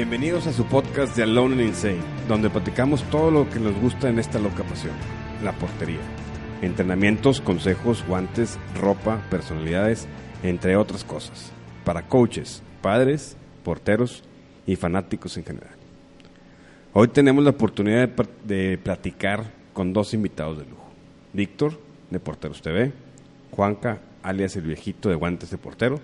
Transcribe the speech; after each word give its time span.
Bienvenidos 0.00 0.46
a 0.46 0.54
su 0.54 0.64
podcast 0.64 1.14
de 1.14 1.24
Alone 1.24 1.56
and 1.56 1.60
Insane, 1.60 2.00
donde 2.26 2.48
platicamos 2.48 3.02
todo 3.10 3.30
lo 3.30 3.50
que 3.50 3.60
nos 3.60 3.78
gusta 3.82 4.08
en 4.08 4.18
esta 4.18 4.38
loca 4.38 4.64
pasión, 4.64 4.94
la 5.44 5.52
portería. 5.52 6.00
Entrenamientos, 6.62 7.42
consejos, 7.42 8.02
guantes, 8.08 8.58
ropa, 8.80 9.20
personalidades, 9.28 10.08
entre 10.42 10.76
otras 10.76 11.04
cosas. 11.04 11.52
Para 11.84 12.08
coaches, 12.08 12.62
padres, 12.80 13.36
porteros 13.62 14.24
y 14.66 14.76
fanáticos 14.76 15.36
en 15.36 15.44
general. 15.44 15.74
Hoy 16.94 17.08
tenemos 17.08 17.44
la 17.44 17.50
oportunidad 17.50 18.08
de, 18.44 18.78
platicar 18.78 19.52
con 19.74 19.92
dos 19.92 20.14
invitados 20.14 20.56
de 20.56 20.64
lujo. 20.64 20.88
Víctor, 21.34 21.78
de 22.08 22.20
Porteros 22.20 22.62
TV, 22.62 22.94
Juanca, 23.50 24.00
alias 24.22 24.56
el 24.56 24.62
viejito 24.62 25.10
de 25.10 25.16
guantes 25.16 25.50
de 25.50 25.58
portero, 25.58 26.00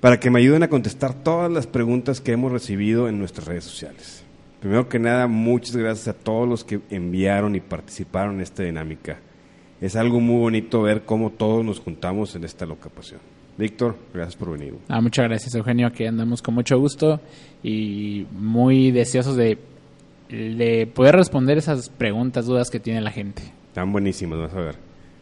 para 0.00 0.18
que 0.18 0.30
me 0.30 0.40
ayuden 0.40 0.62
a 0.62 0.68
contestar 0.68 1.14
todas 1.14 1.50
las 1.50 1.66
preguntas 1.66 2.20
que 2.20 2.32
hemos 2.32 2.50
recibido 2.50 3.08
en 3.08 3.18
nuestras 3.18 3.46
redes 3.46 3.64
sociales. 3.64 4.24
Primero 4.60 4.88
que 4.88 4.98
nada, 4.98 5.26
muchas 5.26 5.76
gracias 5.76 6.08
a 6.08 6.12
todos 6.14 6.48
los 6.48 6.64
que 6.64 6.80
enviaron 6.90 7.54
y 7.54 7.60
participaron 7.60 8.36
en 8.36 8.40
esta 8.42 8.62
dinámica. 8.62 9.18
Es 9.80 9.96
algo 9.96 10.20
muy 10.20 10.38
bonito 10.38 10.82
ver 10.82 11.02
cómo 11.02 11.30
todos 11.30 11.64
nos 11.64 11.80
juntamos 11.80 12.34
en 12.34 12.44
esta 12.44 12.66
loca 12.66 12.90
pasión. 12.90 13.20
Víctor, 13.56 13.96
gracias 14.12 14.36
por 14.36 14.52
venir. 14.52 14.74
Ah, 14.88 15.00
muchas 15.00 15.26
gracias, 15.26 15.54
Eugenio. 15.54 15.86
Aquí 15.86 16.04
andamos 16.04 16.42
con 16.42 16.54
mucho 16.54 16.78
gusto 16.78 17.20
y 17.62 18.26
muy 18.32 18.90
deseosos 18.90 19.36
de, 19.36 19.58
de 20.28 20.86
poder 20.94 21.16
responder 21.16 21.58
esas 21.58 21.88
preguntas, 21.88 22.46
dudas 22.46 22.70
que 22.70 22.80
tiene 22.80 23.00
la 23.00 23.10
gente. 23.10 23.42
Están 23.68 23.92
buenísimas, 23.92 24.38
vas 24.38 24.54
a 24.54 24.60
ver. 24.60 24.76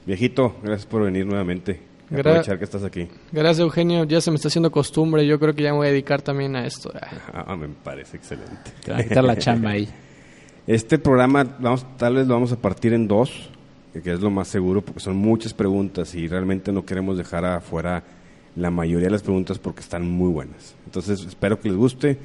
Viejito, 0.06 0.56
gracias 0.62 0.86
por 0.86 1.04
venir 1.04 1.26
nuevamente. 1.26 1.87
Gra- 2.10 2.20
Aprovechar 2.20 2.58
que 2.58 2.64
estás 2.64 2.84
aquí. 2.84 3.06
Gracias, 3.32 3.58
Eugenio. 3.60 4.04
Ya 4.04 4.20
se 4.20 4.30
me 4.30 4.36
está 4.36 4.48
haciendo 4.48 4.70
costumbre. 4.70 5.26
Yo 5.26 5.38
creo 5.38 5.54
que 5.54 5.62
ya 5.62 5.72
me 5.72 5.78
voy 5.78 5.88
a 5.88 5.90
dedicar 5.90 6.22
también 6.22 6.56
a 6.56 6.66
esto. 6.66 6.92
Ah, 7.32 7.54
me 7.56 7.68
parece 7.68 8.16
excelente. 8.16 8.70
Te 8.84 8.92
va 8.92 8.98
a 8.98 9.02
quitar 9.02 9.24
la 9.24 9.36
chamba 9.36 9.70
ahí. 9.70 9.88
Este 10.66 10.98
programa 10.98 11.44
vamos, 11.58 11.86
tal 11.96 12.16
vez 12.16 12.26
lo 12.26 12.34
vamos 12.34 12.52
a 12.52 12.56
partir 12.56 12.92
en 12.92 13.08
dos, 13.08 13.48
que 14.04 14.12
es 14.12 14.20
lo 14.20 14.28
más 14.30 14.48
seguro, 14.48 14.82
porque 14.82 15.00
son 15.00 15.16
muchas 15.16 15.54
preguntas 15.54 16.14
y 16.14 16.28
realmente 16.28 16.72
no 16.72 16.84
queremos 16.84 17.16
dejar 17.16 17.46
afuera 17.46 18.04
la 18.54 18.70
mayoría 18.70 19.06
de 19.06 19.12
las 19.12 19.22
preguntas 19.22 19.58
porque 19.58 19.80
están 19.80 20.06
muy 20.06 20.30
buenas. 20.30 20.74
Entonces 20.84 21.24
espero 21.24 21.58
que 21.58 21.70
les 21.70 21.76
guste 21.78 22.18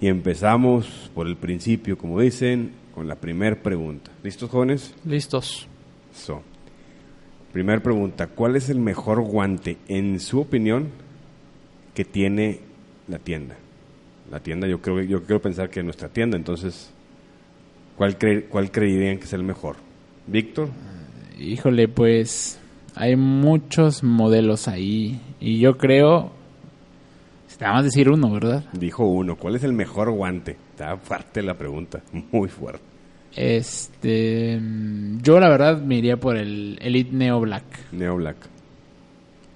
y 0.00 0.06
empezamos 0.06 1.10
por 1.16 1.26
el 1.26 1.36
principio, 1.36 1.98
como 1.98 2.20
dicen, 2.20 2.70
con 2.94 3.08
la 3.08 3.16
primera 3.16 3.56
pregunta. 3.60 4.12
¿Listos, 4.22 4.48
jóvenes? 4.50 4.94
Listos. 5.04 5.66
So. 6.14 6.42
Primer 7.52 7.82
pregunta, 7.82 8.28
¿cuál 8.28 8.54
es 8.56 8.68
el 8.70 8.78
mejor 8.78 9.20
guante, 9.22 9.76
en 9.88 10.20
su 10.20 10.40
opinión, 10.40 10.88
que 11.94 12.04
tiene 12.04 12.60
la 13.08 13.18
tienda? 13.18 13.56
La 14.30 14.38
tienda, 14.40 14.68
yo 14.68 14.80
creo, 14.80 15.00
yo 15.02 15.24
quiero 15.24 15.42
pensar 15.42 15.68
que 15.70 15.82
nuestra 15.82 16.08
tienda, 16.08 16.36
entonces, 16.36 16.90
¿cuál, 17.96 18.16
cre- 18.18 18.46
cuál 18.48 18.70
creerían 18.70 19.18
que 19.18 19.24
es 19.24 19.32
el 19.32 19.42
mejor? 19.42 19.76
¿Víctor? 20.28 20.68
Híjole, 21.40 21.88
pues 21.88 22.60
hay 22.94 23.16
muchos 23.16 24.04
modelos 24.04 24.68
ahí 24.68 25.20
y 25.40 25.58
yo 25.58 25.76
creo, 25.76 26.30
te 27.58 27.64
vamos 27.64 27.80
a 27.80 27.84
decir 27.84 28.08
uno, 28.10 28.30
¿verdad? 28.32 28.64
Dijo 28.72 29.04
uno, 29.06 29.34
¿cuál 29.36 29.56
es 29.56 29.64
el 29.64 29.72
mejor 29.72 30.10
guante? 30.12 30.56
Está 30.70 30.96
fuerte 30.98 31.42
la 31.42 31.54
pregunta, 31.58 32.00
muy 32.30 32.48
fuerte. 32.48 32.84
Este, 33.36 34.60
yo 35.22 35.38
la 35.40 35.48
verdad 35.48 35.80
me 35.80 35.96
iría 35.96 36.16
por 36.18 36.36
el 36.36 36.78
Elite 36.80 37.10
Neo 37.12 37.40
Black. 37.40 37.64
Neo 37.92 38.16
Black. 38.16 38.36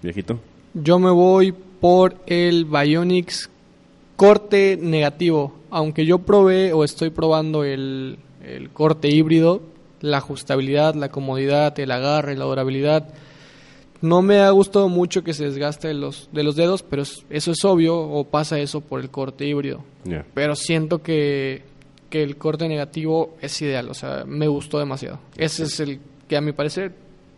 ¿Viejito? 0.03 0.39
Yo 0.75 0.99
me 0.99 1.11
voy 1.11 1.53
por 1.81 2.17
el 2.27 2.65
Bionics 2.65 3.51
corte 4.17 4.79
negativo. 4.81 5.55
Aunque 5.71 6.07
yo 6.07 6.19
probé 6.21 6.73
o 6.73 6.85
estoy 6.85 7.11
probando 7.11 7.65
el, 7.65 8.19
el 8.45 8.71
corte 8.71 9.09
híbrido, 9.09 9.63
la 10.01 10.19
ajustabilidad, 10.19 10.95
la 10.95 11.09
comodidad, 11.11 11.79
el 11.81 11.91
agarre, 11.91 12.37
la 12.37 12.45
durabilidad. 12.45 13.09
No 14.03 14.21
me 14.21 14.41
ha 14.41 14.51
gustado 14.51 14.89
mucho 14.89 15.25
que 15.25 15.33
se 15.33 15.45
desgaste 15.45 15.89
de 15.89 15.95
los, 15.95 16.29
de 16.33 16.43
los 16.43 16.57
dedos, 16.57 16.83
pero 16.83 17.03
es- 17.03 17.25
eso 17.31 17.53
es 17.53 17.65
obvio 17.65 17.99
o 17.99 18.25
pasa 18.25 18.59
eso 18.59 18.83
por 18.83 19.01
el 19.01 19.11
corte 19.11 19.47
híbrido. 19.47 19.83
Pero 20.35 20.55
siento 20.55 21.03
que, 21.03 21.63
que 22.15 22.23
el 22.23 22.37
corte 22.37 22.69
negativo 22.69 23.37
es 23.41 23.61
ideal, 23.61 23.89
o 23.91 23.95
sea, 23.95 24.23
me 24.25 24.47
gustó 24.47 24.79
demasiado. 24.79 25.19
Ese 25.37 25.65
es 25.65 25.81
el 25.81 25.99
que 26.29 26.37
a 26.37 26.41
mi 26.41 26.53
parecer 26.53 26.93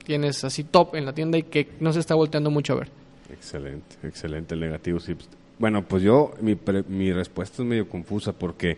tienes 0.04 0.44
así 0.44 0.64
top 0.64 0.96
en 0.96 1.06
la 1.06 1.14
tienda 1.14 1.38
y 1.38 1.44
que 1.44 1.66
no 1.80 1.94
se 1.94 2.00
está 2.00 2.14
volteando 2.14 2.50
mucho 2.50 2.74
a 2.74 2.80
ver. 2.80 2.88
Excelente, 3.32 3.96
excelente 4.02 4.52
el 4.54 4.60
negativo. 4.60 5.00
sí. 5.00 5.14
Bueno, 5.58 5.82
pues 5.88 6.02
yo, 6.02 6.34
mi, 6.42 6.56
pre- 6.56 6.82
mi 6.82 7.10
respuesta 7.10 7.62
es 7.62 7.66
medio 7.66 7.88
confusa 7.88 8.34
porque 8.34 8.76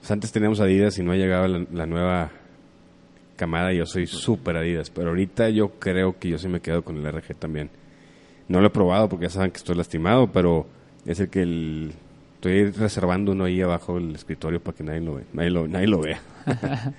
pues, 0.00 0.10
antes 0.10 0.30
teníamos 0.30 0.60
Adidas 0.60 0.98
y 0.98 1.02
no 1.02 1.12
ha 1.12 1.16
llegado 1.16 1.48
la, 1.48 1.64
la 1.72 1.86
nueva 1.86 2.30
camada 3.36 3.72
y 3.72 3.78
yo 3.78 3.86
soy 3.86 4.06
súper 4.06 4.58
Adidas, 4.58 4.90
pero 4.90 5.08
ahorita 5.08 5.48
yo 5.48 5.70
creo 5.78 6.18
que 6.18 6.28
yo 6.28 6.36
sí 6.36 6.48
me 6.48 6.60
quedo 6.60 6.82
con 6.84 6.98
el 6.98 7.10
RG 7.10 7.34
también. 7.34 7.70
No 8.46 8.60
lo 8.60 8.66
he 8.66 8.70
probado 8.70 9.08
porque 9.08 9.24
ya 9.24 9.30
saben 9.30 9.52
que 9.52 9.56
estoy 9.56 9.74
lastimado, 9.74 10.30
pero 10.30 10.66
es 11.06 11.18
el 11.18 11.30
que 11.30 11.40
el- 11.40 11.94
estoy 12.38 12.70
reservando 12.70 13.32
uno 13.32 13.44
ahí 13.44 13.60
abajo 13.60 13.94
del 13.94 14.14
escritorio 14.14 14.60
para 14.62 14.76
que 14.76 14.84
nadie 14.84 15.00
lo, 15.00 15.16
ve, 15.16 15.24
nadie 15.32 15.50
lo, 15.50 15.66
nadie 15.66 15.86
lo 15.88 16.00
vea. 16.00 16.20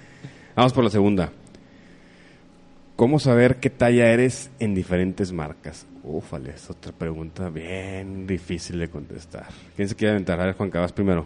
Vamos 0.55 0.73
por 0.73 0.83
la 0.83 0.89
segunda. 0.89 1.31
¿Cómo 2.97 3.19
saber 3.19 3.61
qué 3.61 3.69
talla 3.69 4.11
eres 4.11 4.51
en 4.59 4.75
diferentes 4.75 5.31
marcas? 5.31 5.85
Ufale, 6.03 6.51
es 6.51 6.69
otra 6.69 6.91
pregunta 6.91 7.49
bien 7.49 8.27
difícil 8.27 8.79
de 8.79 8.89
contestar. 8.89 9.47
¿Quién 9.77 9.87
se 9.87 9.95
quiere 9.95 10.11
aventar? 10.11 10.41
A 10.41 10.47
ver, 10.47 10.55
Juan 10.55 10.69
Cabas 10.69 10.91
primero. 10.91 11.25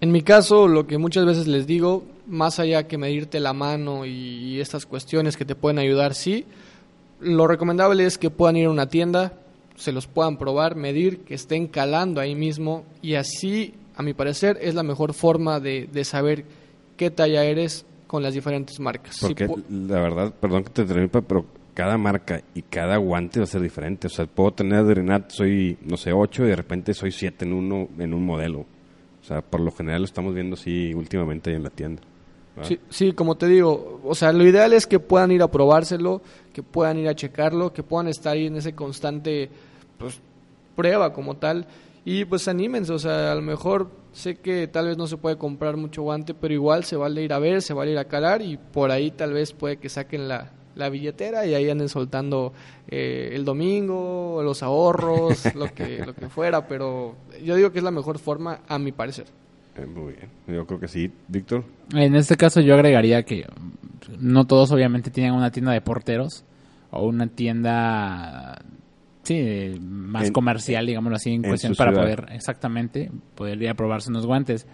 En 0.00 0.10
mi 0.10 0.22
caso, 0.22 0.66
lo 0.66 0.88
que 0.88 0.98
muchas 0.98 1.24
veces 1.24 1.46
les 1.46 1.68
digo, 1.68 2.02
más 2.26 2.58
allá 2.58 2.88
que 2.88 2.98
medirte 2.98 3.38
la 3.38 3.52
mano 3.52 4.04
y, 4.04 4.10
y 4.10 4.60
estas 4.60 4.84
cuestiones 4.84 5.36
que 5.36 5.44
te 5.44 5.54
pueden 5.54 5.78
ayudar, 5.78 6.14
sí, 6.14 6.44
lo 7.20 7.46
recomendable 7.46 8.04
es 8.04 8.18
que 8.18 8.30
puedan 8.30 8.56
ir 8.56 8.66
a 8.66 8.70
una 8.70 8.88
tienda, 8.88 9.32
se 9.76 9.92
los 9.92 10.06
puedan 10.06 10.36
probar, 10.36 10.76
medir, 10.76 11.20
que 11.20 11.34
estén 11.34 11.66
calando 11.66 12.20
ahí 12.20 12.34
mismo 12.34 12.84
y 13.02 13.14
así, 13.14 13.74
a 13.94 14.02
mi 14.02 14.14
parecer, 14.14 14.58
es 14.60 14.74
la 14.74 14.82
mejor 14.82 15.14
forma 15.14 15.60
de, 15.60 15.88
de 15.92 16.04
saber 16.04 16.44
qué 16.96 17.10
talla 17.10 17.44
eres 17.44 17.86
con 18.06 18.22
las 18.22 18.34
diferentes 18.34 18.80
marcas. 18.80 19.18
Porque 19.20 19.48
la 19.70 20.00
verdad, 20.00 20.34
perdón 20.38 20.64
que 20.64 20.70
te 20.70 20.82
interrumpa, 20.82 21.20
pero 21.20 21.44
cada 21.74 21.98
marca 21.98 22.42
y 22.54 22.62
cada 22.62 22.96
guante 22.96 23.40
va 23.40 23.44
a 23.44 23.48
ser 23.48 23.60
diferente. 23.60 24.06
O 24.06 24.10
sea, 24.10 24.26
puedo 24.26 24.52
tener 24.52 24.84
de 24.84 24.94
Renat, 24.94 25.30
soy, 25.30 25.76
no 25.82 25.96
sé, 25.96 26.12
8 26.12 26.44
y 26.44 26.48
de 26.48 26.56
repente 26.56 26.94
soy 26.94 27.12
7 27.12 27.44
en, 27.44 27.52
uno, 27.52 27.88
en 27.98 28.14
un 28.14 28.24
modelo. 28.24 28.60
O 28.60 29.24
sea, 29.24 29.42
por 29.42 29.60
lo 29.60 29.72
general 29.72 30.00
lo 30.02 30.06
estamos 30.06 30.34
viendo 30.34 30.54
así 30.54 30.94
últimamente 30.94 31.50
ahí 31.50 31.56
en 31.56 31.64
la 31.64 31.70
tienda. 31.70 32.02
Sí, 32.62 32.80
sí, 32.88 33.12
como 33.12 33.34
te 33.34 33.46
digo, 33.48 34.00
o 34.02 34.14
sea, 34.14 34.32
lo 34.32 34.46
ideal 34.46 34.72
es 34.72 34.86
que 34.86 34.98
puedan 34.98 35.30
ir 35.30 35.42
a 35.42 35.50
probárselo, 35.50 36.22
que 36.54 36.62
puedan 36.62 36.96
ir 36.96 37.08
a 37.08 37.14
checarlo, 37.14 37.74
que 37.74 37.82
puedan 37.82 38.08
estar 38.08 38.32
ahí 38.32 38.46
en 38.46 38.56
ese 38.56 38.74
constante 38.74 39.50
pues, 39.98 40.20
prueba 40.74 41.12
como 41.12 41.36
tal. 41.36 41.66
Y 42.04 42.24
pues 42.24 42.46
anímense, 42.46 42.92
o 42.92 42.98
sea, 42.98 43.32
a 43.32 43.34
lo 43.34 43.42
mejor 43.42 43.90
sé 44.12 44.36
que 44.36 44.68
tal 44.68 44.86
vez 44.86 44.96
no 44.96 45.08
se 45.08 45.16
puede 45.16 45.36
comprar 45.36 45.76
mucho 45.76 46.02
guante, 46.02 46.34
pero 46.34 46.54
igual 46.54 46.84
se 46.84 46.96
vale 46.96 47.22
ir 47.22 47.32
a 47.32 47.40
ver, 47.40 47.62
se 47.62 47.74
vale 47.74 47.92
ir 47.92 47.98
a 47.98 48.04
calar 48.04 48.42
y 48.42 48.56
por 48.56 48.92
ahí 48.92 49.10
tal 49.10 49.32
vez 49.32 49.52
puede 49.52 49.78
que 49.78 49.88
saquen 49.88 50.28
la, 50.28 50.52
la 50.76 50.88
billetera 50.88 51.46
y 51.46 51.54
ahí 51.54 51.68
anden 51.68 51.88
soltando 51.88 52.52
eh, 52.88 53.30
el 53.32 53.44
domingo, 53.44 54.40
los 54.44 54.62
ahorros, 54.62 55.52
lo 55.56 55.74
que, 55.74 56.04
lo 56.06 56.14
que 56.14 56.28
fuera, 56.28 56.68
pero 56.68 57.16
yo 57.42 57.56
digo 57.56 57.72
que 57.72 57.78
es 57.78 57.84
la 57.84 57.90
mejor 57.90 58.18
forma 58.18 58.60
a 58.68 58.78
mi 58.78 58.92
parecer. 58.92 59.26
Eh, 59.76 59.86
muy 59.86 60.12
bien. 60.12 60.28
Yo 60.46 60.66
creo 60.66 60.78
que 60.78 60.88
sí. 60.88 61.10
Víctor. 61.28 61.64
En 61.92 62.14
este 62.14 62.36
caso 62.36 62.60
yo 62.60 62.74
agregaría 62.74 63.24
que 63.24 63.46
no 64.18 64.46
todos 64.46 64.70
obviamente 64.70 65.10
tienen 65.10 65.32
una 65.32 65.50
tienda 65.50 65.72
de 65.72 65.80
porteros 65.80 66.44
o 66.90 67.06
una 67.06 67.26
tienda 67.26 68.62
sí 69.26 69.78
más 69.80 70.26
En- 70.28 70.32
comercial 70.32 70.86
digámoslo 70.86 71.16
así 71.16 71.30
en, 71.30 71.44
en 71.44 71.50
cuestión 71.50 71.74
para 71.74 71.90
ciudad. 71.92 72.04
poder 72.04 72.26
exactamente 72.32 73.10
poder 73.34 73.60
ir 73.62 73.68
a 73.68 73.74
probarse 73.74 74.10
unos 74.10 74.26
guantes. 74.26 74.66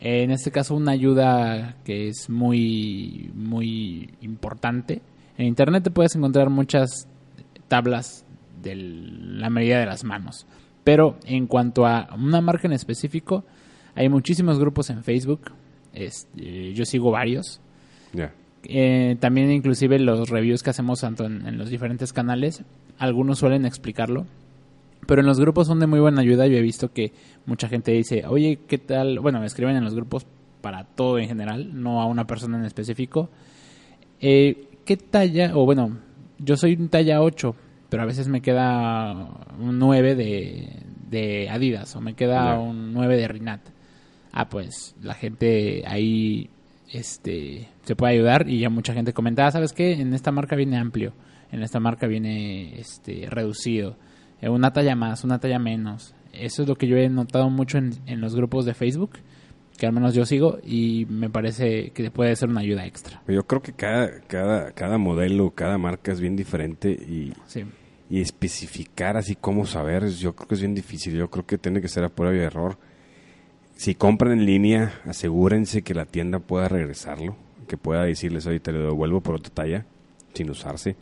En 0.00 0.30
este 0.30 0.50
caso 0.50 0.74
una 0.74 0.92
ayuda 0.92 1.76
que 1.84 2.08
es 2.08 2.30
muy 2.30 3.30
muy 3.34 4.14
importante. 4.22 5.02
En 5.36 5.46
internet 5.46 5.84
te 5.84 5.90
puedes 5.90 6.14
encontrar 6.16 6.48
muchas 6.50 7.06
tablas 7.68 8.24
de 8.62 8.74
la 8.76 9.50
medida 9.50 9.78
de 9.80 9.86
las 9.86 10.04
manos. 10.04 10.46
Pero 10.84 11.18
en 11.26 11.46
cuanto 11.46 11.86
a 11.86 12.08
una 12.16 12.40
marca 12.40 12.66
en 12.66 12.72
específico 12.72 13.44
hay 13.94 14.08
muchísimos 14.08 14.58
grupos 14.58 14.88
en 14.90 15.02
Facebook. 15.04 15.52
Este, 15.92 16.72
yo 16.72 16.84
sigo 16.84 17.10
varios. 17.10 17.60
Ya. 18.12 18.32
Eh, 18.64 19.16
también 19.20 19.50
inclusive 19.50 19.98
los 19.98 20.28
reviews 20.28 20.62
que 20.62 20.70
hacemos 20.70 21.00
tanto 21.00 21.24
en, 21.24 21.46
en 21.46 21.58
los 21.58 21.70
diferentes 21.70 22.12
canales, 22.12 22.62
algunos 22.98 23.38
suelen 23.38 23.64
explicarlo, 23.64 24.26
pero 25.06 25.22
en 25.22 25.26
los 25.26 25.40
grupos 25.40 25.66
son 25.66 25.80
de 25.80 25.86
muy 25.86 26.00
buena 26.00 26.20
ayuda. 26.20 26.46
Yo 26.46 26.56
he 26.56 26.62
visto 26.62 26.92
que 26.92 27.12
mucha 27.46 27.68
gente 27.68 27.92
dice, 27.92 28.24
oye, 28.26 28.60
¿qué 28.68 28.78
tal? 28.78 29.18
Bueno, 29.18 29.40
me 29.40 29.46
escriben 29.46 29.76
en 29.76 29.84
los 29.84 29.94
grupos 29.94 30.26
para 30.60 30.84
todo 30.84 31.18
en 31.18 31.28
general, 31.28 31.82
no 31.82 32.00
a 32.00 32.06
una 32.06 32.26
persona 32.26 32.58
en 32.58 32.64
específico. 32.64 33.30
Eh, 34.20 34.68
¿Qué 34.84 34.96
talla? 34.96 35.56
O 35.56 35.64
bueno, 35.64 35.98
yo 36.38 36.56
soy 36.56 36.74
un 36.74 36.88
talla 36.88 37.22
8, 37.22 37.54
pero 37.88 38.02
a 38.02 38.06
veces 38.06 38.28
me 38.28 38.40
queda 38.40 39.30
un 39.58 39.78
9 39.78 40.14
de, 40.14 40.82
de 41.08 41.48
Adidas 41.48 41.96
o 41.96 42.00
me 42.00 42.14
queda 42.14 42.58
un 42.58 42.92
9 42.92 43.16
de 43.16 43.28
Rinat. 43.28 43.60
Ah, 44.32 44.48
pues 44.48 44.94
la 45.02 45.14
gente 45.14 45.82
ahí 45.86 46.50
este 46.92 47.68
se 47.82 47.96
puede 47.96 48.14
ayudar 48.14 48.48
y 48.48 48.60
ya 48.60 48.70
mucha 48.70 48.92
gente 48.94 49.12
comenta, 49.12 49.46
"Ah, 49.46 49.50
¿sabes 49.50 49.72
qué? 49.72 49.92
En 49.92 50.12
esta 50.14 50.32
marca 50.32 50.56
viene 50.56 50.76
amplio, 50.78 51.12
en 51.52 51.62
esta 51.62 51.80
marca 51.80 52.06
viene 52.06 52.78
este 52.80 53.26
reducido, 53.30 53.96
eh, 54.40 54.48
una 54.48 54.72
talla 54.72 54.94
más, 54.96 55.24
una 55.24 55.38
talla 55.38 55.58
menos. 55.58 56.14
Eso 56.32 56.62
es 56.62 56.68
lo 56.68 56.76
que 56.76 56.86
yo 56.86 56.96
he 56.96 57.08
notado 57.08 57.50
mucho 57.50 57.78
en, 57.78 57.92
en 58.06 58.20
los 58.20 58.34
grupos 58.36 58.64
de 58.64 58.74
Facebook, 58.74 59.12
que 59.76 59.86
al 59.86 59.92
menos 59.92 60.14
yo 60.14 60.24
sigo 60.24 60.58
y 60.64 61.06
me 61.08 61.30
parece 61.30 61.90
que 61.90 62.10
puede 62.10 62.36
ser 62.36 62.48
una 62.50 62.60
ayuda 62.60 62.86
extra. 62.86 63.22
Yo 63.26 63.42
creo 63.46 63.62
que 63.62 63.72
cada, 63.72 64.20
cada, 64.28 64.72
cada 64.72 64.98
modelo, 64.98 65.50
cada 65.52 65.78
marca 65.78 66.12
es 66.12 66.20
bien 66.20 66.36
diferente 66.36 66.90
y, 66.90 67.32
Sí. 67.46 67.64
y 68.10 68.20
especificar 68.20 69.16
así 69.16 69.34
cómo 69.36 69.64
saber, 69.66 70.06
yo 70.10 70.34
creo 70.34 70.48
que 70.48 70.54
es 70.54 70.60
bien 70.60 70.74
difícil. 70.74 71.14
Yo 71.14 71.28
creo 71.30 71.46
que 71.46 71.58
tiene 71.58 71.80
que 71.80 71.88
ser 71.88 72.04
a 72.04 72.08
prueba 72.10 72.36
y 72.36 72.40
error. 72.40 72.76
Si 73.80 73.94
compran 73.94 74.32
en 74.32 74.44
línea, 74.44 75.00
asegúrense 75.06 75.80
que 75.80 75.94
la 75.94 76.04
tienda 76.04 76.38
pueda 76.38 76.68
regresarlo, 76.68 77.34
que 77.66 77.78
pueda 77.78 78.02
decirles, 78.02 78.46
oye, 78.46 78.60
te 78.60 78.72
lo 78.72 78.82
devuelvo 78.82 79.22
por 79.22 79.36
otra 79.36 79.54
talla, 79.54 79.86
sin 80.34 80.50
usarse. 80.50 80.96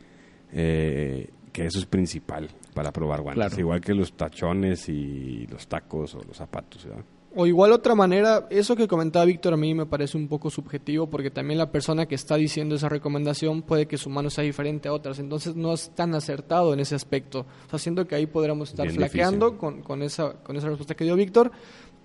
Eh, 0.52 1.28
que 1.52 1.66
eso 1.66 1.80
es 1.80 1.86
principal 1.86 2.48
para 2.74 2.92
probar 2.92 3.22
guantes. 3.22 3.48
Claro. 3.48 3.60
Igual 3.60 3.80
que 3.80 3.94
los 3.94 4.12
tachones 4.12 4.88
y 4.88 5.48
los 5.48 5.66
tacos 5.66 6.14
o 6.14 6.22
los 6.22 6.36
zapatos. 6.36 6.84
¿verdad? 6.84 7.02
O 7.34 7.46
igual 7.46 7.72
otra 7.72 7.94
manera, 7.94 8.46
eso 8.48 8.74
que 8.74 8.88
comentaba 8.88 9.24
Víctor 9.24 9.52
a 9.52 9.56
mí 9.56 9.74
me 9.74 9.84
parece 9.84 10.16
un 10.16 10.28
poco 10.28 10.48
subjetivo 10.48 11.08
porque 11.08 11.30
también 11.30 11.58
la 11.58 11.70
persona 11.70 12.06
que 12.06 12.14
está 12.14 12.36
diciendo 12.36 12.74
esa 12.74 12.88
recomendación 12.88 13.62
puede 13.62 13.86
que 13.86 13.98
su 13.98 14.08
mano 14.08 14.30
sea 14.30 14.44
diferente 14.44 14.88
a 14.88 14.92
otras, 14.92 15.18
entonces 15.18 15.54
no 15.54 15.74
es 15.74 15.90
tan 15.94 16.14
acertado 16.14 16.72
en 16.72 16.80
ese 16.80 16.94
aspecto. 16.94 17.40
O 17.66 17.70
sea, 17.70 17.78
siento 17.78 18.06
que 18.06 18.14
ahí 18.14 18.26
podríamos 18.26 18.70
estar 18.70 18.86
Bien 18.86 18.96
flaqueando 18.96 19.50
difícil. 19.50 19.60
con, 19.60 19.82
con, 19.82 20.02
esa, 20.02 20.32
con 20.42 20.56
esa 20.56 20.68
respuesta 20.68 20.94
que 20.94 21.04
dio 21.04 21.16
Víctor, 21.16 21.52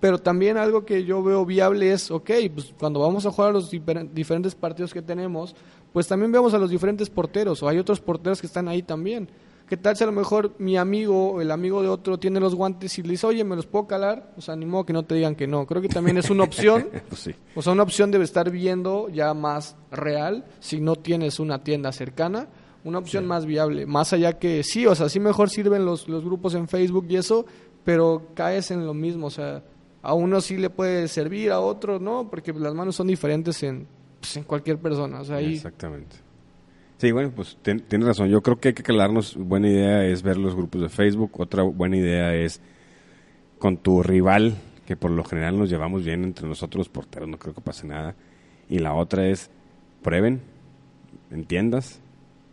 pero 0.04 0.18
también 0.18 0.58
algo 0.58 0.84
que 0.84 1.02
yo 1.06 1.22
veo 1.22 1.46
viable 1.46 1.90
es, 1.90 2.10
ok, 2.10 2.30
pues 2.52 2.74
cuando 2.78 3.00
vamos 3.00 3.24
a 3.24 3.30
jugar 3.30 3.48
a 3.48 3.52
los 3.54 3.72
difer- 3.72 4.10
diferentes 4.12 4.54
partidos 4.54 4.92
que 4.92 5.00
tenemos, 5.00 5.56
pues 5.94 6.06
también 6.06 6.30
veamos 6.30 6.52
a 6.52 6.58
los 6.58 6.68
diferentes 6.68 7.08
porteros 7.08 7.62
o 7.62 7.68
hay 7.70 7.78
otros 7.78 8.00
porteros 8.02 8.38
que 8.38 8.46
están 8.46 8.68
ahí 8.68 8.82
también. 8.82 9.30
¿Qué 9.66 9.78
tal 9.78 9.96
si 9.96 10.04
a 10.04 10.06
lo 10.06 10.12
mejor 10.12 10.52
mi 10.58 10.76
amigo 10.76 11.30
o 11.30 11.40
el 11.40 11.50
amigo 11.50 11.80
de 11.80 11.88
otro 11.88 12.18
tiene 12.18 12.38
los 12.38 12.54
guantes 12.54 12.98
y 12.98 13.02
le 13.02 13.12
dice, 13.12 13.26
oye, 13.26 13.44
¿me 13.44 13.56
los 13.56 13.64
puedo 13.64 13.86
calar? 13.86 14.30
O 14.36 14.42
sea, 14.42 14.54
ni 14.56 14.66
modo 14.66 14.84
que 14.84 14.92
no 14.92 15.04
te 15.04 15.14
digan 15.14 15.34
que 15.36 15.46
no. 15.46 15.64
Creo 15.66 15.80
que 15.80 15.88
también 15.88 16.18
es 16.18 16.28
una 16.28 16.44
opción. 16.50 16.86
Pues 17.08 17.22
sí. 17.22 17.34
O 17.54 17.62
sea, 17.62 17.72
una 17.72 17.82
opción 17.84 18.10
debe 18.10 18.24
estar 18.24 18.50
viendo 18.50 19.08
ya 19.08 19.32
más 19.32 19.74
real 19.90 20.44
si 20.60 20.82
no 20.82 20.96
tienes 20.96 21.40
una 21.40 21.64
tienda 21.64 21.92
cercana. 21.92 22.46
Una 22.84 22.98
opción 22.98 23.24
más 23.26 23.46
viable. 23.46 23.86
Más 23.86 24.12
allá 24.12 24.34
que 24.38 24.62
sí, 24.64 24.84
o 24.86 24.94
sea, 24.94 25.08
sí 25.08 25.18
mejor 25.18 25.48
sirven 25.48 25.86
los, 25.86 26.08
los 26.08 26.22
grupos 26.22 26.54
en 26.54 26.68
Facebook 26.68 27.06
y 27.08 27.16
eso, 27.16 27.46
pero 27.84 28.20
caes 28.34 28.70
en 28.70 28.84
lo 28.84 28.92
mismo. 28.92 29.28
O 29.28 29.30
sea, 29.30 29.62
a 30.04 30.14
uno 30.14 30.40
sí 30.40 30.56
le 30.56 30.70
puede 30.70 31.08
servir, 31.08 31.50
a 31.50 31.60
otro 31.60 31.98
no, 31.98 32.28
porque 32.30 32.52
las 32.52 32.74
manos 32.74 32.94
son 32.96 33.06
diferentes 33.08 33.62
en, 33.62 33.86
pues, 34.20 34.36
en 34.36 34.44
cualquier 34.44 34.78
persona. 34.78 35.22
Exactamente. 35.54 36.16
Sí, 36.98 37.10
bueno, 37.12 37.32
pues 37.34 37.58
tien- 37.62 37.82
tienes 37.86 38.06
razón. 38.06 38.28
Yo 38.28 38.42
creo 38.42 38.58
que 38.60 38.68
hay 38.68 38.74
que 38.74 38.82
calarnos. 38.82 39.36
Buena 39.36 39.68
idea 39.68 40.04
es 40.06 40.22
ver 40.22 40.36
los 40.36 40.54
grupos 40.54 40.80
de 40.80 40.88
Facebook. 40.88 41.32
Otra 41.40 41.62
buena 41.64 41.96
idea 41.96 42.34
es 42.34 42.60
con 43.58 43.76
tu 43.78 44.02
rival, 44.02 44.54
que 44.86 44.96
por 44.96 45.10
lo 45.10 45.24
general 45.24 45.58
nos 45.58 45.68
llevamos 45.70 46.04
bien 46.04 46.22
entre 46.24 46.46
nosotros 46.46 46.88
porteros, 46.88 47.28
no 47.28 47.38
creo 47.38 47.54
que 47.54 47.60
pase 47.60 47.86
nada. 47.86 48.14
Y 48.68 48.78
la 48.78 48.94
otra 48.94 49.26
es 49.26 49.50
prueben 50.02 50.40
en 51.30 51.44
tiendas. 51.44 52.00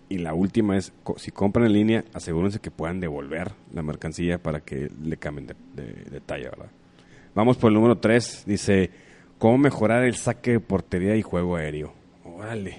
Y 0.09 0.17
la 0.17 0.33
última 0.33 0.75
es, 0.77 0.91
si 1.17 1.31
compran 1.31 1.67
en 1.67 1.73
línea, 1.73 2.03
asegúrense 2.13 2.59
que 2.59 2.71
puedan 2.71 2.99
devolver 2.99 3.51
la 3.73 3.81
mercancía 3.83 4.37
para 4.41 4.59
que 4.61 4.89
le 5.01 5.15
cambien 5.17 5.47
de- 5.47 5.83
de 6.09 6.19
talla, 6.19 6.49
¿verdad? 6.49 6.71
Vamos 7.35 7.57
por 7.57 7.69
el 7.69 7.75
número 7.75 7.97
3. 7.97 8.43
Dice, 8.45 8.89
¿cómo 9.37 9.57
mejorar 9.57 10.03
el 10.03 10.15
saque 10.15 10.51
de 10.53 10.59
portería 10.59 11.15
y 11.15 11.21
juego 11.21 11.55
aéreo? 11.55 11.93
Órale. 12.25 12.77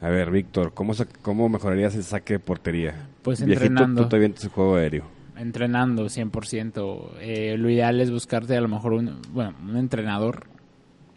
A 0.00 0.08
ver, 0.08 0.30
Víctor, 0.30 0.72
¿cómo, 0.72 0.94
¿cómo 1.22 1.48
mejorarías 1.48 1.94
el 1.94 2.04
saque 2.04 2.34
de 2.34 2.38
portería? 2.38 3.08
Pues 3.22 3.44
Viejito, 3.44 3.66
entrenando. 3.66 4.02
tú 4.02 4.08
te 4.08 4.24
el 4.24 4.34
juego 4.50 4.76
aéreo. 4.76 5.04
entrenando 5.36 6.04
100%. 6.06 7.10
Eh, 7.20 7.56
lo 7.58 7.68
ideal 7.70 8.00
es 8.00 8.10
buscarte 8.10 8.56
a 8.56 8.60
lo 8.60 8.68
mejor 8.68 8.94
un, 8.94 9.20
bueno, 9.32 9.54
un 9.62 9.76
entrenador 9.76 10.46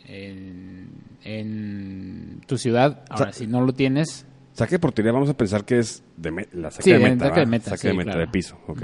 en, 0.05 0.89
en 1.23 2.41
tu 2.45 2.57
ciudad. 2.57 3.03
Ahora, 3.09 3.31
Sa- 3.31 3.39
si 3.39 3.47
no 3.47 3.61
lo 3.61 3.73
tienes, 3.73 4.25
Saque 4.53 4.75
de 4.75 4.79
portería, 4.79 5.11
vamos 5.11 5.29
a 5.29 5.33
pensar 5.35 5.65
que 5.65 5.79
es 5.79 6.03
de 6.15 6.47
la 6.53 6.69
saque 6.69 6.83
Sí, 6.83 6.91
de 6.91 6.99
meta. 6.99 7.25
saque 7.29 7.39
de 7.39 7.45
meta, 7.47 7.69
Saque 7.71 7.77
sí, 7.81 7.87
de 7.87 7.93
meta 7.95 8.11
claro. 8.11 8.19
de 8.19 8.27
piso, 8.27 8.59
ok. 8.67 8.83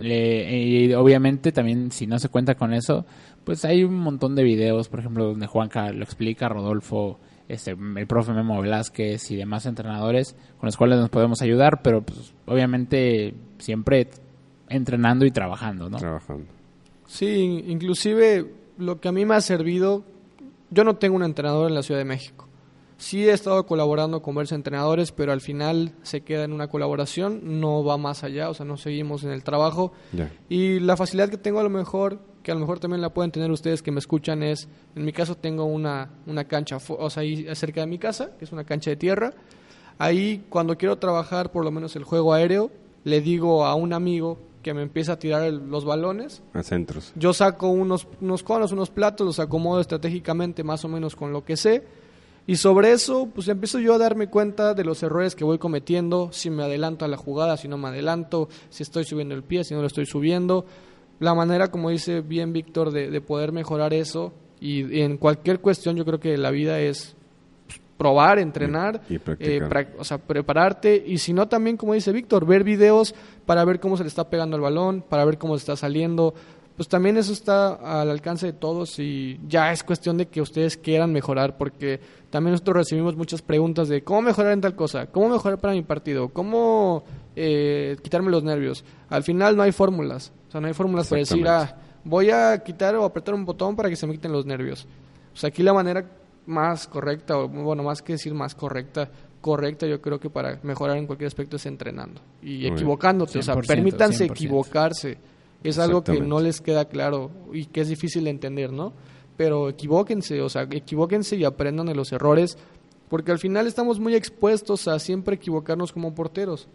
Y 0.00 0.92
obviamente 0.94 1.52
también 1.52 1.90
si 1.90 2.06
no 2.06 2.18
se 2.18 2.28
cuenta 2.28 2.54
con 2.54 2.72
eso, 2.72 3.06
pues 3.44 3.64
hay 3.64 3.84
un 3.84 3.96
montón 3.96 4.34
de 4.34 4.42
videos, 4.42 4.88
por 4.88 5.00
ejemplo, 5.00 5.26
donde 5.26 5.46
Juanca 5.46 5.92
lo 5.92 6.02
explica, 6.04 6.48
Rodolfo, 6.48 7.18
este, 7.48 7.72
el 7.72 8.06
profe 8.06 8.32
Memo 8.32 8.60
Velázquez 8.60 9.30
y 9.30 9.36
demás 9.36 9.66
entrenadores 9.66 10.34
con 10.58 10.66
los 10.66 10.76
cuales 10.76 10.98
nos 10.98 11.10
podemos 11.10 11.42
ayudar, 11.42 11.82
pero 11.82 12.02
pues 12.02 12.32
obviamente 12.46 13.34
siempre 13.58 14.08
entrenando 14.68 15.26
y 15.26 15.30
trabajando, 15.30 15.90
¿no? 15.90 15.98
Trabajando. 15.98 16.46
Sí, 17.06 17.64
inclusive 17.66 18.50
lo 18.78 19.00
que 19.00 19.08
a 19.08 19.12
mí 19.12 19.24
me 19.24 19.34
ha 19.34 19.40
servido, 19.40 20.04
yo 20.70 20.84
no 20.84 20.96
tengo 20.96 21.16
un 21.16 21.22
entrenador 21.22 21.68
en 21.68 21.74
la 21.74 21.82
Ciudad 21.82 22.00
de 22.00 22.06
México. 22.06 22.48
Sí 22.96 23.28
he 23.28 23.32
estado 23.32 23.66
colaborando 23.66 24.22
con 24.22 24.34
varios 24.34 24.52
entrenadores, 24.52 25.10
pero 25.12 25.32
al 25.32 25.40
final 25.40 25.92
se 26.02 26.20
queda 26.22 26.44
en 26.44 26.52
una 26.52 26.68
colaboración, 26.68 27.60
no 27.60 27.82
va 27.84 27.98
más 27.98 28.22
allá, 28.24 28.48
o 28.50 28.54
sea, 28.54 28.64
no 28.64 28.76
seguimos 28.76 29.24
en 29.24 29.30
el 29.30 29.42
trabajo. 29.42 29.92
Y 30.48 30.78
la 30.80 30.96
facilidad 30.96 31.28
que 31.28 31.36
tengo 31.36 31.58
a 31.58 31.64
lo 31.64 31.70
mejor, 31.70 32.20
que 32.44 32.52
a 32.52 32.54
lo 32.54 32.60
mejor 32.60 32.78
también 32.78 33.00
la 33.02 33.12
pueden 33.12 33.32
tener 33.32 33.50
ustedes 33.50 33.82
que 33.82 33.90
me 33.90 33.98
escuchan, 33.98 34.42
es, 34.44 34.68
en 34.94 35.04
mi 35.04 35.12
caso 35.12 35.34
tengo 35.36 35.64
una, 35.64 36.10
una 36.26 36.44
cancha, 36.44 36.78
o 36.88 37.10
sea, 37.10 37.22
ahí 37.22 37.46
cerca 37.54 37.80
de 37.80 37.86
mi 37.88 37.98
casa, 37.98 38.30
que 38.38 38.44
es 38.44 38.52
una 38.52 38.64
cancha 38.64 38.90
de 38.90 38.96
tierra. 38.96 39.32
Ahí 39.98 40.44
cuando 40.48 40.76
quiero 40.76 40.96
trabajar 40.98 41.50
por 41.52 41.64
lo 41.64 41.70
menos 41.70 41.96
el 41.96 42.04
juego 42.04 42.32
aéreo, 42.32 42.70
le 43.04 43.20
digo 43.20 43.64
a 43.66 43.74
un 43.74 43.92
amigo 43.92 44.38
que 44.62 44.72
me 44.74 44.82
empieza 44.82 45.12
a 45.12 45.18
tirar 45.18 45.42
el- 45.42 45.68
los 45.68 45.84
balones 45.84 46.42
A 46.54 46.62
centros. 46.62 47.12
yo 47.16 47.32
saco 47.34 47.68
unos, 47.68 48.08
unos 48.20 48.42
conos, 48.42 48.72
unos 48.72 48.88
platos, 48.90 49.26
los 49.26 49.38
acomodo 49.40 49.80
estratégicamente 49.80 50.64
más 50.64 50.84
o 50.84 50.88
menos 50.88 51.14
con 51.16 51.32
lo 51.32 51.44
que 51.44 51.56
sé. 51.56 51.84
Y 52.46 52.56
sobre 52.56 52.92
eso, 52.92 53.28
pues 53.34 53.48
empiezo 53.48 53.78
yo 53.78 53.94
a 53.94 53.98
darme 53.98 54.28
cuenta 54.28 54.74
de 54.74 54.84
los 54.84 55.02
errores 55.02 55.34
que 55.34 55.44
voy 55.44 55.58
cometiendo, 55.58 56.28
si 56.30 56.50
me 56.50 56.62
adelanto 56.62 57.04
a 57.04 57.08
la 57.08 57.16
jugada, 57.16 57.56
si 57.56 57.68
no 57.68 57.78
me 57.78 57.88
adelanto, 57.88 58.48
si 58.68 58.82
estoy 58.82 59.04
subiendo 59.04 59.34
el 59.34 59.42
pie, 59.42 59.64
si 59.64 59.72
no 59.74 59.80
lo 59.80 59.86
estoy 59.86 60.04
subiendo. 60.04 60.66
La 61.20 61.34
manera, 61.34 61.68
como 61.70 61.88
dice 61.90 62.20
bien 62.20 62.52
Víctor, 62.52 62.90
de, 62.90 63.10
de 63.10 63.20
poder 63.22 63.52
mejorar 63.52 63.94
eso. 63.94 64.32
Y, 64.60 64.84
y 64.94 65.00
en 65.02 65.16
cualquier 65.16 65.60
cuestión 65.60 65.96
yo 65.96 66.04
creo 66.04 66.20
que 66.20 66.36
la 66.36 66.50
vida 66.50 66.80
es 66.80 67.16
pues, 67.66 67.80
probar, 67.96 68.38
entrenar, 68.38 69.00
Y- 69.08 69.14
y 69.14 69.18
eh, 69.56 69.60
o 69.98 70.04
sea, 70.04 70.18
prepararte 70.18 71.02
y 71.06 71.18
si 71.18 71.32
no 71.32 71.48
también, 71.48 71.76
como 71.78 71.94
dice 71.94 72.12
Víctor, 72.12 72.44
ver 72.46 72.62
videos 72.62 73.14
para 73.46 73.64
ver 73.64 73.80
cómo 73.80 73.96
se 73.96 74.02
le 74.04 74.08
está 74.08 74.28
pegando 74.28 74.56
el 74.56 74.62
balón, 74.62 75.02
para 75.08 75.24
ver 75.24 75.38
cómo 75.38 75.56
se 75.56 75.62
está 75.62 75.76
saliendo. 75.76 76.34
Pues 76.76 76.88
también 76.88 77.16
eso 77.16 77.32
está 77.32 77.74
al 78.00 78.10
alcance 78.10 78.46
de 78.46 78.52
todos 78.52 78.98
y 78.98 79.38
ya 79.46 79.70
es 79.70 79.84
cuestión 79.84 80.18
de 80.18 80.26
que 80.26 80.40
ustedes 80.40 80.76
quieran 80.76 81.12
mejorar 81.12 81.56
porque 81.56 82.00
también 82.30 82.52
nosotros 82.52 82.78
recibimos 82.78 83.16
muchas 83.16 83.42
preguntas 83.42 83.88
de 83.88 84.02
cómo 84.02 84.22
mejorar 84.22 84.52
en 84.52 84.60
tal 84.60 84.74
cosa, 84.74 85.06
cómo 85.06 85.28
mejorar 85.28 85.60
para 85.60 85.72
mi 85.72 85.82
partido, 85.82 86.30
cómo 86.30 87.04
eh, 87.36 87.96
quitarme 88.02 88.32
los 88.32 88.42
nervios. 88.42 88.84
Al 89.08 89.22
final 89.22 89.56
no 89.56 89.62
hay 89.62 89.70
fórmulas, 89.70 90.32
o 90.48 90.50
sea, 90.50 90.60
no 90.60 90.66
hay 90.66 90.74
fórmulas 90.74 91.08
para 91.08 91.20
decir, 91.20 91.46
ah, 91.46 91.76
voy 92.02 92.30
a 92.30 92.58
quitar 92.58 92.96
o 92.96 93.04
apretar 93.04 93.34
un 93.34 93.44
botón 93.44 93.76
para 93.76 93.88
que 93.88 93.94
se 93.94 94.08
me 94.08 94.14
quiten 94.14 94.32
los 94.32 94.44
nervios. 94.44 94.86
O 95.32 95.36
sea, 95.36 95.48
aquí 95.48 95.62
la 95.62 95.74
manera 95.74 96.04
más 96.46 96.88
correcta, 96.88 97.38
o 97.38 97.48
bueno, 97.48 97.84
más 97.84 98.02
que 98.02 98.14
decir 98.14 98.34
más 98.34 98.56
correcta, 98.56 99.08
correcta 99.40 99.86
yo 99.86 100.00
creo 100.00 100.18
que 100.18 100.30
para 100.30 100.58
mejorar 100.62 100.96
en 100.96 101.06
cualquier 101.06 101.28
aspecto 101.28 101.56
es 101.56 101.66
entrenando 101.66 102.20
y 102.42 102.66
equivocándote. 102.66 103.38
O 103.38 103.42
sea, 103.42 103.54
100%, 103.54 103.66
permítanse 103.66 104.26
100%. 104.26 104.30
equivocarse. 104.32 105.18
Es 105.64 105.78
algo 105.78 106.04
que 106.04 106.12
no 106.28 106.40
les 106.40 106.60
queda 106.60 106.84
claro 106.86 107.30
y 107.52 107.66
que 107.66 107.80
es 107.80 107.88
difícil 107.88 108.24
de 108.24 108.30
entender, 108.30 108.72
¿no? 108.72 108.92
Pero 109.36 109.68
equivóquense, 109.68 110.40
o 110.42 110.48
sea, 110.48 110.62
equivóquense 110.70 111.34
y 111.36 111.44
aprendan 111.44 111.86
de 111.86 111.94
los 111.94 112.12
errores, 112.12 112.56
porque 113.08 113.32
al 113.32 113.38
final 113.38 113.66
estamos 113.66 113.98
muy 113.98 114.14
expuestos 114.14 114.86
a 114.88 114.98
siempre 114.98 115.36
equivocarnos 115.36 115.92
como 115.92 116.14
porteros. 116.14 116.68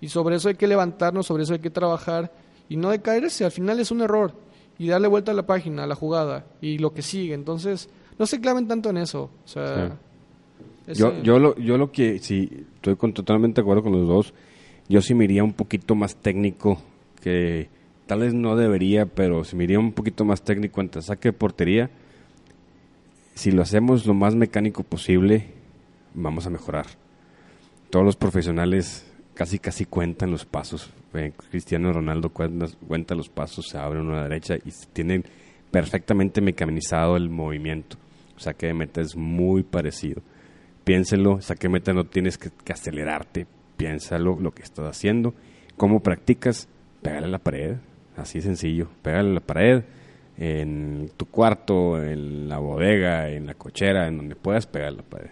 Y 0.00 0.08
sobre 0.08 0.36
eso 0.36 0.48
hay 0.48 0.54
que 0.54 0.66
levantarnos, 0.68 1.26
sobre 1.26 1.42
eso 1.42 1.52
hay 1.52 1.58
que 1.58 1.70
trabajar 1.70 2.32
y 2.68 2.76
no 2.76 2.90
decaerse. 2.90 3.44
Al 3.44 3.50
final 3.50 3.80
es 3.80 3.90
un 3.90 4.00
error 4.00 4.32
y 4.78 4.86
darle 4.88 5.08
vuelta 5.08 5.32
a 5.32 5.34
la 5.34 5.44
página, 5.46 5.82
a 5.84 5.86
la 5.86 5.96
jugada 5.96 6.46
y 6.60 6.78
lo 6.78 6.94
que 6.94 7.02
sigue. 7.02 7.34
Entonces, 7.34 7.88
no 8.18 8.26
se 8.26 8.40
claven 8.40 8.68
tanto 8.68 8.90
en 8.90 8.98
eso. 8.98 9.30
O 9.44 9.48
sea, 9.48 9.98
ese- 10.86 11.00
Yo, 11.00 11.20
yo, 11.22 11.38
lo, 11.40 11.56
yo 11.58 11.76
lo 11.76 11.90
que, 11.90 12.20
sí, 12.20 12.64
estoy 12.76 12.94
con- 12.96 13.12
totalmente 13.12 13.60
de 13.60 13.62
acuerdo 13.62 13.82
con 13.82 13.92
los 13.92 14.06
dos. 14.08 14.34
Yo 14.88 15.02
sí 15.02 15.14
me 15.14 15.24
iría 15.24 15.42
un 15.44 15.52
poquito 15.52 15.94
más 15.96 16.14
técnico, 16.16 16.80
que 17.20 17.68
tal 18.08 18.20
vez 18.20 18.32
no 18.32 18.56
debería, 18.56 19.04
pero 19.04 19.44
si 19.44 19.54
me 19.54 19.64
iría 19.64 19.78
un 19.78 19.92
poquito 19.92 20.24
más 20.24 20.42
técnico 20.42 20.80
entre 20.80 21.02
saque 21.02 21.28
de 21.28 21.32
portería, 21.34 21.90
si 23.34 23.52
lo 23.52 23.60
hacemos 23.60 24.06
lo 24.06 24.14
más 24.14 24.34
mecánico 24.34 24.82
posible, 24.82 25.44
vamos 26.14 26.46
a 26.46 26.50
mejorar. 26.50 26.86
Todos 27.90 28.06
los 28.06 28.16
profesionales 28.16 29.06
casi 29.34 29.58
casi 29.58 29.84
cuentan 29.84 30.30
los 30.30 30.46
pasos. 30.46 30.90
Eh, 31.12 31.32
Cristiano 31.50 31.92
Ronaldo 31.92 32.30
cuenta, 32.30 33.14
los 33.14 33.28
pasos, 33.28 33.68
se 33.68 33.76
abre 33.76 34.00
uno 34.00 34.14
a 34.14 34.16
la 34.16 34.22
derecha 34.22 34.56
y 34.56 34.70
tienen 34.94 35.24
perfectamente 35.70 36.40
mecanizado 36.40 37.14
el 37.14 37.28
movimiento. 37.28 37.98
O 38.36 38.40
sea 38.40 38.54
que 38.54 38.68
de 38.68 38.74
meta 38.74 39.02
es 39.02 39.16
muy 39.16 39.64
parecido. 39.64 40.22
Piénselo, 40.84 41.42
saque 41.42 41.68
de 41.68 41.74
meta 41.74 41.92
no 41.92 42.04
tienes 42.04 42.38
que, 42.38 42.50
que 42.64 42.72
acelerarte, 42.72 43.46
piénsalo 43.76 44.38
lo 44.40 44.52
que 44.52 44.62
estás 44.62 44.86
haciendo. 44.86 45.34
¿Cómo 45.76 46.00
practicas? 46.00 46.68
Pégale 47.02 47.26
a 47.26 47.30
la 47.30 47.38
pared, 47.38 47.76
así 48.18 48.40
sencillo. 48.40 48.88
Pégale 49.02 49.34
la 49.34 49.40
pared, 49.40 49.82
en 50.36 51.10
tu 51.16 51.26
cuarto, 51.26 52.02
en 52.02 52.48
la 52.48 52.58
bodega, 52.58 53.30
en 53.30 53.46
la 53.46 53.54
cochera, 53.54 54.06
en 54.06 54.18
donde 54.18 54.36
puedas 54.36 54.66
pegar 54.66 54.92
la 54.92 55.02
pared. 55.02 55.30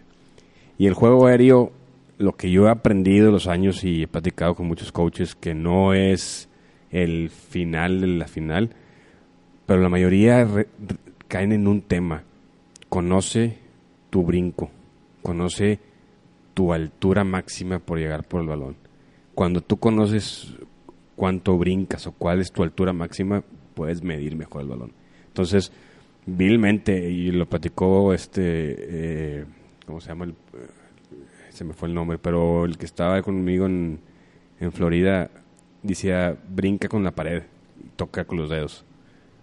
Y 0.79 0.87
el 0.87 0.95
juego 0.95 1.27
aéreo, 1.27 1.73
lo 2.19 2.37
que 2.37 2.51
yo 2.51 2.67
he 2.67 2.71
aprendido 2.71 3.31
los 3.31 3.47
años 3.47 3.85
y 3.85 4.03
he 4.03 4.09
platicado 4.09 4.55
con 4.55 4.67
muchos 4.67 4.93
coaches, 4.93 5.35
que 5.35 5.55
no 5.55 5.95
es 5.95 6.49
el 6.91 7.31
final 7.31 8.01
de 8.01 8.07
la 8.07 8.27
final, 8.27 8.71
pero 9.67 9.81
la 9.81 9.89
mayoría 9.89 10.47
caen 11.29 11.53
en 11.53 11.67
un 11.67 11.83
tema. 11.83 12.23
Conoce 12.89 13.59
tu 14.11 14.23
brinco, 14.23 14.71
conoce 15.23 15.79
tu 16.55 16.73
altura 16.73 17.25
máxima 17.25 17.79
por 17.79 17.99
llegar 17.99 18.25
por 18.25 18.41
el 18.41 18.49
balón. 18.49 18.77
Cuando 19.35 19.61
tú 19.61 19.77
conoces 19.77 20.55
cuánto 21.17 21.59
brincas 21.59 22.07
o 22.07 22.13
cuál 22.13 22.41
es 22.41 22.53
tu 22.53 22.63
altura 22.63 22.93
máxima, 22.93 23.43
puedes 23.75 24.03
medir 24.03 24.37
mejor 24.37 24.63
el 24.63 24.69
balón. 24.69 24.93
Entonces, 25.29 25.73
vilmente, 26.27 27.11
y 27.11 27.31
lo 27.31 27.47
platicó 27.49 28.13
este, 28.13 28.43
eh, 28.43 29.45
¿cómo 29.87 30.01
se 30.01 30.09
llama? 30.09 30.27
Eh, 30.27 30.33
se 31.51 31.65
me 31.65 31.73
fue 31.73 31.89
el 31.89 31.95
nombre, 31.95 32.19
pero 32.19 32.65
el 32.65 32.77
que 32.77 32.87
estaba 32.87 33.21
conmigo 33.23 33.67
en, 33.67 34.01
en 34.61 34.73
Florida 34.73 35.31
decía, 35.83 36.37
brinca 36.49 36.89
con 36.89 37.03
la 37.03 37.13
pared 37.13 37.45
y 37.83 37.89
toca 37.97 38.25
con 38.25 38.39
los 38.39 38.51
dedos. 38.51 38.85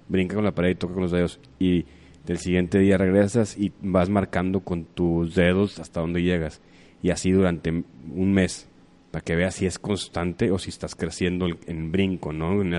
Brinca 0.08 0.36
con 0.36 0.44
la 0.44 0.54
pared 0.54 0.72
y 0.72 0.76
toca 0.76 0.94
con 0.94 1.04
los 1.04 1.12
dedos. 1.12 1.40
Y 1.60 1.86
del 2.26 2.38
siguiente 2.38 2.80
día 2.80 2.98
regresas 2.98 3.58
y 3.58 3.74
vas 3.82 4.10
marcando 4.10 4.62
con 4.62 4.86
tus 4.86 5.36
dedos 5.36 5.80
hasta 5.80 6.02
donde 6.02 6.22
llegas. 6.22 6.62
Y 7.02 7.10
así 7.10 7.32
durante 7.32 7.70
un 7.72 8.34
mes, 8.34 8.70
para 9.14 9.24
que 9.24 9.36
veas 9.36 9.54
si 9.54 9.68
es 9.68 9.78
constante 9.78 10.50
o 10.50 10.58
si 10.58 10.72
estás 10.72 10.96
creciendo 10.96 11.46
en- 11.68 11.92
brinco, 11.92 12.34
¿no? 12.34 12.62
En, 12.64 12.74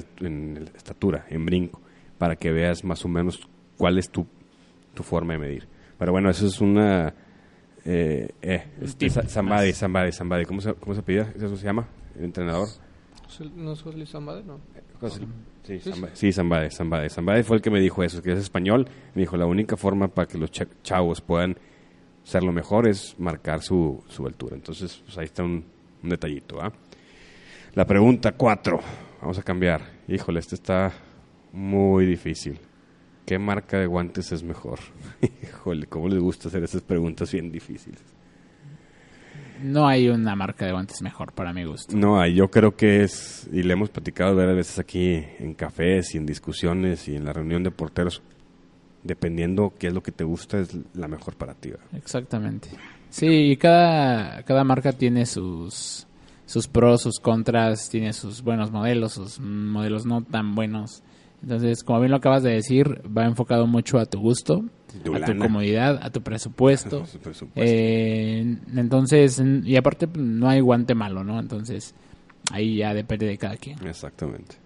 estatura, 0.75 1.27
en 1.31 1.47
brinco, 1.47 1.81
para 2.19 2.35
que 2.35 2.51
veas 2.51 2.83
más 2.83 3.05
o 3.05 3.09
menos 3.09 3.41
cuál 3.79 3.99
es 3.99 4.11
tu, 4.11 4.27
tu 4.95 5.05
forma 5.05 5.35
de 5.35 5.39
medir. 5.39 5.69
Pero 5.97 6.11
bueno, 6.11 6.29
eso 6.31 6.47
es 6.49 6.61
una... 6.61 7.15
Eh, 7.85 8.29
eh, 8.43 8.65
este, 8.83 9.07
más. 9.11 9.31
Zambadi, 9.31 9.73
Zambadi. 10.13 10.45
¿Cómo 10.45 10.61
se, 10.61 10.75
cómo 10.75 10.93
se 10.95 11.03
pide? 11.03 11.27
¿Eso 11.37 11.57
se 11.57 11.65
llama? 11.65 11.87
¿El 12.19 12.25
entrenador? 12.25 12.67
¿No 13.55 13.73
es 13.73 13.83
José 13.83 13.97
Luis 13.97 14.11
Zambada? 14.11 14.43
No. 14.43 14.59
¿Cómo 14.99 15.13
se- 15.13 15.21
Sí, 15.65 15.79
Zambade, 15.81 16.17
sí, 16.17 16.33
Zambade, 16.33 16.71
Zambade. 16.71 17.09
Zambade 17.11 17.43
fue 17.45 17.57
el 17.57 17.63
que 17.63 17.71
me 17.71 17.81
dijo 17.81 18.03
eso, 18.03 18.21
que 18.23 18.33
es 18.33 18.39
español. 18.41 18.87
Me 19.15 19.23
dijo, 19.23 19.37
la 19.39 19.47
única 19.47 19.77
forma 19.79 20.09
para 20.09 20.27
que 20.29 20.37
los 20.37 20.51
cha- 20.51 20.67
chavos 20.83 21.21
puedan 21.23 21.57
ser 22.25 22.43
lo 22.43 22.53
mejor 22.53 22.87
es 22.89 23.15
marcar 23.21 23.63
su, 23.63 24.03
su 24.09 24.27
altura. 24.27 24.57
Entonces, 24.57 25.01
pues 25.07 25.17
ahí 25.17 25.25
está 25.27 25.43
un, 25.45 25.65
un 26.05 26.11
detallito. 26.11 26.61
¿ah? 26.63 26.73
La 27.75 27.87
pregunta 27.87 28.33
cuatro. 28.33 28.81
Vamos 29.21 29.39
a 29.39 29.43
cambiar. 29.43 29.81
Híjole, 30.07 30.39
este 30.39 30.55
está 30.55 30.93
muy 31.53 32.07
difícil. 32.07 32.61
¿Qué 33.27 33.39
marca 33.39 33.79
de 33.79 33.87
guantes 33.87 34.33
es 34.33 34.43
mejor? 34.43 34.79
Híjole, 35.43 35.87
¿cómo 35.87 36.09
les 36.09 36.21
gusta 36.21 36.49
hacer 36.49 36.63
esas 36.63 36.83
preguntas 36.83 37.33
bien 37.33 37.51
difíciles? 37.51 38.01
No 39.63 39.87
hay 39.87 40.09
una 40.09 40.37
marca 40.37 40.67
de 40.67 40.73
guantes 40.73 41.01
mejor 41.01 41.33
para 41.33 41.53
mi 41.55 41.65
gusto. 41.65 41.97
No, 41.97 42.21
hay, 42.21 42.35
yo 42.35 42.51
creo 42.51 42.77
que 42.77 43.03
es, 43.03 43.49
y 43.51 43.63
le 43.63 43.73
hemos 43.73 43.89
platicado 43.89 44.37
varias 44.37 44.57
veces 44.57 44.79
aquí 44.79 45.25
en 45.39 45.55
cafés 45.55 46.15
y 46.15 46.19
en 46.19 46.27
discusiones 46.27 47.09
y 47.09 47.17
en 47.17 47.25
la 47.25 47.33
reunión 47.33 47.63
de 47.63 47.71
porteros, 47.71 48.21
dependiendo 49.05 49.73
qué 49.79 49.87
es 49.87 49.95
lo 49.95 50.03
que 50.03 50.13
te 50.13 50.25
gusta, 50.25 50.59
es 50.59 50.77
la 50.93 51.09
mejor 51.09 51.37
para 51.37 51.55
ti. 51.55 51.71
¿verdad? 51.71 51.87
Exactamente. 51.95 52.69
Sí, 53.15 53.53
y 53.53 53.57
cada, 53.57 54.43
cada 54.43 54.65
marca 54.65 54.93
tiene 54.93 55.25
sus, 55.25 56.05
sus 56.47 56.67
pros, 56.67 57.03
sus 57.03 57.21
contras, 57.21 57.89
tiene 57.89 58.13
sus 58.13 58.43
buenos 58.43 58.73
modelos, 58.73 59.13
sus 59.13 59.39
modelos 59.39 60.05
no 60.05 60.25
tan 60.25 60.57
buenos. 60.57 61.05
Entonces, 61.41 61.85
como 61.85 62.01
bien 62.01 62.11
lo 62.11 62.17
acabas 62.17 62.43
de 62.43 62.51
decir, 62.51 63.03
va 63.17 63.25
enfocado 63.25 63.69
mucho 63.69 64.01
a 64.01 64.07
tu 64.07 64.19
gusto, 64.19 64.65
Tu 65.05 65.15
a 65.15 65.21
tu 65.21 65.39
comodidad, 65.39 66.01
a 66.03 66.11
tu 66.11 66.23
presupuesto. 66.23 67.07
Su 67.07 67.21
presupuesto. 67.21 67.61
Eh, 67.65 68.59
entonces, 68.75 69.41
y 69.63 69.77
aparte 69.77 70.09
no 70.13 70.49
hay 70.49 70.59
guante 70.59 70.97
malo, 70.97 71.23
¿no? 71.23 71.39
Entonces, 71.39 71.95
ahí 72.51 72.79
ya 72.79 72.95
depende 72.95 73.27
de 73.27 73.39
cada 73.39 73.57
quien. 73.57 73.79
Exactamente. 73.87 74.57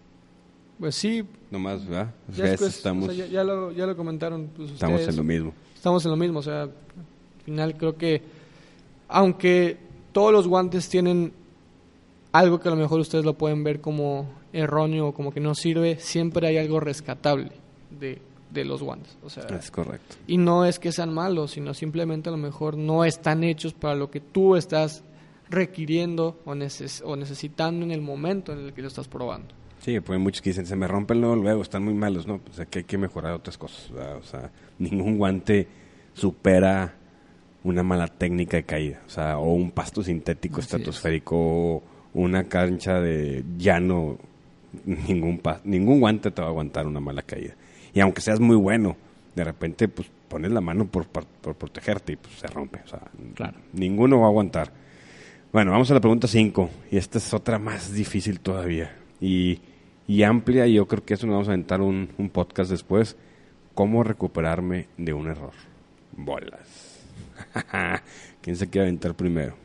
Pues 0.78 0.94
sí, 0.94 1.22
Nomás, 1.50 1.86
¿verdad? 1.86 2.14
Ya, 2.34 2.46
estamos, 2.46 3.10
o 3.10 3.12
sea, 3.12 3.26
ya, 3.26 3.30
ya 3.30 3.44
lo, 3.44 3.72
ya 3.72 3.84
lo 3.84 3.94
comentaron 3.94 4.48
pues, 4.56 4.70
estamos 4.70 5.00
ustedes. 5.00 5.10
en 5.10 5.16
lo 5.18 5.24
mismo. 5.24 5.52
Estamos 5.74 6.02
en 6.06 6.10
lo 6.12 6.16
mismo, 6.16 6.38
o 6.38 6.42
sea, 6.42 6.62
al 6.62 6.72
final 7.44 7.76
creo 7.76 7.94
que 7.98 8.37
aunque 9.08 9.76
todos 10.12 10.32
los 10.32 10.46
guantes 10.48 10.88
tienen 10.88 11.32
algo 12.32 12.60
que 12.60 12.68
a 12.68 12.70
lo 12.72 12.76
mejor 12.76 13.00
ustedes 13.00 13.24
lo 13.24 13.34
pueden 13.34 13.64
ver 13.64 13.80
como 13.80 14.26
erróneo 14.52 15.08
o 15.08 15.12
como 15.14 15.32
que 15.32 15.40
no 15.40 15.54
sirve, 15.54 15.96
siempre 15.98 16.46
hay 16.48 16.58
algo 16.58 16.80
rescatable 16.80 17.50
de, 17.98 18.20
de 18.50 18.64
los 18.64 18.82
guantes. 18.82 19.16
O 19.24 19.30
sea, 19.30 19.44
Es 19.44 19.70
correcto. 19.70 20.16
y 20.26 20.36
no 20.38 20.64
es 20.64 20.78
que 20.78 20.92
sean 20.92 21.12
malos, 21.12 21.52
sino 21.52 21.74
simplemente 21.74 22.28
a 22.28 22.32
lo 22.32 22.38
mejor 22.38 22.76
no 22.76 23.04
están 23.04 23.44
hechos 23.44 23.72
para 23.74 23.94
lo 23.94 24.10
que 24.10 24.20
tú 24.20 24.56
estás 24.56 25.02
requiriendo 25.50 26.38
o, 26.44 26.52
neces- 26.54 27.02
o 27.04 27.16
necesitando 27.16 27.84
en 27.84 27.90
el 27.92 28.02
momento 28.02 28.52
en 28.52 28.58
el 28.66 28.72
que 28.74 28.82
lo 28.82 28.88
estás 28.88 29.08
probando. 29.08 29.54
Sí, 29.80 29.98
pues 30.00 30.18
hay 30.18 30.22
muchos 30.22 30.42
que 30.42 30.50
dicen, 30.50 30.66
se 30.66 30.76
me 30.76 30.88
rompen 30.88 31.20
luego, 31.20 31.36
luego, 31.36 31.62
están 31.62 31.84
muy 31.84 31.94
malos, 31.94 32.26
¿no? 32.26 32.40
O 32.50 32.52
sea, 32.52 32.66
que 32.66 32.80
hay 32.80 32.84
que 32.84 32.98
mejorar 32.98 33.32
otras 33.32 33.56
cosas, 33.56 33.90
¿verdad? 33.90 34.16
O 34.18 34.22
sea, 34.24 34.50
ningún 34.78 35.16
guante 35.16 35.66
supera 36.14 36.94
una 37.68 37.82
mala 37.82 38.08
técnica 38.08 38.56
de 38.56 38.64
caída, 38.64 39.00
o 39.06 39.10
sea, 39.10 39.38
o 39.38 39.52
un 39.52 39.70
pasto 39.70 40.02
sintético 40.02 40.58
Así 40.60 40.66
estratosférico, 40.66 41.36
o 41.36 41.82
una 42.14 42.44
cancha 42.44 43.00
de 43.00 43.44
llano, 43.58 44.18
ningún, 44.84 45.40
ningún 45.64 46.00
guante 46.00 46.30
te 46.30 46.40
va 46.42 46.48
a 46.48 46.50
aguantar 46.50 46.86
una 46.86 47.00
mala 47.00 47.22
caída. 47.22 47.54
Y 47.94 48.00
aunque 48.00 48.20
seas 48.20 48.40
muy 48.40 48.56
bueno, 48.56 48.96
de 49.34 49.44
repente, 49.44 49.88
pues, 49.88 50.08
pones 50.28 50.50
la 50.50 50.60
mano 50.60 50.86
por, 50.86 51.06
por, 51.06 51.24
por 51.26 51.54
protegerte 51.54 52.12
y 52.12 52.16
pues 52.16 52.34
se 52.34 52.46
rompe, 52.48 52.80
o 52.84 52.88
sea, 52.88 53.00
Claro. 53.34 53.56
ninguno 53.72 54.20
va 54.20 54.26
a 54.26 54.28
aguantar. 54.28 54.72
Bueno, 55.52 55.70
vamos 55.70 55.90
a 55.90 55.94
la 55.94 56.00
pregunta 56.00 56.28
5. 56.28 56.68
Y 56.90 56.98
esta 56.98 57.16
es 57.18 57.32
otra 57.32 57.58
más 57.58 57.92
difícil 57.94 58.40
todavía. 58.40 58.94
Y, 59.20 59.60
y 60.06 60.22
amplia, 60.22 60.66
y 60.66 60.74
yo 60.74 60.86
creo 60.86 61.02
que 61.04 61.14
eso 61.14 61.26
nos 61.26 61.34
vamos 61.34 61.48
a 61.48 61.52
aventar 61.52 61.80
un, 61.80 62.10
un 62.18 62.28
podcast 62.28 62.70
después. 62.70 63.16
¿Cómo 63.74 64.02
recuperarme 64.04 64.88
de 64.98 65.14
un 65.14 65.28
error? 65.28 65.52
Bolas. 66.16 66.87
¿Quién 68.40 68.56
se 68.56 68.68
quiere 68.68 68.88
aventar 68.88 69.14
primero? 69.14 69.56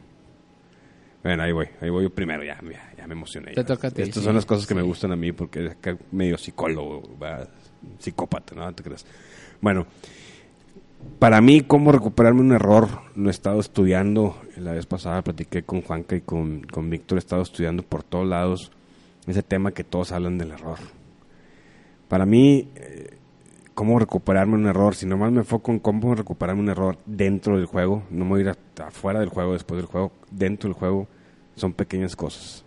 Bueno, 1.23 1.43
ahí 1.43 1.51
voy, 1.53 1.67
ahí 1.79 1.89
voy 1.89 2.03
yo 2.03 2.09
primero, 2.09 2.43
ya, 2.43 2.59
ya, 2.61 2.93
ya 2.97 3.07
me 3.07 3.13
emocioné. 3.13 3.51
Te 3.51 3.61
ya. 3.61 3.65
toca 3.65 3.87
a 3.87 3.91
ti, 3.91 4.01
Estas 4.01 4.15
sí, 4.15 4.25
son 4.25 4.35
las 4.35 4.45
cosas 4.45 4.67
que 4.67 4.75
me 4.75 4.81
gustan 4.81 5.11
a 5.13 5.15
mí 5.15 5.31
porque 5.31 5.65
es 5.65 5.75
medio 6.11 6.37
psicólogo, 6.37 7.01
¿verdad? 7.17 7.49
psicópata, 7.99 8.55
¿no? 8.55 8.65
¿No 8.65 8.73
te 8.73 8.83
creas? 8.83 9.05
Bueno, 9.61 9.87
para 11.19 11.39
mí, 11.41 11.61
cómo 11.61 11.91
recuperarme 11.91 12.41
un 12.41 12.51
error, 12.51 12.89
lo 13.15 13.29
he 13.29 13.31
estado 13.31 13.59
estudiando. 13.59 14.41
La 14.57 14.73
vez 14.73 14.85
pasada 14.85 15.21
platiqué 15.21 15.63
con 15.63 15.81
Juanca 15.81 16.15
y 16.15 16.21
con, 16.21 16.61
con 16.63 16.89
Víctor, 16.89 17.17
he 17.17 17.19
estado 17.19 17.41
estudiando 17.41 17.83
por 17.83 18.03
todos 18.03 18.27
lados 18.27 18.71
ese 19.27 19.43
tema 19.43 19.71
que 19.71 19.83
todos 19.83 20.11
hablan 20.11 20.37
del 20.37 20.51
error. 20.51 20.79
Para 22.09 22.25
mí, 22.25 22.69
eh, 22.75 23.17
cómo 23.73 23.99
recuperarme 23.99 24.55
un 24.55 24.67
error, 24.67 24.95
si 24.95 25.05
nomás 25.05 25.31
me 25.31 25.39
enfoco 25.39 25.71
en 25.71 25.79
cómo 25.79 26.15
recuperarme 26.15 26.61
un 26.61 26.69
error 26.69 26.97
dentro 27.05 27.57
del 27.57 27.65
juego, 27.65 28.03
no 28.09 28.25
me 28.25 28.31
voy 28.31 28.39
a 28.41 28.43
ir 28.43 28.57
afuera 28.83 29.19
del 29.19 29.29
juego, 29.29 29.53
después 29.53 29.77
del 29.77 29.87
juego, 29.87 30.11
dentro 30.31 30.69
del 30.69 30.77
juego, 30.77 31.07
son 31.55 31.73
pequeñas 31.73 32.15
cosas. 32.15 32.63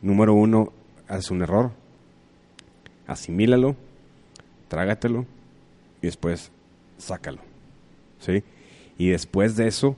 Número 0.00 0.34
uno, 0.34 0.72
haces 1.08 1.30
un 1.30 1.42
error, 1.42 1.72
asimílalo, 3.06 3.76
trágatelo 4.68 5.26
y 6.00 6.06
después 6.06 6.50
sácalo. 6.98 7.40
¿Sí? 8.20 8.44
Y 8.98 9.10
después 9.10 9.56
de 9.56 9.66
eso, 9.66 9.96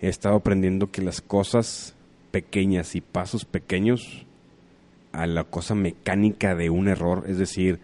he 0.00 0.08
estado 0.08 0.36
aprendiendo 0.36 0.90
que 0.90 1.02
las 1.02 1.20
cosas 1.20 1.94
pequeñas 2.30 2.94
y 2.94 3.00
pasos 3.00 3.44
pequeños 3.44 4.24
a 5.12 5.26
la 5.26 5.44
cosa 5.44 5.74
mecánica 5.74 6.54
de 6.54 6.70
un 6.70 6.88
error, 6.88 7.24
es 7.26 7.38
decir, 7.38 7.80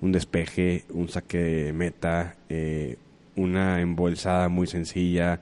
un 0.00 0.12
despeje, 0.12 0.84
un 0.90 1.08
saque 1.08 1.38
de 1.38 1.72
meta, 1.72 2.36
eh, 2.48 2.96
una 3.34 3.80
embolsada 3.80 4.48
muy 4.48 4.66
sencilla, 4.66 5.40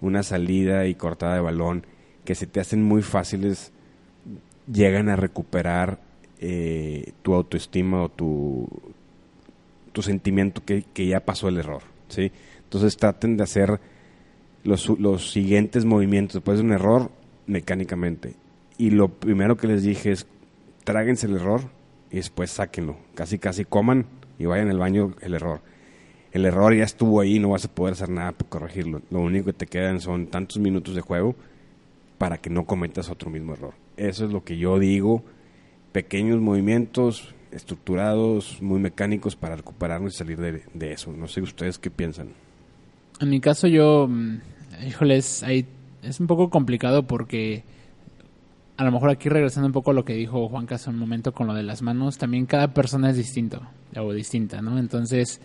una 0.00 0.22
salida 0.22 0.86
y 0.86 0.94
cortada 0.94 1.34
de 1.34 1.40
balón, 1.40 1.86
que 2.24 2.34
se 2.34 2.46
te 2.46 2.60
hacen 2.60 2.82
muy 2.82 3.02
fáciles, 3.02 3.72
llegan 4.70 5.08
a 5.08 5.16
recuperar 5.16 5.98
eh, 6.40 7.12
tu 7.22 7.34
autoestima 7.34 8.02
o 8.02 8.08
tu, 8.08 8.68
tu 9.92 10.02
sentimiento 10.02 10.64
que, 10.64 10.84
que 10.92 11.06
ya 11.06 11.20
pasó 11.20 11.48
el 11.48 11.58
error, 11.58 11.82
¿sí? 12.08 12.32
Entonces 12.64 12.96
traten 12.96 13.36
de 13.36 13.44
hacer 13.44 13.80
los, 14.64 14.88
los 14.98 15.30
siguientes 15.30 15.84
movimientos 15.84 16.34
después 16.34 16.58
de 16.58 16.64
un 16.64 16.72
error 16.72 17.10
mecánicamente 17.46 18.34
Y 18.78 18.90
lo 18.90 19.08
primero 19.08 19.56
que 19.56 19.66
les 19.66 19.82
dije 19.82 20.10
es, 20.10 20.26
tráguense 20.84 21.26
el 21.26 21.36
error 21.36 21.70
y 22.14 22.18
después 22.18 22.52
sáquenlo. 22.52 22.96
Casi, 23.16 23.40
casi 23.40 23.64
coman 23.64 24.06
y 24.38 24.46
vayan 24.46 24.70
al 24.70 24.78
baño 24.78 25.16
el 25.20 25.34
error. 25.34 25.62
El 26.30 26.44
error 26.44 26.72
ya 26.72 26.84
estuvo 26.84 27.20
ahí, 27.20 27.40
no 27.40 27.48
vas 27.48 27.64
a 27.64 27.74
poder 27.74 27.94
hacer 27.94 28.08
nada 28.08 28.30
para 28.30 28.48
corregirlo. 28.48 29.02
Lo 29.10 29.18
único 29.18 29.46
que 29.46 29.52
te 29.52 29.66
quedan 29.66 30.00
son 30.00 30.28
tantos 30.28 30.58
minutos 30.58 30.94
de 30.94 31.00
juego 31.00 31.34
para 32.16 32.38
que 32.38 32.50
no 32.50 32.66
cometas 32.66 33.10
otro 33.10 33.30
mismo 33.30 33.54
error. 33.54 33.74
Eso 33.96 34.26
es 34.26 34.30
lo 34.32 34.44
que 34.44 34.56
yo 34.56 34.78
digo. 34.78 35.24
Pequeños 35.90 36.40
movimientos 36.40 37.34
estructurados, 37.50 38.62
muy 38.62 38.78
mecánicos 38.78 39.34
para 39.34 39.56
recuperarnos 39.56 40.14
y 40.14 40.16
salir 40.16 40.38
de, 40.38 40.62
de 40.72 40.92
eso. 40.92 41.10
No 41.10 41.26
sé 41.26 41.40
ustedes 41.40 41.80
qué 41.80 41.90
piensan. 41.90 42.28
En 43.18 43.28
mi 43.28 43.40
caso 43.40 43.66
yo, 43.66 44.06
mm, 44.08 44.38
híjoles, 44.86 45.42
ahí 45.42 45.66
es 46.04 46.20
un 46.20 46.28
poco 46.28 46.48
complicado 46.48 47.08
porque 47.08 47.64
a 48.76 48.84
lo 48.84 48.90
mejor 48.92 49.10
aquí 49.10 49.28
regresando 49.28 49.66
un 49.66 49.72
poco 49.72 49.92
a 49.92 49.94
lo 49.94 50.04
que 50.04 50.14
dijo 50.14 50.48
Juan 50.48 50.66
hace 50.70 50.90
un 50.90 50.98
momento 50.98 51.32
con 51.32 51.46
lo 51.46 51.54
de 51.54 51.62
las 51.62 51.82
manos, 51.82 52.18
también 52.18 52.46
cada 52.46 52.74
persona 52.74 53.10
es 53.10 53.16
distinto 53.16 53.60
o 53.96 54.12
distinta, 54.12 54.60
¿no? 54.60 54.78
Entonces, 54.78 55.40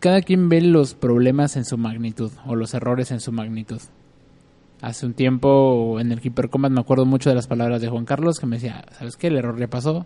cada 0.00 0.22
quien 0.22 0.48
ve 0.48 0.60
los 0.62 0.94
problemas 0.94 1.56
en 1.56 1.64
su 1.64 1.76
magnitud 1.76 2.32
o 2.46 2.56
los 2.56 2.72
errores 2.74 3.10
en 3.10 3.20
su 3.20 3.32
magnitud. 3.32 3.80
Hace 4.80 5.06
un 5.06 5.14
tiempo 5.14 5.98
en 6.00 6.12
el 6.12 6.20
Keeper 6.20 6.50
Combat 6.50 6.70
me 6.72 6.80
acuerdo 6.80 7.06
mucho 7.06 7.30
de 7.30 7.36
las 7.36 7.46
palabras 7.46 7.80
de 7.80 7.88
Juan 7.88 8.04
Carlos 8.04 8.38
que 8.38 8.46
me 8.46 8.56
decía, 8.56 8.84
¿sabes 8.98 9.16
qué? 9.16 9.28
El 9.28 9.36
error 9.36 9.58
ya 9.58 9.68
pasó. 9.68 10.04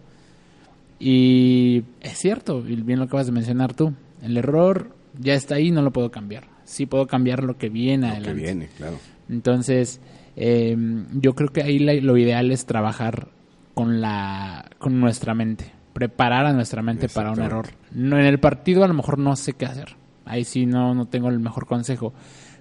Y 1.01 1.85
es 2.01 2.19
cierto, 2.19 2.65
y 2.67 2.77
bien 2.77 2.99
lo 2.99 3.07
acabas 3.07 3.27
de 3.27 3.33
mencionar 3.33 3.75
tú. 3.75 3.93
El 4.23 4.37
error 4.37 4.91
ya 5.19 5.35
está 5.35 5.57
ahí, 5.57 5.71
no 5.71 5.83
lo 5.83 5.93
puedo 5.93 6.11
cambiar. 6.11 6.45
Sí 6.65 6.87
puedo 6.87 7.07
cambiar 7.07 7.43
lo 7.45 7.57
que 7.57 7.69
viene 7.69 8.07
Lo 8.09 8.13
adelante. 8.13 8.37
que 8.41 8.47
viene, 8.47 8.69
claro. 8.77 8.99
Entonces, 9.29 10.01
eh, 10.41 10.77
yo 11.15 11.35
creo 11.35 11.49
que 11.49 11.63
ahí 11.63 11.79
la- 11.81 11.95
lo 11.95 12.17
ideal 12.17 12.51
es 12.53 12.65
trabajar 12.65 13.29
con 13.75 14.01
la 14.01 14.71
con 14.79 15.01
nuestra 15.01 15.35
mente, 15.35 15.73
preparar 15.93 16.47
a 16.47 16.53
nuestra 16.53 16.81
mente 16.83 17.07
para 17.15 17.31
un 17.33 17.37
error. 17.47 17.67
No 17.93 18.19
en 18.19 18.25
el 18.27 18.39
partido 18.39 18.85
a 18.85 18.89
lo 18.89 18.95
mejor 18.95 19.19
no 19.19 19.35
sé 19.37 19.53
qué 19.55 19.67
hacer. 19.67 19.97
Ahí 20.25 20.45
sí 20.45 20.65
no 20.67 20.95
no 20.95 21.07
tengo 21.07 21.29
el 21.29 21.39
mejor 21.41 21.67
consejo, 21.67 22.13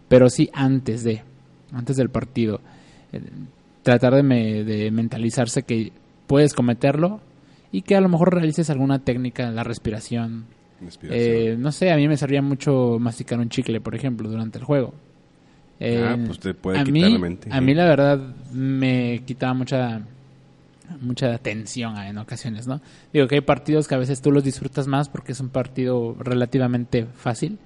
pero 0.08 0.30
sí 0.30 0.50
antes 0.54 1.04
de 1.04 1.22
antes 1.74 1.98
del 1.98 2.10
partido 2.10 2.62
eh, 3.14 3.22
tratar 3.84 4.16
de, 4.16 4.24
me- 4.24 4.64
de 4.64 4.90
mentalizarse 4.92 5.64
que 5.64 5.92
puedes 6.28 6.54
cometerlo 6.54 7.20
y 7.72 7.82
que 7.84 7.96
a 7.96 8.02
lo 8.02 8.10
mejor 8.10 8.34
realices 8.34 8.70
alguna 8.70 9.00
técnica, 9.00 9.50
la 9.52 9.64
respiración, 9.64 10.46
eh, 11.18 11.56
no 11.58 11.72
sé, 11.72 11.92
a 11.92 11.96
mí 11.98 12.08
me 12.08 12.18
servía 12.18 12.42
mucho 12.42 12.98
masticar 13.00 13.40
un 13.40 13.50
chicle, 13.50 13.82
por 13.82 13.96
ejemplo, 13.96 14.30
durante 14.30 14.58
el 14.60 14.64
juego. 14.66 14.94
Ah, 15.80 16.18
pues 16.26 16.40
te 16.40 16.54
puede 16.54 16.80
a 16.80 16.84
quitar 16.84 16.94
mí, 16.94 17.14
la 17.14 17.20
mente, 17.20 17.50
A 17.52 17.62
mí 17.62 17.74
la 17.74 17.86
verdad 17.86 18.20
me 18.52 19.22
quitaba 19.26 19.54
mucha 19.54 20.02
mucha 21.02 21.38
tensión 21.40 21.98
en 21.98 22.18
ocasiones, 22.18 22.66
¿no? 22.66 22.80
Digo 23.12 23.28
que 23.28 23.36
hay 23.36 23.42
partidos 23.42 23.88
que 23.88 23.96
a 23.96 23.98
veces 23.98 24.22
tú 24.22 24.32
los 24.32 24.44
disfrutas 24.44 24.88
más 24.88 25.10
porque 25.10 25.34
es 25.34 25.40
un 25.42 25.50
partido 25.50 26.16
relativamente 26.20 27.06
fácil, 27.06 27.58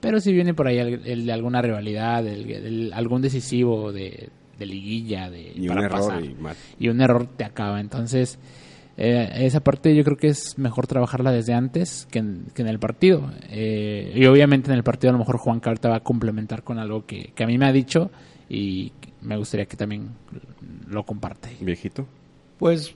pero 0.00 0.18
si 0.20 0.32
viene 0.32 0.54
por 0.54 0.66
ahí 0.66 0.78
el, 0.78 1.06
el 1.06 1.26
de 1.26 1.32
alguna 1.32 1.60
rivalidad, 1.60 2.26
el, 2.26 2.50
el- 2.50 2.92
algún 2.94 3.20
decisivo 3.20 3.92
de, 3.92 4.30
de 4.58 4.66
liguilla, 4.66 5.28
de 5.30 5.52
y 5.54 5.60
un 5.60 5.68
para 5.68 5.80
error 5.86 6.00
pasar 6.00 6.24
y 6.24 6.34
mat- 6.34 6.56
y 6.80 6.88
un 6.88 7.00
error 7.02 7.28
te 7.36 7.44
acaba. 7.44 7.80
Entonces, 7.80 8.38
eh, 8.96 9.28
esa 9.38 9.60
parte 9.60 9.94
yo 9.94 10.04
creo 10.04 10.16
que 10.16 10.28
es 10.28 10.56
mejor 10.58 10.86
trabajarla 10.86 11.32
desde 11.32 11.52
antes 11.52 12.06
que 12.10 12.20
en, 12.20 12.46
que 12.54 12.62
en 12.62 12.68
el 12.68 12.78
partido. 12.78 13.30
Eh, 13.50 14.12
y 14.14 14.24
obviamente 14.26 14.70
en 14.70 14.76
el 14.76 14.84
partido 14.84 15.10
a 15.10 15.12
lo 15.12 15.18
mejor 15.18 15.38
Juan 15.38 15.60
Carta 15.60 15.88
va 15.88 15.96
a 15.96 16.00
complementar 16.00 16.62
con 16.62 16.78
algo 16.78 17.04
que, 17.06 17.32
que 17.34 17.44
a 17.44 17.46
mí 17.46 17.58
me 17.58 17.66
ha 17.66 17.72
dicho 17.72 18.10
y 18.48 18.92
me 19.22 19.36
gustaría 19.36 19.66
que 19.66 19.76
también 19.76 20.10
lo 20.86 21.04
comparte. 21.04 21.56
viejito. 21.60 22.06
Pues, 22.58 22.94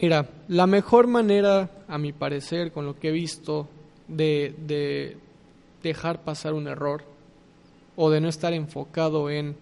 mira, 0.00 0.28
la 0.48 0.66
mejor 0.66 1.08
manera, 1.08 1.70
a 1.88 1.98
mi 1.98 2.12
parecer, 2.12 2.70
con 2.70 2.86
lo 2.86 2.98
que 2.98 3.08
he 3.08 3.12
visto, 3.12 3.68
de, 4.08 4.54
de 4.66 5.16
dejar 5.82 6.22
pasar 6.22 6.54
un 6.54 6.68
error 6.68 7.02
o 7.96 8.10
de 8.10 8.20
no 8.20 8.28
estar 8.28 8.52
enfocado 8.52 9.30
en 9.30 9.56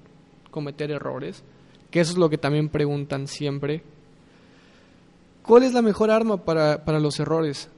cometer 0.51 0.91
errores, 0.91 1.43
que 1.91 2.01
eso 2.01 2.13
es 2.13 2.19
lo 2.19 2.29
que 2.29 2.39
también 2.39 2.69
preguntan 2.69 3.27
siempre, 3.27 3.83
¿cuál 5.45 5.63
es 5.63 5.73
la 5.73 5.83
mejor 5.83 6.11
arma 6.11 6.39
para, 6.45 6.85
para 6.85 6.99
los 6.99 7.21
errores? 7.21 7.69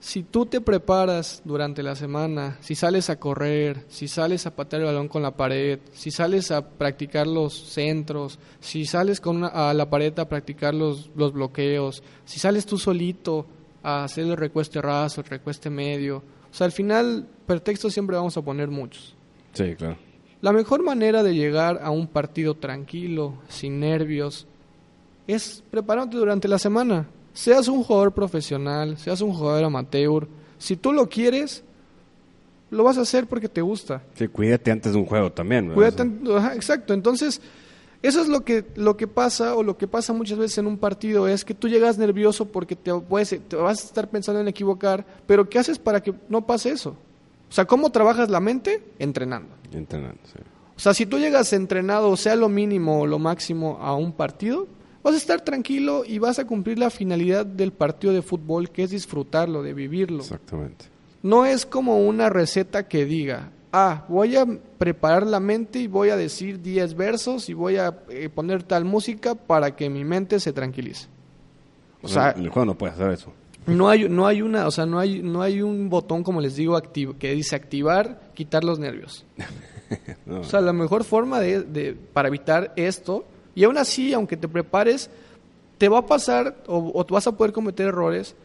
Si 0.00 0.22
tú 0.22 0.46
te 0.46 0.60
preparas 0.60 1.42
durante 1.44 1.82
la 1.82 1.96
semana, 1.96 2.56
si 2.60 2.76
sales 2.76 3.10
a 3.10 3.18
correr, 3.18 3.84
si 3.88 4.06
sales 4.06 4.46
a 4.46 4.54
patear 4.54 4.82
el 4.82 4.86
balón 4.86 5.08
con 5.08 5.22
la 5.22 5.32
pared, 5.32 5.80
si 5.92 6.12
sales 6.12 6.52
a 6.52 6.68
practicar 6.68 7.26
los 7.26 7.52
centros, 7.52 8.38
si 8.60 8.84
sales 8.84 9.20
con 9.20 9.38
una- 9.38 9.48
a 9.48 9.74
la 9.74 9.90
pared 9.90 10.16
a 10.20 10.28
practicar 10.28 10.72
los, 10.72 11.10
los 11.16 11.32
bloqueos, 11.32 12.02
si 12.24 12.38
sales 12.38 12.64
tú 12.64 12.78
solito 12.78 13.44
a 13.82 14.04
hacer 14.04 14.24
el 14.26 14.36
recueste 14.36 14.80
raso, 14.80 15.20
el 15.20 15.26
recueste 15.26 15.68
medio, 15.68 16.18
o 16.18 16.54
sea, 16.54 16.64
al 16.66 16.72
final, 16.72 17.26
pretextos 17.46 17.92
siempre 17.92 18.14
vamos 18.16 18.36
a 18.36 18.42
poner 18.42 18.68
muchos. 18.68 19.14
Sí, 19.52 19.74
claro. 19.76 19.96
La 20.40 20.52
mejor 20.52 20.84
manera 20.84 21.24
de 21.24 21.34
llegar 21.34 21.80
a 21.82 21.90
un 21.90 22.06
partido 22.06 22.54
tranquilo, 22.54 23.34
sin 23.48 23.80
nervios, 23.80 24.46
es 25.28 25.62
preparándote 25.70 26.16
durante 26.16 26.48
la 26.48 26.58
semana. 26.58 27.06
Seas 27.32 27.68
un 27.68 27.84
jugador 27.84 28.12
profesional, 28.12 28.98
seas 28.98 29.20
un 29.20 29.32
jugador 29.32 29.62
amateur, 29.62 30.26
si 30.58 30.74
tú 30.76 30.92
lo 30.92 31.08
quieres, 31.08 31.62
lo 32.70 32.82
vas 32.82 32.98
a 32.98 33.02
hacer 33.02 33.26
porque 33.26 33.48
te 33.48 33.60
gusta. 33.60 34.02
Sí, 34.14 34.26
cuídate 34.26 34.72
antes 34.72 34.92
de 34.92 34.98
un 34.98 35.06
juego 35.06 35.30
también. 35.30 35.72
Cuídate, 35.72 36.10
ajá, 36.36 36.54
exacto. 36.54 36.94
Entonces, 36.94 37.40
eso 38.02 38.20
es 38.20 38.28
lo 38.28 38.44
que, 38.44 38.64
lo 38.74 38.96
que 38.96 39.06
pasa 39.06 39.54
o 39.54 39.62
lo 39.62 39.76
que 39.76 39.86
pasa 39.86 40.12
muchas 40.12 40.38
veces 40.38 40.58
en 40.58 40.66
un 40.66 40.78
partido 40.78 41.28
es 41.28 41.44
que 41.44 41.54
tú 41.54 41.68
llegas 41.68 41.98
nervioso 41.98 42.46
porque 42.46 42.74
te, 42.74 42.92
puedes, 42.94 43.38
te 43.48 43.56
vas 43.56 43.82
a 43.82 43.86
estar 43.86 44.08
pensando 44.08 44.40
en 44.40 44.48
equivocar, 44.48 45.06
pero 45.26 45.48
¿qué 45.48 45.58
haces 45.58 45.78
para 45.78 46.02
que 46.02 46.14
no 46.28 46.44
pase 46.44 46.70
eso? 46.70 46.96
O 47.48 47.52
sea, 47.52 47.64
¿cómo 47.66 47.90
trabajas 47.90 48.28
la 48.28 48.40
mente? 48.40 48.82
Entrenando. 48.98 49.54
Entrenando, 49.72 50.20
sí. 50.24 50.40
O 50.76 50.80
sea, 50.80 50.94
si 50.94 51.06
tú 51.06 51.18
llegas 51.18 51.52
entrenado, 51.52 52.16
sea 52.16 52.36
lo 52.36 52.48
mínimo 52.48 53.00
o 53.00 53.06
lo 53.06 53.18
máximo 53.18 53.78
a 53.80 53.96
un 53.96 54.12
partido, 54.12 54.68
vas 55.02 55.14
a 55.14 55.16
estar 55.18 55.40
tranquilo 55.40 56.04
y 56.06 56.18
vas 56.18 56.38
a 56.38 56.46
cumplir 56.46 56.78
la 56.78 56.90
finalidad 56.90 57.44
del 57.46 57.72
partido 57.72 58.12
de 58.12 58.22
fútbol, 58.22 58.70
que 58.70 58.82
es 58.84 58.90
disfrutarlo, 58.90 59.62
de 59.62 59.74
vivirlo. 59.74 60.20
Exactamente. 60.22 60.86
No 61.22 61.44
es 61.46 61.66
como 61.66 61.98
una 62.06 62.28
receta 62.28 62.86
que 62.88 63.04
diga, 63.04 63.50
ah, 63.72 64.04
voy 64.08 64.36
a 64.36 64.46
preparar 64.78 65.26
la 65.26 65.40
mente 65.40 65.80
y 65.80 65.86
voy 65.86 66.10
a 66.10 66.16
decir 66.16 66.62
10 66.62 66.94
versos 66.94 67.48
y 67.48 67.54
voy 67.54 67.76
a 67.76 67.98
eh, 68.10 68.28
poner 68.28 68.62
tal 68.62 68.84
música 68.84 69.34
para 69.34 69.74
que 69.74 69.90
mi 69.90 70.04
mente 70.04 70.38
se 70.40 70.52
tranquilice. 70.52 71.06
O 72.02 72.08
sea, 72.08 72.30
el 72.30 72.48
juego 72.48 72.66
no 72.66 72.78
puedes 72.78 72.94
hacer 72.94 73.10
eso. 73.10 73.32
no 73.66 73.88
hay, 73.88 74.08
no 74.08 74.26
hay 74.28 74.40
una, 74.42 74.68
o 74.68 74.70
sea, 74.70 74.86
no 74.86 75.00
hay, 75.00 75.20
no 75.20 75.42
hay 75.42 75.60
un 75.62 75.88
botón, 75.90 76.22
como 76.22 76.40
les 76.40 76.54
digo, 76.54 76.76
activo, 76.76 77.16
que 77.18 77.32
dice 77.34 77.56
activar, 77.56 78.30
quitar 78.34 78.64
los 78.64 78.78
nervios. 78.78 79.24
No, 80.26 80.40
O 80.40 80.44
sea, 80.44 80.60
la 80.60 80.74
mejor 80.74 81.02
forma 81.02 81.40
de, 81.40 81.62
de- 81.62 81.94
para 81.94 82.28
evitar 82.28 82.74
esto, 82.76 83.24
y 83.58 83.64
aún 83.64 83.76
así, 83.76 84.12
aunque 84.12 84.36
te 84.36 84.46
prepares, 84.46 85.10
te 85.78 85.88
va 85.88 85.98
a 85.98 86.06
pasar 86.06 86.62
o, 86.68 86.92
o 86.94 87.04
tú 87.04 87.14
vas 87.14 87.26
a 87.26 87.32
poder 87.36 87.52
cometer 87.52 87.88
errores 87.88 88.36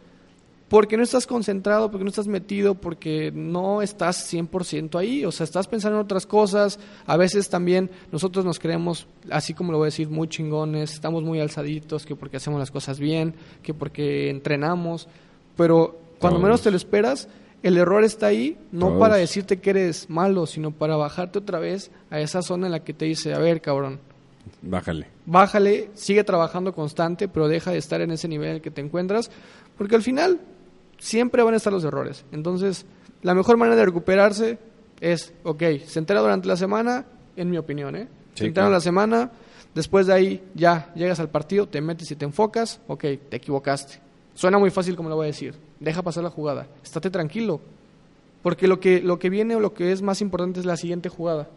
porque 0.70 0.98
no 0.98 1.04
estás 1.04 1.28
concentrado, 1.28 1.92
porque 1.92 2.04
no 2.04 2.10
estás 2.10 2.26
metido, 2.26 2.74
porque 2.74 3.32
no 3.32 3.84
estás 3.84 4.34
100% 4.34 4.98
ahí, 4.98 5.24
o 5.24 5.32
sea, 5.32 5.44
estás 5.44 5.68
pensando 5.68 6.00
en 6.00 6.04
otras 6.04 6.26
cosas. 6.26 6.80
A 7.06 7.16
veces 7.16 7.48
también 7.48 7.92
nosotros 8.12 8.44
nos 8.44 8.58
creemos, 8.58 9.06
así 9.30 9.54
como 9.54 9.72
lo 9.72 9.78
voy 9.78 9.86
a 9.86 9.94
decir, 9.94 10.10
muy 10.10 10.28
chingones, 10.28 10.94
estamos 10.94 11.22
muy 11.22 11.40
alzaditos, 11.40 12.08
que 12.08 12.16
porque 12.16 12.38
hacemos 12.38 12.60
las 12.60 12.72
cosas 12.72 13.00
bien, 13.00 13.36
que 13.62 13.76
porque 13.76 14.32
entrenamos, 14.32 15.08
pero 15.56 15.96
cuando 16.20 16.40
Todos. 16.40 16.44
menos 16.44 16.62
te 16.64 16.72
lo 16.72 16.78
esperas, 16.78 17.28
el 17.62 17.78
error 17.78 18.04
está 18.04 18.26
ahí, 18.26 18.58
no 18.72 18.88
Todos. 18.88 19.00
para 19.00 19.18
decirte 19.18 19.58
que 19.58 19.70
eres 19.70 20.10
malo, 20.10 20.48
sino 20.48 20.72
para 20.72 20.96
bajarte 20.96 21.38
otra 21.38 21.60
vez 21.60 21.92
a 22.10 22.20
esa 22.20 22.42
zona 22.42 22.66
en 22.66 22.72
la 22.72 22.84
que 22.84 22.96
te 22.96 23.06
dice, 23.06 23.36
a 23.36 23.38
ver, 23.38 23.62
cabrón, 23.62 24.00
Bájale. 24.62 25.08
bájale, 25.26 25.90
sigue 25.94 26.24
trabajando 26.24 26.74
constante, 26.74 27.28
pero 27.28 27.48
deja 27.48 27.72
de 27.72 27.78
estar 27.78 28.02
en 28.02 28.12
ese 28.12 28.28
nivel 28.28 28.50
en 28.50 28.56
el 28.56 28.62
que 28.62 28.72
te 28.72 28.82
encuentras, 28.82 29.30
porque 29.78 29.96
al 29.96 30.02
final 30.02 30.40
siempre 31.00 31.44
van 31.44 31.54
a 31.54 31.58
estar 31.58 31.72
los 31.74 31.84
errores. 31.84 32.26
Entonces, 32.32 32.86
la 33.22 33.34
mejor 33.34 33.58
manera 33.58 33.76
de 33.78 33.86
recuperarse 33.86 34.58
es, 35.02 35.34
ok, 35.44 35.64
se 35.86 36.00
entera 36.00 36.22
durante 36.22 36.48
la 36.48 36.56
semana, 36.58 37.06
en 37.36 37.50
mi 37.50 37.58
opinión, 37.58 37.96
¿eh? 37.96 38.08
Sí, 38.34 38.40
se 38.40 38.46
entera 38.48 38.66
claro. 38.66 38.76
la 38.76 38.82
semana, 38.82 39.32
después 39.76 40.08
de 40.08 40.14
ahí 40.14 40.44
ya 40.56 40.92
llegas 40.96 41.20
al 41.20 41.30
partido, 41.30 41.68
te 41.68 41.82
metes 41.82 42.10
y 42.12 42.16
te 42.16 42.26
enfocas, 42.26 42.80
ok, 42.88 43.02
te 43.30 43.38
equivocaste. 43.38 44.00
Suena 44.34 44.58
muy 44.60 44.72
fácil 44.72 44.96
como 44.96 45.10
lo 45.10 45.16
voy 45.16 45.26
a 45.26 45.28
decir, 45.28 45.56
deja 45.80 46.02
pasar 46.02 46.24
la 46.24 46.30
jugada, 46.30 46.68
estate 46.84 47.10
tranquilo, 47.10 47.60
porque 48.42 48.68
lo 48.68 48.80
que, 48.80 49.02
lo 49.02 49.20
que 49.20 49.30
viene 49.30 49.56
o 49.56 49.60
lo 49.60 49.74
que 49.74 49.92
es 49.92 50.02
más 50.02 50.22
importante 50.22 50.60
es 50.60 50.66
la 50.66 50.78
siguiente 50.78 51.10
jugada. 51.10 51.48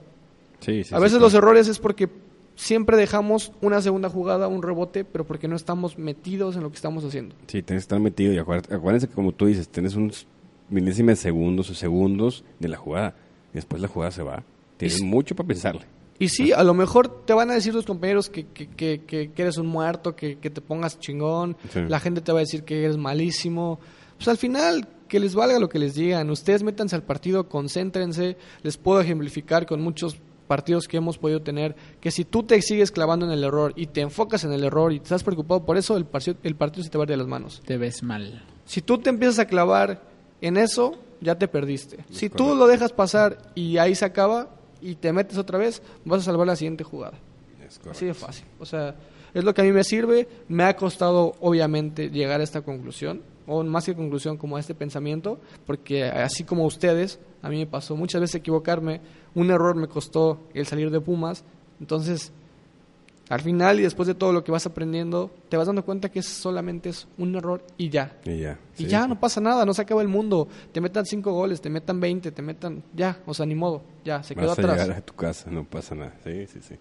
Sí, 0.61 0.85
sí, 0.85 0.94
A 0.94 0.99
sí, 0.99 1.03
veces 1.03 1.11
claro. 1.18 1.25
los 1.27 1.35
errores 1.35 1.68
es 1.68 1.79
porque 1.79 2.09
siempre 2.57 2.97
dejamos 2.97 3.53
una 3.61 3.81
segunda 3.81 4.09
jugada, 4.09 4.49
un 4.49 4.62
rebote, 4.62 5.05
pero 5.05 5.25
porque 5.25 5.47
no 5.47 5.55
estamos 5.55 5.99
metidos 5.99 6.57
en 6.57 6.62
lo 6.64 6.71
que 6.71 6.77
estamos 6.77 7.05
haciendo. 7.05 7.35
Sí, 7.47 7.62
tienes 7.62 7.83
que 7.83 7.85
estar 7.87 8.01
metido 8.01 8.33
y 8.33 8.38
acuérdense 8.38 9.07
que 9.09 9.14
como 9.14 9.31
tú 9.33 9.47
dices, 9.47 9.69
tienes 9.69 9.95
unos 9.95 10.27
milésimas 10.69 11.19
de 11.19 11.23
segundos 11.23 11.71
o 11.71 11.75
segundos 11.75 12.45
de 12.59 12.69
la 12.69 12.77
jugada. 12.77 13.14
Y 13.53 13.57
después 13.57 13.81
la 13.81 13.88
jugada 13.88 14.11
se 14.11 14.23
va. 14.23 14.42
Tienes 14.77 14.99
Y- 15.01 15.05
mucho 15.05 15.35
para 15.37 15.47
pensarle. 15.47 15.83
Y 16.19 16.29
sí, 16.31 16.51
a 16.53 16.64
lo 16.64 16.73
mejor 16.73 17.25
te 17.27 17.35
van 17.35 17.51
a 17.51 17.55
decir 17.55 17.73
tus 17.75 17.85
compañeros 17.85 18.31
que, 18.31 18.47
que, 18.47 18.66
que, 18.69 19.03
que- 19.07 19.31
que 19.33 19.42
eres 19.42 19.59
un 19.59 19.66
muerto, 19.66 20.16
que, 20.16 20.38
que 20.38 20.49
te 20.49 20.62
pongas 20.62 20.99
chingón, 20.99 21.57
Sí. 21.73 21.81
la 21.88 22.01
gente 22.01 22.23
te 22.23 22.33
va 22.33 22.38
a 22.38 22.40
decir 22.40 22.64
que 22.64 22.85
eres 22.85 22.97
malísimo. 22.97 23.79
Pues 24.16 24.29
al 24.29 24.38
final, 24.38 24.88
que 25.09 25.21
les 25.21 25.35
valga 25.35 25.59
lo 25.59 25.69
que 25.69 25.79
les 25.79 25.95
digan. 25.95 26.31
Ustedes 26.31 26.62
métanse 26.62 26.97
al 26.97 27.03
partido, 27.03 27.49
concéntrense. 27.51 28.38
Les 28.62 28.79
puedo 28.79 29.01
ejemplificar 29.03 29.66
con 29.66 29.83
muchos 29.83 30.16
partidos 30.47 30.89
que 30.89 30.97
hemos 30.97 31.19
podido 31.19 31.43
tener, 31.43 31.77
que 32.01 32.11
si 32.11 32.25
tú 32.25 32.43
te 32.43 32.61
sigues 32.63 32.91
clavando 32.91 33.27
en 33.27 33.33
el 33.33 33.45
error 33.45 33.73
y 33.77 33.87
te 33.87 34.01
enfocas 34.01 34.45
en 34.45 34.53
el 34.53 34.65
error 34.65 34.93
y 34.93 34.97
estás 34.97 35.23
preocupado 35.23 35.65
por 35.65 35.77
eso, 35.77 35.97
el 35.97 36.07
partido, 36.07 36.39
el 36.43 36.57
partido 36.57 36.85
se 36.85 36.91
te 36.91 36.99
va 36.99 37.03
a 37.03 37.07
ir 37.07 37.11
de 37.11 37.17
las 37.17 37.27
manos. 37.27 37.63
Te 37.67 37.77
ves 37.77 38.03
mal. 38.03 38.43
Si 38.65 38.81
tú 38.81 38.99
te 38.99 39.11
empiezas 39.11 39.39
a 39.41 39.47
clavar 39.47 40.03
en 40.41 40.57
eso, 40.57 40.97
ya 41.21 41.37
te 41.37 41.49
perdiste. 41.49 42.05
Si 42.11 42.29
tú 42.29 42.45
correcto. 42.45 42.55
lo 42.57 42.67
dejas 42.67 42.93
pasar 42.93 43.39
y 43.55 43.79
ahí 43.79 43.95
se 43.95 44.05
acaba 44.05 44.51
y 44.81 44.97
te 44.97 45.13
metes 45.13 45.39
otra 45.39 45.59
vez, 45.59 45.83
vas 46.05 46.21
a 46.21 46.25
salvar 46.25 46.47
la 46.47 46.57
siguiente 46.57 46.85
jugada. 46.85 47.19
Es. 47.67 47.81
Así 47.91 48.07
de 48.07 48.15
fácil. 48.15 48.45
O 48.59 48.67
sea, 48.67 48.95
es 49.35 49.45
lo 49.45 49.53
que 49.55 49.63
a 49.63 49.65
mí 49.65 49.73
me 49.73 49.85
sirve. 49.85 50.29
Me 50.49 50.65
ha 50.65 50.77
costado, 50.77 51.35
obviamente, 51.41 52.11
llegar 52.11 52.41
a 52.41 52.45
esta 52.45 52.63
conclusión, 52.63 53.23
o 53.47 53.63
más 53.65 53.85
que 53.85 53.95
conclusión, 53.95 54.37
como 54.37 54.57
a 54.57 54.61
este 54.61 54.75
pensamiento, 54.75 55.39
porque 55.65 56.05
así 56.05 56.45
como 56.45 56.65
ustedes, 56.65 57.21
a 57.43 57.49
mí 57.49 57.59
me 57.59 57.67
pasó 57.67 57.97
muchas 57.97 58.21
veces 58.21 58.37
equivocarme. 58.37 59.01
Un 59.35 59.51
error 59.51 59.77
me 59.77 59.89
costó 59.89 60.41
el 60.55 60.67
salir 60.67 60.91
de 60.91 61.01
Pumas. 61.01 61.45
Entonces, 61.81 62.33
al 63.29 63.41
final 63.41 63.81
y 63.81 63.83
después 63.83 64.07
de 64.07 64.15
todo 64.15 64.33
lo 64.33 64.45
que 64.45 64.53
vas 64.53 64.67
aprendiendo, 64.67 65.31
te 65.49 65.57
vas 65.57 65.67
dando 65.67 65.85
cuenta 65.85 66.11
que 66.11 66.21
es 66.21 66.27
solamente 66.27 66.91
es 66.91 67.09
un 67.19 67.35
error 67.35 67.65
y 67.77 67.89
ya. 67.89 68.17
Y 68.25 68.39
ya. 68.39 68.59
Y 68.79 68.85
sí. 68.85 68.87
ya, 68.87 69.07
no 69.09 69.19
pasa 69.19 69.41
nada, 69.41 69.65
no 69.65 69.75
se 69.75 69.83
acaba 69.83 70.03
el 70.03 70.09
mundo. 70.09 70.49
Te 70.73 70.81
metan 70.81 71.05
cinco 71.05 71.33
goles, 71.33 71.61
te 71.61 71.69
metan 71.69 71.99
20, 71.99 72.31
te 72.31 72.43
metan... 72.43 72.83
Ya, 72.95 73.19
o 73.27 73.35
sea, 73.35 73.45
ni 73.45 73.55
modo, 73.55 73.83
ya, 74.05 74.23
se 74.23 74.35
quedó 74.35 74.49
Vas 74.49 74.59
a 74.59 74.63
atrás. 74.63 74.81
llegar 74.81 74.99
a 74.99 75.01
tu 75.01 75.15
casa, 75.15 75.51
no 75.51 75.65
pasa 75.65 75.95
nada. 75.95 76.15
Sí, 76.23 76.47
sí, 76.47 76.61
sí. 76.61 76.77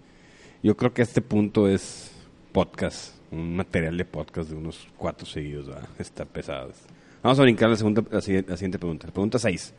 Yo 0.62 0.78
creo 0.78 0.94
que 0.94 1.02
este 1.02 1.22
punto 1.22 1.68
es 1.68 2.12
podcast, 2.56 3.18
un 3.32 3.54
material 3.58 3.98
de 3.98 4.06
podcast 4.06 4.50
de 4.50 4.56
unos 4.56 4.88
cuatro 4.96 5.26
seguidos, 5.26 5.68
¿verdad? 5.68 5.90
Está 6.00 6.24
pesado. 6.24 6.72
Vamos 7.22 7.38
a 7.38 7.42
brincar 7.42 7.70
la, 7.70 7.76
segunda, 7.76 8.02
la, 8.10 8.22
siguiente, 8.22 8.80
pregunta. 8.80 9.08
Pregunta 9.08 9.38
6. 9.38 9.74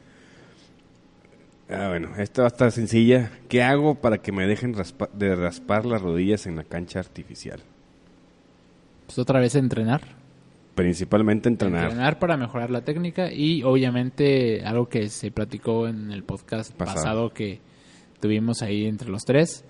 Ah, 1.71 1.89
bueno, 1.89 2.11
esta 2.19 2.43
va 2.43 2.49
a 2.49 2.53
estar 2.53 2.71
sencilla. 2.71 3.31
¿Qué 3.49 3.63
hago 3.63 3.95
para 3.95 4.19
que 4.19 4.31
me 4.31 4.47
dejen 4.47 4.75
raspa- 4.75 5.09
de 5.15 5.35
raspar 5.35 5.87
las 5.87 6.03
rodillas 6.03 6.47
en 6.47 6.57
la 6.57 6.65
cancha 6.65 6.99
artificial? 6.99 7.61
Pues 9.07 9.19
otra 9.19 9.41
vez 9.41 9.55
entrenar. 9.55 10.03
Principalmente 10.75 11.49
entrenar. 11.49 11.85
Entrenar 11.85 12.19
para 12.19 12.37
mejorar 12.37 12.71
la 12.71 12.83
técnica 12.83 13.33
y 13.33 13.63
obviamente 13.63 14.63
algo 14.67 14.91
que 14.91 15.09
se 15.09 15.31
platicó 15.31 15.89
en 15.89 16.13
el 16.13 16.25
podcast 16.25 16.75
Pasado. 16.75 16.95
pasado, 16.95 17.31
que 17.31 17.59
tuvimos 18.21 18.61
ahí 18.61 18.85
entre 18.85 19.09
los 19.09 19.23
tres, 19.25 19.65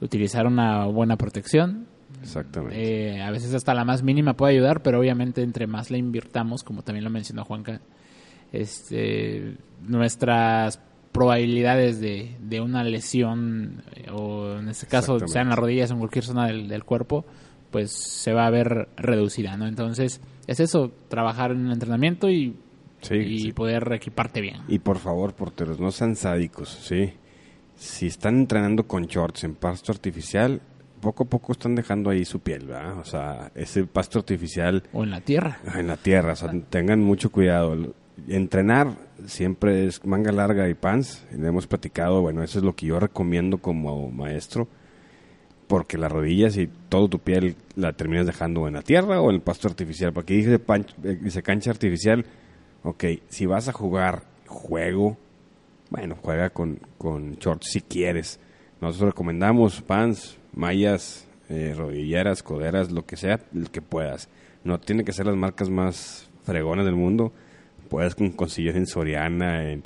utilizar 0.00 0.46
una 0.46 0.86
buena 0.86 1.16
protección. 1.16 1.90
Exactamente. 2.20 3.14
Eh, 3.16 3.22
a 3.22 3.30
veces 3.30 3.54
hasta 3.54 3.74
la 3.74 3.84
más 3.84 4.02
mínima 4.02 4.34
puede 4.34 4.54
ayudar, 4.54 4.82
pero 4.82 4.98
obviamente 5.00 5.42
entre 5.42 5.66
más 5.66 5.90
la 5.90 5.98
invirtamos, 5.98 6.62
como 6.62 6.82
también 6.82 7.04
lo 7.04 7.10
mencionó 7.10 7.44
Juanca, 7.44 7.80
este, 8.52 9.56
nuestras 9.86 10.80
probabilidades 11.12 12.00
de, 12.00 12.36
de 12.40 12.60
una 12.60 12.84
lesión 12.84 13.82
eh, 13.94 14.10
o 14.10 14.58
en 14.58 14.68
este 14.68 14.86
caso 14.86 15.18
sea 15.26 15.42
en 15.42 15.48
las 15.50 15.58
rodillas 15.58 15.90
o 15.90 15.94
en 15.94 15.98
cualquier 16.00 16.24
zona 16.24 16.46
del, 16.46 16.68
del 16.68 16.84
cuerpo 16.84 17.24
pues 17.70 17.92
se 17.92 18.32
va 18.32 18.46
a 18.46 18.50
ver 18.50 18.88
reducida 18.96 19.56
no 19.58 19.66
entonces 19.66 20.22
es 20.46 20.60
eso 20.60 20.90
trabajar 21.08 21.50
en 21.50 21.66
el 21.66 21.72
entrenamiento 21.72 22.30
y, 22.30 22.56
Sí, 23.02 23.16
y 23.16 23.38
sí. 23.40 23.52
poder 23.52 23.92
equiparte 23.92 24.40
bien 24.40 24.62
Y 24.68 24.78
por 24.78 24.96
favor, 24.98 25.34
porteros, 25.34 25.80
no 25.80 25.90
sean 25.90 26.14
sádicos, 26.14 26.68
¿sí? 26.68 27.12
Si 27.74 28.06
están 28.06 28.36
entrenando 28.38 28.86
con 28.86 29.06
shorts 29.06 29.42
en 29.44 29.56
pasto 29.56 29.90
artificial, 29.90 30.60
poco 31.02 31.24
a 31.24 31.26
poco 31.26 31.52
están 31.52 31.74
dejando 31.74 32.08
ahí 32.08 32.24
su 32.24 32.40
piel, 32.40 32.66
¿verdad? 32.66 32.98
O 32.98 33.04
sea, 33.04 33.52
ese 33.54 33.84
pasto 33.84 34.20
artificial 34.20 34.82
o 34.94 35.02
en 35.04 35.10
la 35.10 35.20
tierra 35.20 35.58
en 35.74 35.86
la 35.88 35.98
tierra, 35.98 36.32
o 36.32 36.36
sea, 36.36 36.50
tengan 36.70 37.00
mucho 37.00 37.30
cuidado. 37.30 37.94
Entrenar 38.28 38.94
siempre 39.26 39.86
es 39.86 40.04
manga 40.06 40.32
larga 40.32 40.68
y 40.68 40.74
pants, 40.74 41.26
le 41.36 41.46
hemos 41.48 41.66
platicado, 41.66 42.22
bueno, 42.22 42.42
eso 42.42 42.58
es 42.58 42.64
lo 42.64 42.74
que 42.74 42.86
yo 42.86 42.98
recomiendo 43.00 43.58
como 43.58 44.10
maestro, 44.10 44.68
porque 45.66 45.96
las 45.98 46.12
rodillas 46.12 46.56
y 46.56 46.68
todo 46.88 47.08
tu 47.08 47.18
piel 47.18 47.56
la 47.76 47.92
terminas 47.94 48.26
dejando 48.26 48.68
en 48.68 48.74
la 48.74 48.82
tierra 48.82 49.20
o 49.20 49.30
en 49.30 49.36
el 49.36 49.42
pasto 49.42 49.68
artificial, 49.68 50.12
porque 50.12 50.34
dice, 50.34 50.58
pan- 50.58 50.86
eh, 51.02 51.18
dice 51.20 51.42
cancha 51.42 51.70
artificial, 51.70 52.24
ok, 52.84 53.04
si 53.28 53.46
vas 53.46 53.68
a 53.68 53.72
jugar 53.72 54.24
juego, 54.46 55.16
bueno, 55.90 56.16
juega 56.22 56.50
con, 56.50 56.78
con 56.98 57.32
shorts 57.36 57.68
si 57.72 57.80
quieres. 57.80 58.38
Nosotros 58.80 59.10
recomendamos 59.10 59.80
pants, 59.82 60.38
mallas, 60.54 61.26
eh, 61.48 61.74
rodilleras, 61.76 62.42
coderas, 62.42 62.90
lo 62.90 63.04
que 63.06 63.16
sea, 63.16 63.40
el 63.54 63.70
que 63.70 63.82
puedas. 63.82 64.28
No 64.64 64.78
tiene 64.80 65.04
que 65.04 65.12
ser 65.12 65.26
las 65.26 65.36
marcas 65.36 65.68
más 65.70 66.28
fregonas 66.44 66.84
del 66.84 66.94
mundo. 66.94 67.32
Puedes 67.88 68.14
con- 68.14 68.30
conseguir 68.32 68.76
en 68.76 68.86
Soriana, 68.86 69.70
en, 69.70 69.84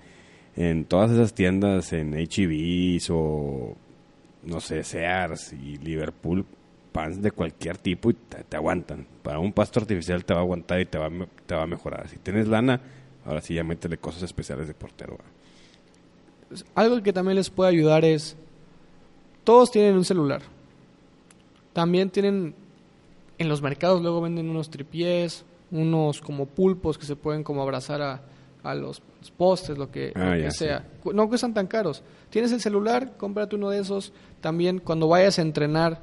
en 0.57 0.85
todas 0.85 1.11
esas 1.11 1.35
tiendas, 1.35 1.93
en 1.93 2.15
HEBs 2.15 3.09
o, 3.11 3.77
no 4.45 4.61
sé, 4.61 4.85
Sears 4.85 5.53
y 5.53 5.79
Liverpool, 5.79 6.45
pants 6.93 7.21
de 7.21 7.31
cualquier 7.31 7.79
tipo 7.79 8.11
y 8.11 8.15
te, 8.15 8.57
aguantan. 8.57 9.07
Para 9.23 9.39
un 9.39 9.53
pasto 9.53 9.81
artificial 9.81 10.25
te 10.25 10.35
va 10.35 10.41
a 10.41 10.43
aguantar 10.43 10.81
y 10.81 10.87
te 10.87 10.99
va, 10.99 11.11
te 11.47 11.55
va 11.55 11.63
a 11.63 11.67
mejorar. 11.67 12.09
Si 12.09 12.17
tienes 12.19 12.49
lana, 12.49 12.81
ahora 13.25 13.41
sí 13.41 13.55
ya 13.55 13.65
métele 13.65 13.99
cosas 13.99 14.23
especiales 14.23 14.69
de 14.69 14.75
portero. 14.75 15.19
Algo 16.75 17.03
que 17.03 17.13
también 17.13 17.37
les 17.37 17.51
puede 17.51 17.71
ayudar 17.71 18.05
es, 18.05 18.37
todos 19.43 19.71
tienen 19.73 19.95
un 19.97 20.05
celular. 20.05 20.43
También 21.77 22.09
tienen, 22.09 22.55
en 23.37 23.49
los 23.51 23.61
mercados 23.61 24.01
luego 24.01 24.23
venden 24.23 24.49
unos 24.49 24.71
tripiés, 24.71 25.45
unos 25.71 26.23
como 26.23 26.47
pulpos 26.47 26.97
que 26.97 27.05
se 27.05 27.17
pueden 27.17 27.45
como 27.45 27.61
abrazar 27.61 28.01
a, 28.01 28.23
a 28.63 28.75
los 28.75 29.03
postes, 29.37 29.77
lo 29.77 29.91
que, 29.91 30.11
Ah, 30.15 30.37
lo 30.37 30.45
que 30.45 30.51
sea. 30.53 30.89
No 31.13 31.29
cuestan 31.29 31.53
tan 31.53 31.67
caros. 31.67 32.03
Tienes 32.31 32.51
el 32.53 32.63
celular, 32.63 33.19
cómprate 33.19 33.57
uno 33.57 33.69
de 33.69 33.81
esos. 33.81 34.15
También 34.41 34.79
cuando 34.79 35.07
vayas 35.07 35.39
a 35.39 35.43
entrenar, 35.43 36.01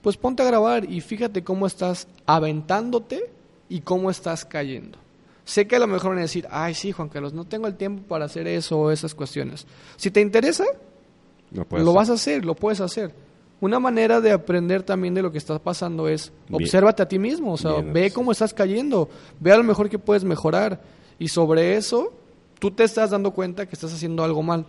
pues 0.00 0.16
ponte 0.16 0.42
a 0.44 0.46
grabar 0.46 0.90
y 0.90 1.02
fíjate 1.02 1.44
cómo 1.44 1.66
estás 1.66 2.08
aventándote 2.24 3.30
y 3.68 3.80
cómo 3.82 4.08
estás 4.10 4.46
cayendo. 4.46 4.96
Sé 5.44 5.66
que 5.66 5.76
a 5.76 5.78
lo 5.78 5.88
mejor 5.88 6.12
van 6.12 6.20
a 6.20 6.22
decir, 6.22 6.48
ay 6.50 6.72
sí, 6.72 6.90
Juan 6.90 7.10
Carlos, 7.10 7.34
no 7.34 7.44
tengo 7.44 7.66
el 7.66 7.74
tiempo 7.74 8.02
para 8.08 8.24
hacer 8.24 8.46
eso 8.46 8.78
o 8.78 8.90
esas 8.90 9.14
cuestiones. 9.14 9.66
Si 9.96 10.10
te 10.10 10.22
interesa, 10.22 10.64
No 11.50 11.66
lo 11.70 11.92
vas 11.92 12.08
a 12.08 12.14
hacer, 12.14 12.46
lo 12.46 12.54
puedes 12.54 12.80
hacer. 12.80 13.12
Una 13.62 13.78
manera 13.78 14.20
de 14.20 14.32
aprender 14.32 14.82
también 14.82 15.14
de 15.14 15.22
lo 15.22 15.30
que 15.30 15.38
está 15.38 15.58
pasando 15.58 16.08
es 16.08 16.32
Bien. 16.48 16.62
obsérvate 16.64 17.02
a 17.02 17.08
ti 17.08 17.18
mismo, 17.18 17.52
o 17.52 17.56
sea, 17.56 17.74
Bien, 17.74 17.92
ve 17.92 18.10
cómo 18.10 18.32
estás 18.32 18.52
cayendo, 18.52 19.08
ve 19.40 19.52
a 19.52 19.56
lo 19.56 19.62
mejor 19.62 19.88
que 19.88 19.98
puedes 19.98 20.24
mejorar 20.24 20.82
y 21.18 21.28
sobre 21.28 21.76
eso 21.76 22.12
tú 22.58 22.72
te 22.72 22.82
estás 22.84 23.10
dando 23.10 23.30
cuenta 23.30 23.64
que 23.66 23.74
estás 23.76 23.94
haciendo 23.94 24.24
algo 24.24 24.42
mal. 24.42 24.66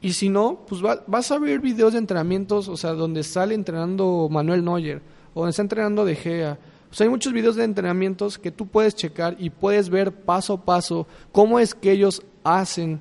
Y 0.00 0.12
si 0.14 0.28
no, 0.28 0.60
pues 0.68 0.82
va- 0.84 1.02
vas 1.06 1.30
a 1.30 1.38
ver 1.38 1.60
videos 1.60 1.92
de 1.92 1.98
entrenamientos, 1.98 2.68
o 2.68 2.76
sea, 2.76 2.92
donde 2.92 3.22
sale 3.22 3.54
entrenando 3.54 4.28
Manuel 4.30 4.64
Neuer 4.64 5.02
o 5.34 5.40
donde 5.40 5.50
está 5.50 5.62
entrenando 5.62 6.04
De 6.04 6.14
Gea. 6.14 6.58
O 6.90 6.94
sea, 6.94 7.04
hay 7.04 7.10
muchos 7.10 7.32
videos 7.34 7.56
de 7.56 7.64
entrenamientos 7.64 8.38
que 8.38 8.50
tú 8.50 8.66
puedes 8.66 8.94
checar 8.94 9.36
y 9.38 9.50
puedes 9.50 9.90
ver 9.90 10.12
paso 10.12 10.54
a 10.54 10.64
paso 10.64 11.06
cómo 11.32 11.58
es 11.58 11.74
que 11.74 11.92
ellos 11.92 12.22
hacen 12.44 12.98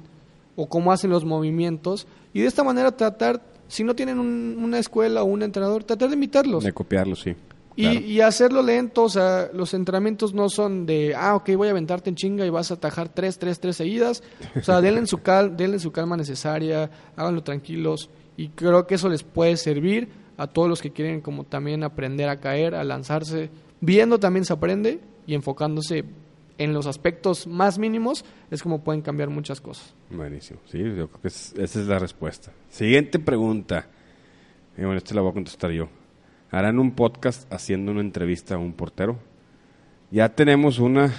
o 0.58 0.68
cómo 0.68 0.92
hacen 0.92 1.10
los 1.12 1.24
movimientos 1.24 2.06
y 2.34 2.42
de 2.42 2.48
esta 2.48 2.64
manera 2.66 2.92
tratar, 2.92 3.42
si 3.68 3.84
no 3.84 3.96
tienen 3.96 4.20
un- 4.20 4.58
una 4.62 4.80
escuela 4.80 5.24
o 5.24 5.26
un 5.26 5.44
entrenador, 5.44 5.84
tratar 5.84 6.10
de 6.10 6.16
imitarlos. 6.16 6.64
De 6.64 6.74
copiarlo, 6.74 7.16
sí. 7.16 7.36
Y, 7.76 7.82
Claro. 7.84 8.00
y 8.00 8.22
hacerlo 8.22 8.64
lento, 8.64 9.04
o 9.04 9.10
sea, 9.10 9.50
los 9.54 9.74
entrenamientos 9.76 10.34
no 10.34 10.50
son 10.50 10.88
de, 10.88 11.14
ah, 11.16 11.36
ok, 11.36 11.52
voy 11.56 11.68
a 11.68 11.72
aventarte 11.72 12.10
en 12.10 12.16
chinga 12.16 12.44
y 12.46 12.50
vas 12.50 12.72
a 12.72 12.74
atajar 12.74 13.10
tres, 13.10 13.38
tres, 13.38 13.60
tres 13.60 13.76
seguidas. 13.76 14.24
O 14.56 14.64
sea, 14.64 14.82
denle 14.82 15.06
su, 15.06 15.20
cal, 15.20 15.56
denle 15.58 15.78
su 15.78 15.92
calma 15.92 16.18
necesaria, 16.18 16.90
háganlo 17.16 17.44
tranquilos. 17.44 18.10
Y 18.36 18.50
creo 18.50 18.88
que 18.88 18.96
eso 18.96 19.10
les 19.10 19.22
puede 19.24 19.58
servir 19.58 20.10
a 20.38 20.48
todos 20.48 20.68
los 20.70 20.82
que 20.82 20.92
quieren 20.92 21.22
como 21.22 21.44
también 21.44 21.84
aprender 21.84 22.30
a 22.30 22.40
caer, 22.40 22.74
a 22.74 22.84
lanzarse. 22.84 23.50
Viendo 23.80 24.20
también 24.20 24.44
se 24.46 24.54
aprende 24.54 25.00
y 25.28 25.36
enfocándose 25.36 26.04
en 26.58 26.74
los 26.74 26.88
aspectos 26.88 27.46
más 27.48 27.78
mínimos 27.80 28.26
es 28.52 28.64
como 28.64 28.84
pueden 28.84 29.02
cambiar 29.02 29.30
muchas 29.30 29.62
cosas. 29.62 29.94
Buenísimo. 30.10 30.60
Sí, 30.66 30.80
yo 30.80 30.94
creo 31.08 31.22
que 31.22 31.28
es- 31.28 31.54
esa 31.58 31.80
es 31.82 31.88
la 31.88 32.00
respuesta. 32.00 32.52
Siguiente 32.70 33.20
pregunta. 33.20 33.88
Y 34.78 34.82
bueno, 34.82 34.98
esta 34.98 35.14
la 35.16 35.22
voy 35.22 35.32
a 35.32 35.34
contestar 35.34 35.72
yo. 35.72 35.90
¿Harán 36.52 36.80
un 36.80 36.92
podcast 36.92 37.52
haciendo 37.52 37.92
una 37.92 38.02
entrevista 38.02 38.56
a 38.56 38.58
un 38.58 38.74
portero? 38.74 39.20
Ya 40.12 40.30
tenemos 40.36 40.80
una 40.80 41.12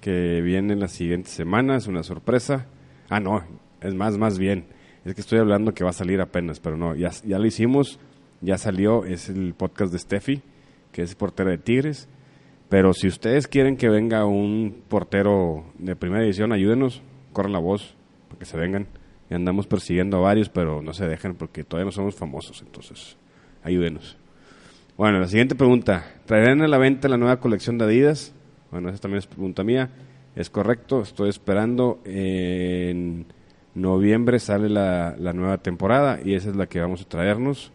que 0.00 0.40
viene 0.42 0.74
en 0.74 0.80
las 0.80 0.92
siguientes 0.92 1.32
semanas, 1.32 1.86
una 1.86 2.02
sorpresa. 2.02 2.66
Ah, 3.08 3.18
no, 3.20 3.42
es 3.80 3.94
más, 3.94 4.18
más 4.18 4.38
bien. 4.38 4.66
Es 5.04 5.14
que 5.14 5.20
estoy 5.20 5.38
hablando 5.38 5.72
que 5.72 5.84
va 5.84 5.90
a 5.90 5.94
salir 5.94 6.20
apenas, 6.20 6.60
pero 6.60 6.76
no, 6.76 6.94
ya, 6.94 7.10
ya 7.24 7.38
lo 7.38 7.46
hicimos, 7.46 7.98
ya 8.40 8.58
salió, 8.58 9.04
es 9.04 9.28
el 9.28 9.54
podcast 9.54 9.92
de 9.92 9.98
Steffi, 9.98 10.42
que 10.92 11.02
es 11.02 11.14
portera 11.14 11.50
de 11.50 11.58
Tigres. 11.58 12.08
Pero 12.68 12.92
si 12.92 13.06
ustedes 13.06 13.46
quieren 13.46 13.76
que 13.76 13.88
venga 13.88 14.26
un 14.26 14.82
portero 14.88 15.64
de 15.78 15.94
primera 15.94 16.24
edición, 16.24 16.52
ayúdenos, 16.52 17.02
corran 17.32 17.52
la 17.52 17.60
voz, 17.60 17.94
para 18.28 18.38
que 18.38 18.44
se 18.44 18.56
vengan. 18.56 18.86
Y 19.30 19.34
andamos 19.34 19.66
persiguiendo 19.66 20.18
a 20.18 20.20
varios, 20.20 20.48
pero 20.48 20.82
no 20.82 20.92
se 20.92 21.06
dejan 21.06 21.34
porque 21.34 21.64
todavía 21.64 21.86
no 21.86 21.92
somos 21.92 22.14
famosos, 22.14 22.62
entonces 22.62 23.16
ayúdenos. 23.62 24.16
Bueno, 24.96 25.20
la 25.20 25.28
siguiente 25.28 25.54
pregunta. 25.54 26.04
¿Traerán 26.24 26.62
a 26.62 26.68
la 26.68 26.78
venta 26.78 27.08
la 27.08 27.18
nueva 27.18 27.38
colección 27.38 27.78
de 27.78 27.84
Adidas? 27.84 28.34
Bueno, 28.70 28.88
esa 28.88 28.98
también 28.98 29.18
es 29.18 29.26
pregunta 29.26 29.62
mía. 29.62 29.90
Es 30.34 30.50
correcto, 30.50 31.02
estoy 31.02 31.28
esperando. 31.28 32.00
En 32.04 33.26
noviembre 33.74 34.38
sale 34.38 34.68
la, 34.68 35.14
la 35.18 35.32
nueva 35.32 35.58
temporada 35.58 36.18
y 36.24 36.34
esa 36.34 36.50
es 36.50 36.56
la 36.56 36.66
que 36.66 36.80
vamos 36.80 37.02
a 37.02 37.08
traernos. 37.08 37.72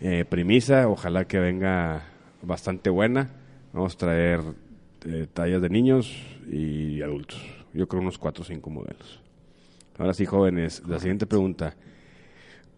Eh, 0.00 0.24
premisa, 0.28 0.88
ojalá 0.88 1.26
que 1.26 1.38
venga 1.38 2.04
bastante 2.42 2.90
buena. 2.90 3.30
Vamos 3.72 3.94
a 3.94 3.98
traer 3.98 4.40
eh, 5.06 5.26
tallas 5.32 5.62
de 5.62 5.68
niños 5.68 6.12
y 6.50 7.02
adultos. 7.02 7.40
Yo 7.72 7.86
creo 7.88 8.02
unos 8.02 8.18
4 8.18 8.42
o 8.42 8.46
5 8.46 8.70
modelos. 8.70 9.20
Ahora 9.98 10.12
sí, 10.14 10.26
jóvenes, 10.26 10.82
la 10.88 10.98
siguiente 10.98 11.26
pregunta. 11.26 11.76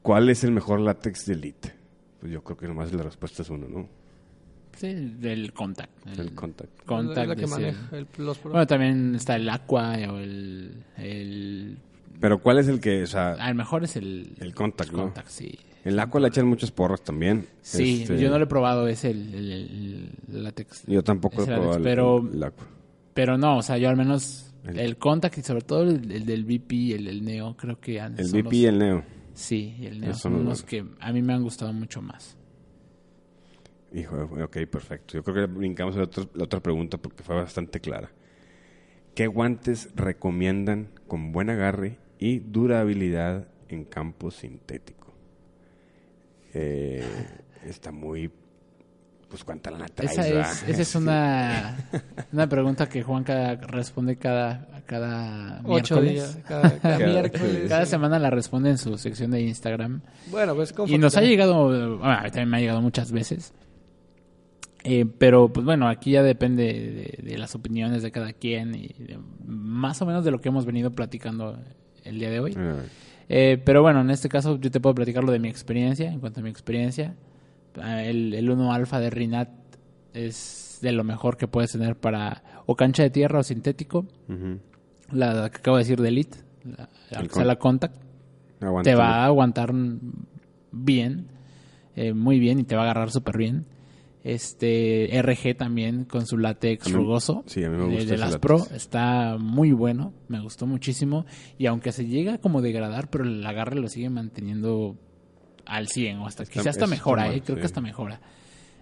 ¿Cuál 0.02 0.28
es 0.28 0.42
el 0.44 0.50
mejor 0.50 0.80
látex 0.80 1.26
de 1.26 1.34
Elite? 1.34 1.72
Pues 2.20 2.32
yo 2.32 2.42
creo 2.42 2.56
que 2.56 2.66
nomás 2.68 2.92
la 2.92 3.02
respuesta 3.04 3.42
es 3.42 3.50
uno, 3.50 3.68
¿no? 3.68 3.88
Sí, 4.76 4.92
del 4.92 5.52
contact. 5.52 6.06
El 6.18 6.34
contact. 6.34 6.84
contact 6.84 7.18
Es 7.18 7.28
la 7.28 7.36
que 7.36 7.44
es 7.44 7.52
el- 7.52 7.60
maneja 7.62 7.96
el- 7.98 8.06
los 8.18 8.38
pro- 8.38 8.50
Bueno, 8.50 8.66
también 8.66 9.14
está 9.14 9.36
el 9.36 9.48
Aqua 9.48 9.92
o 10.10 10.18
el... 10.18 10.82
el 10.96 11.78
Pero 12.20 12.38
¿cuál 12.40 12.58
es 12.58 12.68
el 12.68 12.80
que, 12.80 13.02
o 13.02 13.06
sea, 13.06 13.36
ah, 13.38 13.48
el 13.48 13.54
mejor 13.56 13.84
es 13.84 13.96
el... 13.96 14.34
el 14.40 14.54
contact, 14.54 14.90
el 14.90 14.96
¿no? 14.96 15.02
contact, 15.04 15.28
sí. 15.28 15.58
El 15.84 15.98
Aqua 15.98 16.20
le 16.20 16.28
echan 16.28 16.46
muchas 16.46 16.70
porras 16.70 17.02
también. 17.02 17.46
Sí, 17.60 18.02
Este, 18.02 18.18
yo 18.20 18.30
no 18.30 18.38
lo 18.38 18.44
he 18.44 18.46
probado, 18.46 18.86
es 18.86 19.04
el, 19.04 19.34
el- 19.34 20.12
el- 20.30 20.44
látex. 20.44 20.84
Yo 20.86 21.02
tampoco 21.02 21.40
he 21.40 21.42
ese 21.42 21.52
probado 21.52 21.70
látex, 21.72 21.84
pero, 21.84 22.18
el 22.32 22.42
Aqua. 22.44 22.66
pero 23.14 23.36
no, 23.38 23.58
o 23.58 23.62
sea, 23.62 23.78
yo 23.78 23.88
al 23.88 23.96
menos 23.96 24.54
El- 24.64 24.96
contact 24.96 25.38
y 25.38 25.42
sobre 25.42 25.62
todo 25.62 25.82
el, 25.82 26.12
el 26.12 26.24
del 26.24 26.44
VP, 26.44 26.94
el, 26.94 27.08
el 27.08 27.24
Neo, 27.24 27.56
creo 27.56 27.80
que 27.80 28.00
han- 28.00 28.16
El 28.18 28.26
VP 28.28 28.42
los- 28.44 28.54
y 28.54 28.66
el 28.66 28.78
Neo. 28.78 29.04
Sí, 29.34 29.74
y 29.80 29.86
el 29.86 30.00
Neo 30.00 30.14
son 30.14 30.34
unos 30.34 30.62
que 30.62 30.84
a 31.00 31.12
mí 31.12 31.20
me 31.22 31.32
han 31.32 31.42
gustado 31.42 31.72
mucho 31.72 32.00
más. 32.00 32.36
Hijo, 33.94 34.16
ok, 34.42 34.56
perfecto. 34.70 35.14
Yo 35.14 35.22
creo 35.22 35.46
que 35.46 35.52
brincamos 35.52 35.94
a 35.96 35.98
la 35.98 36.04
otra, 36.04 36.24
la 36.34 36.44
otra 36.44 36.60
pregunta 36.60 36.96
porque 36.98 37.22
fue 37.22 37.34
bastante 37.36 37.80
clara. 37.80 38.10
¿Qué 39.14 39.26
guantes 39.26 39.90
recomiendan 39.94 40.88
con 41.06 41.32
buen 41.32 41.50
agarre 41.50 41.98
y 42.24 42.38
durabilidad 42.38 43.48
en 43.68 43.84
campo 43.84 44.30
sintético? 44.30 45.12
Eh, 46.54 47.02
está 47.66 47.90
muy... 47.92 48.30
Pues 49.28 49.44
cuánta 49.44 49.70
lana 49.70 49.86
traes, 49.86 50.12
Esa 50.12 50.28
es, 50.28 50.68
esa 50.68 50.82
es 50.82 50.94
una, 50.94 51.88
una 52.32 52.46
pregunta 52.50 52.86
que 52.86 53.02
Juan 53.02 53.24
cada, 53.24 53.54
responde 53.54 54.16
cada, 54.16 54.82
cada 54.84 55.62
Ocho 55.64 56.02
miércoles. 56.02 56.12
días, 56.36 56.38
cada, 56.46 56.78
cada 56.78 56.98
Cada- 56.98 57.06
miércoles. 57.12 57.68
Cada 57.68 57.86
semana 57.86 58.18
la 58.18 58.28
responde 58.28 58.68
en 58.68 58.76
su 58.76 58.98
sección 58.98 59.30
de 59.30 59.40
Instagram. 59.40 60.02
Bueno, 60.30 60.54
pues 60.54 60.74
Y 60.86 60.98
nos 60.98 61.16
ha 61.16 61.22
llegado, 61.22 61.64
bueno, 61.98 62.04
a 62.12 62.22
mí 62.24 62.28
también 62.30 62.50
me 62.50 62.56
ha 62.58 62.60
llegado 62.60 62.82
muchas 62.82 63.10
veces. 63.10 63.54
Eh, 64.84 65.06
pero 65.16 65.48
pues 65.50 65.64
bueno, 65.64 65.88
aquí 65.88 66.10
ya 66.10 66.22
depende 66.22 66.64
de, 66.64 67.30
de 67.30 67.38
las 67.38 67.54
opiniones 67.54 68.02
de 68.02 68.10
cada 68.10 68.34
quien 68.34 68.74
y 68.74 68.88
de- 68.98 69.18
más 69.46 70.02
o 70.02 70.06
menos 70.06 70.26
de 70.26 70.30
lo 70.30 70.42
que 70.42 70.50
hemos 70.50 70.66
venido 70.66 70.90
platicando 70.90 71.58
el 72.04 72.18
día 72.18 72.30
de 72.30 72.40
hoy. 72.40 72.54
Ah, 72.56 72.76
Eh, 73.28 73.60
pero 73.64 73.82
bueno, 73.82 74.00
en 74.00 74.10
este 74.10 74.28
caso 74.28 74.58
yo 74.58 74.70
te 74.70 74.80
puedo 74.80 74.94
platicar 74.94 75.24
lo 75.24 75.32
de 75.32 75.38
mi 75.38 75.48
experiencia. 75.48 76.10
En 76.12 76.20
cuanto 76.20 76.40
a 76.40 76.42
mi 76.42 76.50
experiencia, 76.50 77.14
ah, 77.80 78.02
el, 78.02 78.34
el 78.34 78.50
1 78.50 78.72
alfa 78.72 79.00
de 79.00 79.10
Rinat 79.10 79.48
es 80.12 80.78
de 80.82 80.92
lo 80.92 81.04
mejor 81.04 81.36
que 81.36 81.46
puedes 81.48 81.72
tener 81.72 81.96
para 81.96 82.42
o 82.66 82.74
cancha 82.76 83.02
de 83.02 83.10
tierra 83.10 83.38
o 83.38 83.42
sintético. 83.42 84.06
La 85.10 85.48
que 85.50 85.58
acabo 85.58 85.76
de 85.76 85.82
decir 85.84 86.00
de 86.00 86.08
Elite, 86.08 86.38
la, 86.64 86.88
El 87.10 87.28
la 87.46 87.56
Contact, 87.56 87.96
te 88.84 88.94
va 88.94 89.16
a 89.16 89.24
aguantar 89.26 89.72
bien, 90.72 91.26
eh, 91.96 92.12
muy 92.12 92.38
bien 92.38 92.58
y 92.58 92.64
te 92.64 92.74
va 92.74 92.82
a 92.82 92.84
agarrar 92.84 93.10
súper 93.10 93.36
bien. 93.36 93.66
Este 94.24 95.18
RG 95.20 95.56
también 95.56 96.04
con 96.04 96.26
su 96.26 96.38
látex 96.38 96.86
mí- 96.88 96.94
rugoso 96.94 97.42
sí, 97.46 97.64
a 97.64 97.68
mí 97.70 97.76
me 97.76 97.82
de- 97.82 97.88
gusta 97.88 97.98
de, 97.98 98.04
ese 98.04 98.16
las 98.18 98.30
látex. 98.32 98.40
Pro 98.40 98.66
está 98.76 99.36
muy 99.38 99.72
bueno, 99.72 100.12
me 100.28 100.40
gustó 100.40 100.66
muchísimo 100.66 101.26
y 101.58 101.66
aunque 101.66 101.90
se 101.92 102.06
llega 102.06 102.38
como 102.38 102.60
a 102.60 102.62
degradar, 102.62 103.10
pero 103.10 103.24
el 103.24 103.44
agarre 103.44 103.76
lo 103.80 103.88
sigue 103.88 104.10
manteniendo 104.10 104.96
al 105.66 105.88
100 105.88 106.18
o 106.18 106.26
hasta 106.26 106.44
Está- 106.44 106.52
quizás 106.52 106.66
hasta 106.68 106.86
mejora, 106.86 107.26
mal, 107.26 107.34
eh, 107.34 107.42
creo 107.44 107.56
sí. 107.56 107.60
que 107.60 107.66
hasta 107.66 107.80
mejora. 107.80 108.20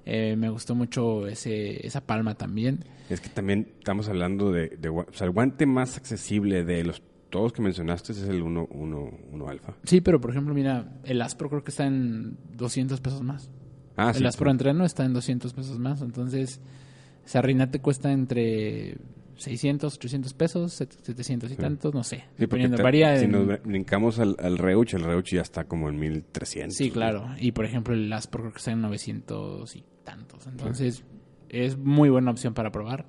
Eh, 0.07 0.35
me 0.37 0.49
gustó 0.51 0.75
mucho 0.75 1.27
ese 1.27 1.87
esa 1.87 2.01
palma 2.03 2.35
también. 2.35 2.85
Es 3.09 3.21
que 3.21 3.29
también 3.29 3.69
estamos 3.79 4.09
hablando 4.09 4.51
de, 4.53 4.69
de 4.69 4.91
gua- 4.91 5.07
O 5.09 5.13
sea, 5.13 5.27
el 5.27 5.33
guante 5.33 5.67
más 5.67 5.97
accesible 5.97 6.65
de 6.65 6.85
los 6.85 7.03
todos 7.31 7.53
que 7.53 7.63
mencionaste 7.63 8.13
es 8.13 8.23
el 8.23 8.43
1 8.43 8.67
uno, 8.73 9.11
uno 9.31 9.49
alfa. 9.49 9.75
Sí, 9.85 10.01
pero 10.01 10.21
por 10.21 10.31
ejemplo, 10.33 10.53
mira, 10.53 11.01
el 11.05 11.23
Aspro 11.23 11.49
creo 11.49 11.63
que 11.63 11.71
está 11.71 11.87
en 11.87 12.37
200 12.57 13.01
pesos 13.01 13.23
más. 13.23 13.51
Ah, 13.97 14.11
el 14.11 14.17
sí. 14.17 14.25
Aspro 14.27 14.51
entreno 14.51 14.85
está 14.85 15.05
en 15.05 15.13
200 15.13 15.53
pesos 15.53 15.79
más. 15.79 16.01
Entonces, 16.03 16.61
esa 17.25 17.43
Rinat 17.43 17.71
te 17.71 17.81
cuesta 17.81 18.11
entre 18.13 18.97
600, 19.37 19.95
800 19.97 20.35
pesos, 20.35 20.73
set- 20.75 20.93
700 21.03 21.51
y 21.51 21.55
Sí. 21.55 21.61
tantos, 21.61 21.95
no 21.95 22.03
sé. 22.05 22.25
Dependiendo, 22.39 22.77
te- 22.77 22.83
varía 22.83 23.17
si 23.19 23.25
en- 23.25 23.33
nos 23.33 23.47
br- 23.47 23.63
brincamos 23.65 24.19
al, 24.19 24.37
al 24.39 24.59
Reuch, 24.59 24.95
el 24.95 25.03
Reuch 25.03 25.33
ya 25.33 25.41
está 25.43 25.65
como 25.65 25.89
en 25.89 25.99
1300. 25.99 26.77
Sí, 26.77 26.89
¿no? 26.89 26.93
claro. 26.95 27.27
Y 27.39 27.53
por 27.53 27.65
ejemplo, 27.65 27.95
el 27.95 28.13
Aspro 28.13 28.43
creo 28.43 28.53
que 28.53 28.59
está 28.59 28.73
en 28.73 28.83
900 28.83 29.77
y 29.77 29.85
tantos. 30.05 30.47
Entonces, 30.47 31.05
es 31.49 31.77
muy 31.79 32.11
buena 32.11 32.31
opción 32.31 32.55
para 32.55 32.71
probar. 32.71 33.07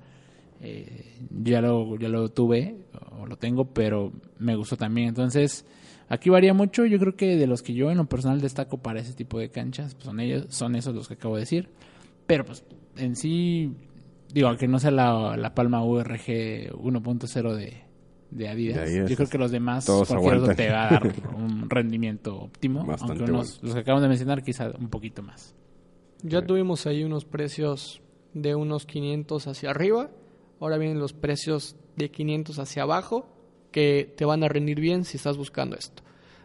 Eh, 0.64 1.18
ya 1.42 1.60
lo 1.60 1.96
ya 1.98 2.08
lo 2.08 2.28
tuve 2.28 2.76
o 3.18 3.26
lo 3.26 3.36
tengo, 3.36 3.72
pero 3.72 4.12
me 4.38 4.54
gustó 4.56 4.76
también. 4.76 5.08
Entonces, 5.08 5.64
aquí 6.12 6.30
varía 6.30 6.54
mucho. 6.54 6.84
Yo 6.86 6.98
creo 6.98 7.16
que 7.16 7.36
de 7.36 7.46
los 7.46 7.62
que 7.62 7.74
yo 7.74 7.90
en 7.90 7.98
lo 7.98 8.04
personal 8.06 8.40
destaco 8.40 8.78
para 8.78 9.00
ese 9.00 9.14
tipo 9.14 9.38
de 9.38 9.50
canchas, 9.50 9.94
pues 9.94 10.04
son 10.06 10.20
ellos, 10.20 10.46
son 10.50 10.76
esos 10.76 10.94
los 10.94 11.08
que 11.08 11.14
acabo 11.14 11.34
de 11.36 11.40
decir. 11.40 11.68
Pero 12.26 12.44
pues 12.44 12.64
en 12.96 13.16
sí, 13.16 13.72
digo, 14.32 14.48
aunque 14.48 14.68
no 14.68 14.78
sea 14.78 14.90
la, 14.90 15.36
la 15.36 15.54
Palma 15.54 15.84
URG 15.84 16.70
1.0 16.74 17.54
de, 17.54 17.82
de 18.30 18.48
Adidas, 18.48 18.76
De 18.76 18.82
Adidas, 18.82 19.10
yo 19.10 19.16
creo 19.16 19.28
que 19.28 19.38
los 19.38 19.50
demás 19.50 19.84
todos 19.84 20.08
cualquier 20.08 20.34
otro 20.36 20.54
te 20.54 20.70
va 20.70 20.86
a 20.86 20.90
dar 20.92 21.12
un 21.36 21.68
rendimiento 21.68 22.36
óptimo, 22.38 22.84
Bastante 22.84 23.12
aunque 23.14 23.32
unos, 23.32 23.54
bueno. 23.56 23.66
los 23.66 23.74
que 23.74 23.80
acabamos 23.80 24.02
de 24.02 24.08
mencionar 24.08 24.42
quizá 24.42 24.70
un 24.78 24.88
poquito 24.88 25.22
más. 25.22 25.54
Ya 26.22 26.40
Sí. 26.40 26.46
tuvimos 26.46 26.86
ahí 26.86 27.02
unos 27.04 27.24
precios 27.24 28.00
de 28.34 28.54
unos 28.54 28.86
500 28.86 29.46
hacia 29.48 29.70
arriba. 29.70 30.10
Ahora 30.60 30.78
vienen 30.78 31.00
los 31.00 31.12
precios 31.12 31.74
de 31.96 32.10
500 32.10 32.58
hacia 32.60 32.84
abajo 32.84 33.26
que 33.72 34.12
te 34.16 34.24
van 34.24 34.44
a 34.44 34.48
rendir 34.48 34.78
bien 34.78 35.04
si 35.04 35.16
estás 35.16 35.36
buscando 35.36 35.76
esto. 35.76 36.02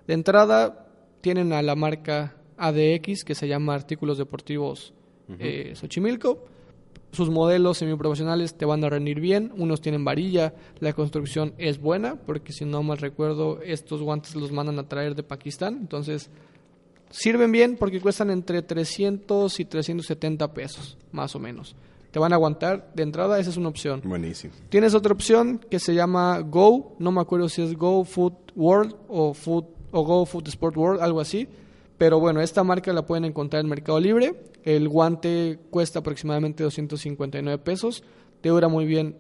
De 0.08 0.14
entrada 0.14 0.88
tienen 1.22 1.54
a 1.54 1.62
la 1.62 1.76
marca 1.76 2.36
ADX 2.58 3.24
que 3.24 3.36
se 3.36 3.48
llama 3.48 3.76
Artículos 3.76 4.18
Deportivos 4.18 4.94
eh, 5.40 5.74
Xochimilco. 5.76 6.46
Sus 7.12 7.30
modelos 7.30 7.78
semiprofesionales 7.78 8.56
te 8.56 8.66
van 8.66 8.84
a 8.84 8.90
rendir 8.90 9.20
bien. 9.20 9.52
Unos 9.56 9.82
tienen 9.82 10.04
varilla. 10.04 10.54
La 10.80 10.94
construcción 10.94 11.54
es 11.58 11.80
buena 11.80 12.16
porque 12.16 12.54
si 12.54 12.66
no 12.66 12.82
mal 12.84 12.98
recuerdo 12.98 13.62
estos 13.62 14.02
guantes 14.02 14.36
los 14.36 14.52
mandan 14.52 14.80
a 14.80 14.88
traer 14.88 15.16
de 15.16 15.24
Pakistán. 15.24 15.78
Entonces 15.80 16.30
Sirven 17.10 17.52
bien 17.52 17.78
porque 17.78 18.02
cuestan 18.02 18.30
entre 18.30 18.62
300 18.62 19.60
y 19.60 19.66
370 19.66 20.54
pesos, 20.54 20.98
más 21.12 21.36
o 21.36 21.40
menos. 21.40 21.76
Te 22.12 22.20
van 22.20 22.32
a 22.32 22.36
aguantar 22.36 22.92
de 22.94 23.04
entrada, 23.04 23.40
esa 23.40 23.50
es 23.50 23.58
una 23.58 23.70
opción. 23.70 24.02
Buenísimo. 24.04 24.54
Tienes 24.70 24.94
otra 24.94 25.14
opción 25.14 25.60
que 25.70 25.80
se 25.80 25.94
llama 25.94 26.40
Go, 26.40 26.96
no 27.00 27.12
me 27.12 27.22
acuerdo 27.22 27.50
si 27.50 27.62
es 27.62 27.76
Go 27.76 28.04
Food 28.06 28.34
World 28.56 28.96
o, 29.08 29.34
Food, 29.34 29.66
o 29.92 30.04
Go 30.04 30.26
Food 30.26 30.48
Sport 30.48 30.78
World, 30.78 31.02
algo 31.02 31.20
así. 31.20 31.48
Pero 31.98 32.20
bueno, 32.20 32.42
esta 32.42 32.64
marca 32.64 32.94
la 32.94 33.06
pueden 33.06 33.26
encontrar 33.26 33.64
en 33.64 33.70
Mercado 33.70 34.00
Libre. 34.00 34.36
El 34.64 34.88
guante 34.88 35.60
cuesta 35.70 36.00
aproximadamente 36.00 36.64
259 36.64 37.58
pesos. 37.64 38.04
Te 38.42 38.50
dura 38.50 38.68
muy 38.68 38.86
bien 38.86 39.18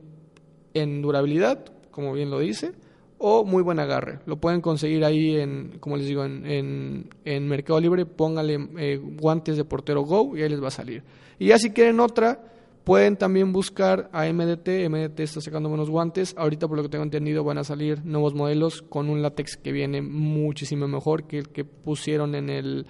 en 0.73 1.02
durabilidad, 1.02 1.65
como 1.89 2.13
bien 2.13 2.30
lo 2.30 2.39
dice, 2.39 2.73
o 3.17 3.43
muy 3.43 3.63
buen 3.63 3.80
agarre. 3.80 4.19
Lo 4.26 4.38
pueden 4.38 4.62
conseguir 4.62 5.04
ahí 5.04 5.38
en, 5.38 5.78
como 5.80 5.97
les 5.97 6.06
digo, 6.06 6.23
en, 6.23 6.45
en, 6.45 7.10
en 7.26 7.47
Mercado 7.47 7.80
Libre. 7.80 8.06
Póngale 8.06 8.69
eh, 8.78 8.97
guantes 8.97 9.58
de 9.58 9.65
portero 9.65 10.02
Go 10.04 10.38
y 10.38 10.43
ahí 10.43 10.50
les 10.50 10.62
va 10.62 10.67
a 10.67 10.71
salir. 10.71 11.04
Y 11.39 11.47
ya 11.47 11.58
si 11.58 11.71
quieren 11.71 12.00
otra, 12.00 12.39
pueden 12.88 13.17
también 13.17 13.52
buscar 13.52 14.10
a 14.13 14.26
MDT. 14.32 14.88
MDT 14.89 15.19
está 15.19 15.41
sacando 15.41 15.67
buenos 15.67 15.89
guantes. 15.89 16.34
Ahorita, 16.38 16.69
por 16.69 16.78
lo 16.78 16.84
que 16.84 16.89
tengo 16.89 17.04
entendido, 17.04 17.43
van 17.43 17.58
a 17.58 17.65
salir 17.65 18.06
nuevos 18.06 18.34
modelos 18.34 18.82
con 18.82 19.10
un 19.10 19.21
látex 19.21 19.58
que 19.58 19.73
viene 19.73 20.02
muchísimo 20.02 20.88
mejor 20.88 21.26
que 21.28 21.39
el 21.39 21.50
que 21.50 21.65
pusieron 21.65 22.34
en 22.34 22.50
el 22.50 22.86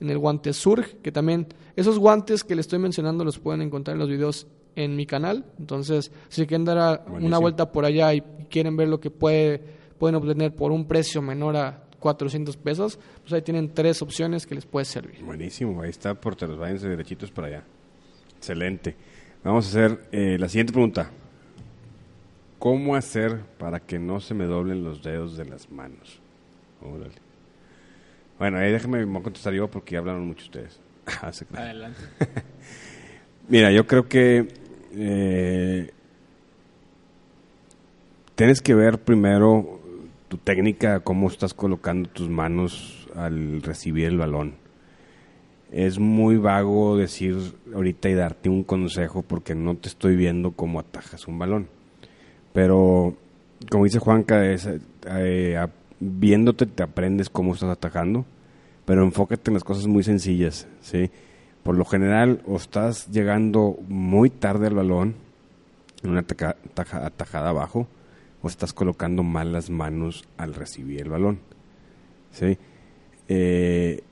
en 0.00 0.08
el 0.08 0.18
guante 0.18 0.52
Surg, 0.52 1.02
que 1.02 1.10
también 1.10 1.48
esos 1.74 1.98
guantes 1.98 2.44
que 2.44 2.54
les 2.54 2.66
estoy 2.66 2.78
mencionando 2.78 3.24
los 3.24 3.40
pueden 3.40 3.60
encontrar 3.60 3.96
en 3.96 3.98
los 3.98 4.08
videos 4.08 4.46
en 4.76 4.94
mi 4.94 5.04
canal. 5.04 5.44
Entonces, 5.58 6.12
si 6.28 6.46
quieren 6.46 6.64
dar 6.64 6.78
a- 6.78 7.04
una 7.10 7.38
vuelta 7.38 7.70
por 7.72 7.84
allá 7.84 8.14
y 8.14 8.20
quieren 8.48 8.76
ver 8.76 8.88
lo 8.88 9.00
que 9.00 9.10
puede, 9.10 9.60
pueden 9.98 10.14
obtener 10.14 10.54
por 10.54 10.70
un 10.70 10.86
precio 10.86 11.20
menor 11.20 11.56
a 11.56 11.84
400 11.98 12.56
pesos, 12.56 12.98
pues 13.22 13.32
ahí 13.34 13.42
tienen 13.42 13.74
tres 13.74 14.00
opciones 14.00 14.46
que 14.46 14.54
les 14.54 14.64
puede 14.64 14.84
servir. 14.86 15.22
Buenísimo. 15.24 15.82
Ahí 15.82 15.90
está, 15.90 16.14
porteros. 16.14 16.56
Váyanse 16.56 16.88
derechitos 16.88 17.30
para 17.32 17.48
allá. 17.48 17.64
Excelente. 18.38 18.96
Vamos 19.42 19.66
a 19.66 19.68
hacer 19.68 20.00
eh, 20.12 20.36
la 20.38 20.48
siguiente 20.48 20.72
pregunta. 20.72 21.10
¿Cómo 22.58 22.94
hacer 22.94 23.40
para 23.58 23.80
que 23.80 23.98
no 23.98 24.20
se 24.20 24.34
me 24.34 24.44
doblen 24.44 24.84
los 24.84 25.02
dedos 25.02 25.38
de 25.38 25.46
las 25.46 25.70
manos? 25.70 26.20
Órale. 26.82 27.14
Bueno, 28.38 28.58
ahí 28.58 28.70
déjame 28.70 28.98
me 28.98 29.04
voy 29.06 29.20
a 29.20 29.22
contestar 29.22 29.54
yo 29.54 29.70
porque 29.70 29.94
ya 29.94 30.00
hablaron 30.00 30.26
mucho 30.26 30.44
ustedes. 30.44 30.78
Adelante. 31.54 32.00
Mira, 33.48 33.72
yo 33.72 33.86
creo 33.86 34.08
que 34.08 34.48
eh, 34.92 35.90
tienes 38.34 38.60
que 38.60 38.74
ver 38.74 38.98
primero 38.98 39.80
tu 40.28 40.36
técnica, 40.36 41.00
cómo 41.00 41.28
estás 41.28 41.54
colocando 41.54 42.10
tus 42.10 42.28
manos 42.28 43.08
al 43.16 43.62
recibir 43.62 44.06
el 44.06 44.18
balón. 44.18 44.54
Es 45.70 45.98
muy 45.98 46.36
vago 46.36 46.96
decir 46.96 47.36
ahorita 47.74 48.08
y 48.08 48.14
darte 48.14 48.48
un 48.48 48.64
consejo 48.64 49.22
porque 49.22 49.54
no 49.54 49.76
te 49.76 49.88
estoy 49.88 50.16
viendo 50.16 50.52
cómo 50.52 50.80
atajas 50.80 51.28
un 51.28 51.38
balón. 51.38 51.68
Pero, 52.52 53.14
como 53.70 53.84
dice 53.84 54.00
Juanca, 54.00 54.44
es, 54.50 54.68
eh, 55.06 55.56
a- 55.56 55.70
viéndote 56.00 56.66
te 56.66 56.82
aprendes 56.82 57.30
cómo 57.30 57.54
estás 57.54 57.70
atajando, 57.70 58.24
pero 58.84 59.04
enfócate 59.04 59.50
en 59.50 59.54
las 59.54 59.64
cosas 59.64 59.86
muy 59.86 60.02
sencillas, 60.02 60.66
¿sí? 60.80 61.10
Por 61.62 61.76
lo 61.76 61.84
general, 61.84 62.42
o 62.46 62.56
estás 62.56 63.08
llegando 63.08 63.76
muy 63.86 64.30
tarde 64.30 64.66
al 64.66 64.74
balón, 64.74 65.14
en 66.02 66.10
una 66.10 66.20
ataja- 66.22 66.56
atajada 67.06 67.50
abajo, 67.50 67.86
o 68.42 68.48
estás 68.48 68.72
colocando 68.72 69.22
mal 69.22 69.52
las 69.52 69.68
manos 69.70 70.24
al 70.38 70.54
recibir 70.54 71.02
el 71.02 71.10
balón, 71.10 71.38
¿sí? 72.32 72.56
Eh, 73.28 74.02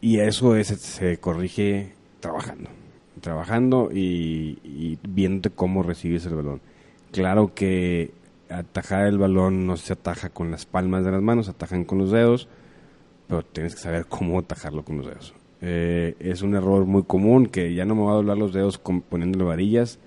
y 0.00 0.18
eso 0.20 0.56
es, 0.56 0.68
se 0.68 1.18
corrige 1.18 1.92
trabajando, 2.20 2.70
trabajando 3.20 3.90
y, 3.92 4.58
y 4.64 4.98
viéndote 5.08 5.50
cómo 5.50 5.82
recibes 5.82 6.24
el 6.26 6.34
balón. 6.34 6.60
Claro 7.12 7.52
que 7.54 8.12
atajar 8.48 9.06
el 9.06 9.18
balón 9.18 9.66
no 9.66 9.76
se 9.76 9.92
ataja 9.92 10.30
con 10.30 10.50
las 10.50 10.66
palmas 10.66 11.04
de 11.04 11.12
las 11.12 11.22
manos, 11.22 11.48
atajan 11.48 11.84
con 11.84 11.98
los 11.98 12.10
dedos, 12.10 12.48
pero 13.28 13.42
tienes 13.44 13.74
que 13.74 13.80
saber 13.80 14.06
cómo 14.06 14.38
atajarlo 14.38 14.84
con 14.84 14.98
los 14.98 15.06
dedos. 15.06 15.34
Eh, 15.62 16.14
es 16.18 16.42
un 16.42 16.54
error 16.54 16.86
muy 16.86 17.02
común 17.02 17.46
que 17.46 17.74
ya 17.74 17.84
no 17.84 17.94
me 17.94 18.02
va 18.04 18.12
a 18.12 18.16
doblar 18.16 18.38
los 18.38 18.52
dedos 18.52 18.78
con- 18.78 19.02
poniéndole 19.02 19.44
varillas, 19.44 19.98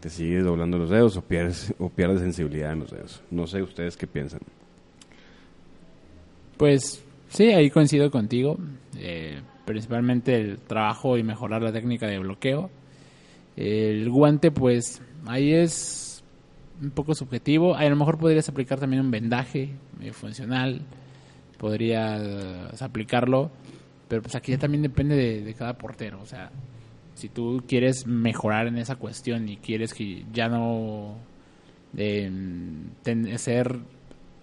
te 0.00 0.10
sigues 0.10 0.44
doblando 0.44 0.78
los 0.78 0.90
dedos 0.90 1.16
o 1.16 1.22
pierdes, 1.22 1.72
o 1.78 1.88
pierdes 1.88 2.20
sensibilidad 2.20 2.72
en 2.72 2.80
los 2.80 2.90
dedos. 2.90 3.22
No 3.30 3.46
sé 3.46 3.62
ustedes 3.62 3.96
qué 3.96 4.06
piensan. 4.06 4.40
Pues 6.56 7.02
sí, 7.32 7.50
ahí 7.52 7.70
coincido 7.70 8.10
contigo. 8.10 8.58
Eh, 8.98 9.40
principalmente 9.64 10.40
el 10.40 10.58
trabajo 10.58 11.16
y 11.16 11.22
mejorar 11.22 11.62
la 11.62 11.72
técnica 11.72 12.06
de 12.06 12.18
bloqueo. 12.18 12.70
El 13.56 14.08
guante, 14.10 14.50
pues 14.50 15.02
ahí 15.26 15.52
es 15.52 16.22
un 16.80 16.90
poco 16.90 17.14
subjetivo. 17.14 17.74
A 17.74 17.84
lo 17.84 17.96
mejor 17.96 18.18
podrías 18.18 18.48
aplicar 18.48 18.78
también 18.78 19.02
un 19.02 19.10
vendaje 19.10 19.70
eh, 20.00 20.12
funcional. 20.12 20.82
Podrías 21.58 22.80
aplicarlo. 22.82 23.50
Pero 24.08 24.22
pues 24.22 24.34
aquí 24.34 24.52
ya 24.52 24.58
también 24.58 24.82
depende 24.82 25.42
de, 25.42 25.54
cada 25.54 25.78
portero. 25.78 26.20
O 26.20 26.26
sea, 26.26 26.50
si 27.14 27.28
tú 27.28 27.62
quieres 27.66 28.06
mejorar 28.06 28.66
en 28.66 28.76
esa 28.78 28.96
cuestión 28.96 29.48
y 29.48 29.56
quieres 29.56 29.94
que 29.94 30.24
ya 30.32 30.48
no 30.48 31.16
eh, 31.96 32.30
ser 33.36 33.78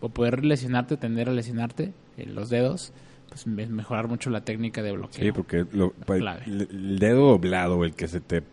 o 0.02 0.10
poder 0.10 0.43
lesionarte, 0.43 0.97
tender 0.97 1.30
a 1.30 1.34
lesionarte 1.34 1.93
los 2.25 2.49
dedos, 2.49 2.91
pues 3.29 3.45
me- 3.47 3.67
mejorar 3.67 4.08
mucho 4.08 4.29
la 4.29 4.41
técnica 4.45 4.82
de 4.82 4.91
bloqueo. 4.93 5.23
Sí, 5.25 5.32
porque 5.32 5.65
lo- 5.71 5.91
clave. 5.91 6.43
el, 6.45 6.67
el 6.71 6.99
dedo 6.99 7.27
doblado, 7.29 7.84
el 7.86 7.93
que 7.93 8.08
se 8.08 8.19
te... 8.21 8.43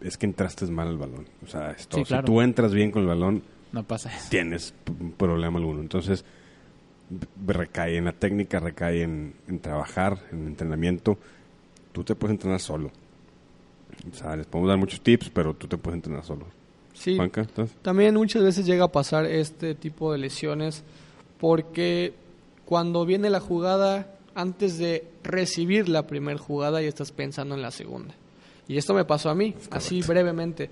Es 0.00 0.16
que 0.16 0.26
entraste 0.26 0.64
mal 0.66 0.88
al 0.88 0.96
balón. 0.98 1.26
O 1.44 1.46
sea, 1.48 1.72
esto, 1.72 1.98
Sí, 1.98 2.04
claro. 2.04 2.26
si 2.26 2.32
tú 2.32 2.40
entras 2.40 2.72
bien 2.72 2.90
con 2.90 3.02
el 3.02 3.08
balón, 3.08 3.42
No 3.72 3.82
pasa 3.84 4.14
eso. 4.14 4.28
tienes 4.30 4.74
problema 5.18 5.58
alguno. 5.58 5.80
Entonces, 5.80 6.24
recae 7.46 7.96
en 7.98 8.06
la 8.06 8.12
técnica, 8.12 8.58
recae 8.60 9.02
en, 9.02 9.34
en 9.48 9.58
trabajar, 9.60 10.18
en 10.32 10.46
entrenamiento. 10.46 11.18
Tú 11.92 12.04
te 12.04 12.14
puedes 12.14 12.34
entrenar 12.34 12.60
solo. 12.60 12.90
O 14.10 14.14
sea, 14.14 14.34
les 14.36 14.46
podemos 14.46 14.68
dar 14.70 14.78
muchos 14.78 15.00
tips, 15.02 15.30
pero 15.30 15.54
tú 15.54 15.66
te 15.68 15.76
puedes 15.76 15.96
entrenar 15.98 16.24
solo. 16.24 16.46
Sí. 16.94 17.18
También 17.82 18.14
muchas 18.14 18.42
veces 18.42 18.64
llega 18.66 18.84
a 18.84 18.92
pasar 18.92 19.26
este 19.26 19.74
tipo 19.74 20.12
de 20.12 20.18
lesiones 20.18 20.84
porque 21.38 22.14
cuando 22.64 23.04
viene 23.04 23.30
la 23.30 23.40
jugada, 23.40 24.14
antes 24.34 24.78
de 24.78 25.06
recibir 25.22 25.88
la 25.88 26.06
primera 26.06 26.38
jugada, 26.38 26.80
ya 26.80 26.88
estás 26.88 27.12
pensando 27.12 27.54
en 27.54 27.62
la 27.62 27.70
segunda. 27.70 28.14
Y 28.68 28.78
esto 28.78 28.94
me 28.94 29.04
pasó 29.04 29.30
a 29.30 29.34
mí, 29.34 29.54
así 29.70 30.02
brevemente. 30.02 30.70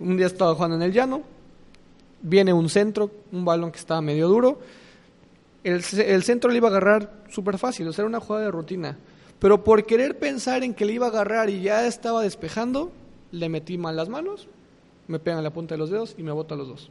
Un 0.00 0.16
día 0.16 0.26
estaba 0.26 0.54
jugando 0.54 0.76
en 0.76 0.82
el 0.82 0.92
llano, 0.92 1.22
viene 2.22 2.52
un 2.52 2.68
centro, 2.68 3.10
un 3.32 3.44
balón 3.44 3.72
que 3.72 3.78
estaba 3.78 4.00
medio 4.00 4.28
duro. 4.28 4.60
El, 5.64 5.82
el 6.04 6.22
centro 6.22 6.50
le 6.50 6.56
iba 6.56 6.68
a 6.68 6.70
agarrar 6.70 7.24
súper 7.30 7.58
fácil, 7.58 7.88
o 7.88 7.92
sea, 7.92 8.02
era 8.02 8.08
una 8.08 8.20
jugada 8.20 8.44
de 8.44 8.50
rutina. 8.50 8.96
Pero 9.38 9.62
por 9.62 9.84
querer 9.86 10.18
pensar 10.18 10.64
en 10.64 10.74
que 10.74 10.84
le 10.84 10.94
iba 10.94 11.06
a 11.06 11.10
agarrar 11.10 11.48
y 11.48 11.62
ya 11.62 11.86
estaba 11.86 12.22
despejando, 12.22 12.90
le 13.30 13.48
metí 13.48 13.78
mal 13.78 13.96
las 13.96 14.08
manos, 14.08 14.48
me 15.06 15.18
pegan 15.18 15.44
la 15.44 15.52
punta 15.52 15.74
de 15.74 15.78
los 15.78 15.90
dedos 15.90 16.14
y 16.18 16.22
me 16.22 16.32
boto 16.32 16.54
a 16.54 16.56
los 16.56 16.68
dos. 16.68 16.90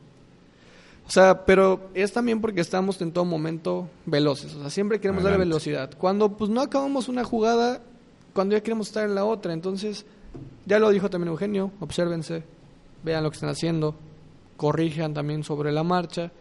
O 1.07 1.09
sea, 1.09 1.45
pero 1.45 1.89
es 1.93 2.11
también 2.11 2.41
porque 2.41 2.59
estamos 2.61 3.01
en 3.01 3.11
todo 3.13 3.23
momento 3.23 3.87
veloces. 4.05 4.53
O 4.55 4.59
sea, 4.61 4.69
siempre 4.69 4.99
queremos 4.99 5.23
Adelante. 5.23 5.45
velocidad. 5.45 5.91
Cuando 5.97 6.35
pues 6.35 6.49
no 6.49 6.59
acabamos 6.61 7.07
una 7.07 7.23
jugada, 7.23 7.81
cuando 8.33 8.55
ya 8.55 8.61
queremos 8.61 8.87
estar 8.87 9.05
en 9.05 9.15
la 9.15 9.23
otra. 9.23 9.53
Entonces, 9.53 10.05
ya 10.65 10.79
lo 10.79 10.89
dijo 10.89 11.09
también 11.09 11.29
Eugenio, 11.29 11.71
obsérvense, 11.79 12.43
vean 13.03 13.23
lo 13.23 13.29
que 13.31 13.35
están 13.35 13.49
haciendo, 13.49 13.95
corrijan 14.57 15.13
también 15.13 15.43
sobre 15.43 15.71
la 15.71 15.83
marcha 15.83 16.31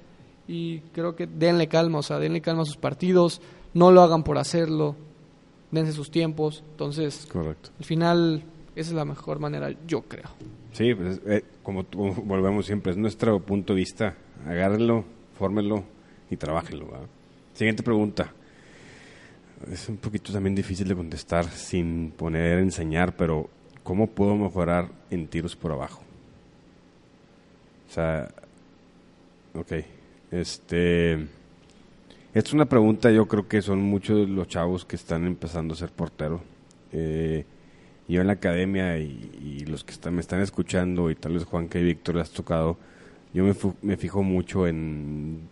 y 0.48 0.80
creo 0.92 1.14
que 1.14 1.26
denle 1.26 1.68
calma, 1.68 1.98
o 1.98 2.02
sea, 2.02 2.18
denle 2.18 2.40
calma 2.40 2.62
a 2.62 2.66
sus 2.66 2.76
partidos, 2.76 3.40
no 3.72 3.92
lo 3.92 4.02
hagan 4.02 4.24
por 4.24 4.36
hacerlo, 4.36 4.96
dense 5.70 5.92
sus 5.92 6.10
tiempos. 6.10 6.64
Entonces, 6.72 7.26
Correcto. 7.32 7.70
al 7.78 7.84
final, 7.84 8.42
esa 8.74 8.90
es 8.90 8.96
la 8.96 9.04
mejor 9.04 9.38
manera, 9.38 9.70
yo 9.86 10.02
creo. 10.02 10.28
Sí, 10.72 10.92
pues, 10.94 11.20
eh, 11.26 11.44
como 11.62 11.84
tú- 11.84 12.14
volvemos 12.24 12.66
siempre, 12.66 12.90
es 12.92 12.98
nuestro 12.98 13.38
punto 13.40 13.72
de 13.72 13.78
vista. 13.80 14.16
Agárrenlo, 14.46 15.04
fórmenlo 15.38 15.84
y 16.30 16.36
trabajenlo. 16.36 16.88
Siguiente 17.54 17.82
pregunta. 17.82 18.32
Es 19.70 19.88
un 19.88 19.96
poquito 19.96 20.32
también 20.32 20.54
difícil 20.54 20.86
de 20.86 20.94
contestar 20.94 21.46
sin 21.46 22.10
poner 22.10 22.58
enseñar, 22.58 23.16
pero 23.16 23.48
¿cómo 23.82 24.08
puedo 24.08 24.36
mejorar 24.36 24.88
en 25.10 25.28
tiros 25.28 25.56
por 25.56 25.72
abajo? 25.72 26.02
O 27.88 27.92
sea, 27.92 28.28
ok. 29.54 29.72
Este. 30.30 31.26
Es 32.34 32.52
una 32.52 32.66
pregunta, 32.66 33.10
yo 33.10 33.26
creo 33.26 33.48
que 33.48 33.62
son 33.62 33.80
muchos 33.80 34.28
los 34.28 34.46
chavos 34.48 34.84
que 34.84 34.96
están 34.96 35.24
empezando 35.24 35.72
a 35.72 35.76
ser 35.78 35.90
portero. 35.90 36.42
Eh, 36.92 37.46
yo 38.08 38.20
en 38.20 38.26
la 38.26 38.34
academia 38.34 38.98
y, 38.98 39.64
los 39.66 39.84
que 39.84 39.92
están, 39.92 40.14
me 40.14 40.20
están 40.20 40.40
escuchando 40.40 41.10
y 41.10 41.14
tal 41.14 41.32
vez 41.32 41.44
Juanca 41.44 41.78
y 41.78 41.84
Víctor 41.84 42.16
les 42.16 42.28
has 42.28 42.30
tocado, 42.30 42.76
yo 43.36 43.44
me, 43.44 43.54
me 43.82 43.98
fijo 43.98 44.22
mucho 44.22 44.66
en 44.66 45.50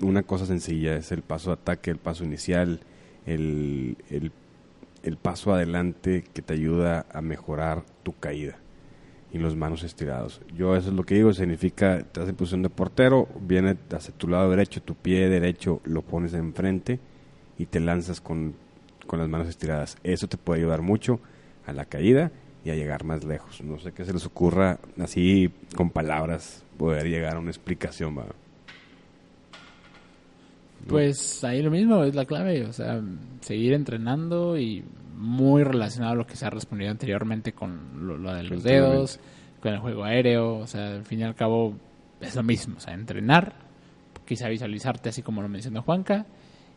una 0.00 0.22
cosa 0.22 0.46
sencilla, 0.46 0.94
es 0.94 1.10
el 1.10 1.22
paso 1.22 1.50
de 1.50 1.54
ataque, 1.54 1.90
el 1.90 1.98
paso 1.98 2.22
inicial, 2.22 2.78
el 3.26 3.96
paso 5.20 5.52
adelante 5.52 6.22
que 6.32 6.42
te 6.42 6.54
ayuda 6.54 7.06
a 7.12 7.20
mejorar 7.22 7.82
tu 8.04 8.16
caída 8.16 8.58
y 9.32 9.38
los 9.38 9.56
manos 9.56 9.82
estirados. 9.82 10.42
Yo 10.56 10.76
eso 10.76 10.90
es 10.90 10.94
lo 10.94 11.02
que 11.02 11.16
digo, 11.16 11.32
significa, 11.32 11.96
estás 11.96 12.28
en 12.28 12.36
posición 12.36 12.62
de 12.62 12.70
portero, 12.70 13.26
viene 13.40 13.76
hacia 13.90 14.14
tu 14.14 14.28
lado 14.28 14.48
derecho, 14.48 14.80
tu 14.80 14.94
pie 14.94 15.28
derecho 15.28 15.80
lo 15.82 16.02
pones 16.02 16.34
enfrente 16.34 17.00
y 17.58 17.66
te 17.66 17.80
lanzas 17.80 18.20
con, 18.20 18.54
con 19.08 19.18
las 19.18 19.28
manos 19.28 19.48
estiradas. 19.48 19.96
Eso 20.04 20.28
te 20.28 20.36
puede 20.36 20.60
ayudar 20.60 20.82
mucho 20.82 21.18
a 21.66 21.72
la 21.72 21.84
caída 21.84 22.30
y 22.64 22.70
a 22.70 22.74
llegar 22.74 23.04
más 23.04 23.24
lejos. 23.24 23.60
No 23.62 23.78
sé 23.78 23.92
qué 23.92 24.04
se 24.04 24.12
les 24.12 24.24
ocurra 24.26 24.78
así 24.98 25.50
con 25.76 25.90
palabras 25.90 26.64
poder 26.78 27.08
llegar 27.08 27.36
a 27.36 27.38
una 27.38 27.50
explicación. 27.50 28.18
¿va? 28.18 28.26
Pues 30.88 31.44
ahí 31.44 31.62
lo 31.62 31.70
mismo, 31.70 32.04
es 32.04 32.14
la 32.14 32.24
clave, 32.24 32.64
o 32.64 32.72
sea, 32.72 33.00
seguir 33.40 33.72
entrenando 33.72 34.58
y 34.58 34.84
muy 35.16 35.62
relacionado 35.62 36.12
a 36.12 36.16
lo 36.16 36.26
que 36.26 36.36
se 36.36 36.46
ha 36.46 36.50
respondido 36.50 36.90
anteriormente 36.90 37.52
con 37.52 38.06
lo, 38.06 38.16
lo 38.16 38.34
de 38.34 38.42
los 38.42 38.62
dedos, 38.62 39.20
con 39.60 39.72
el 39.72 39.80
juego 39.80 40.04
aéreo, 40.04 40.56
o 40.58 40.66
sea, 40.66 40.88
al 40.88 41.04
fin 41.04 41.20
y 41.20 41.22
al 41.22 41.34
cabo 41.34 41.74
es 42.20 42.34
lo 42.34 42.42
mismo, 42.42 42.76
o 42.76 42.80
sea, 42.80 42.94
entrenar, 42.94 43.54
quizá 44.26 44.48
visualizarte 44.48 45.08
así 45.10 45.22
como 45.22 45.42
lo 45.42 45.48
mencionó 45.48 45.82
Juanca 45.82 46.26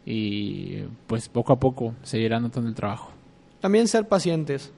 y 0.05 0.83
pues 1.07 1.27
poco 1.27 1.53
a 1.53 1.59
poco 1.59 1.95
seguir 2.03 2.33
anotando 2.33 2.69
el 2.69 2.75
trabajo. 2.75 3.11
También 3.59 3.87
ser 3.87 4.07
pacientes. 4.07 4.71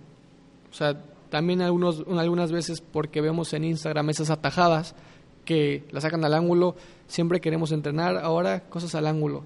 O 0.72 0.74
sea, 0.74 0.98
también 1.30 1.62
algunos, 1.62 2.04
algunas 2.08 2.52
veces 2.52 2.82
porque 2.82 3.22
vemos 3.22 3.54
en 3.54 3.64
Instagram 3.64 4.10
esas 4.10 4.30
atajadas 4.30 4.96
que 5.46 5.84
la 5.92 6.02
sacan 6.02 6.24
al 6.26 6.34
ángulo, 6.34 6.76
siempre 7.08 7.42
queremos 7.42 7.72
entrenar, 7.72 8.18
ahora 8.18 8.62
cosas 8.70 8.94
al 8.96 9.08
ángulo. 9.08 9.44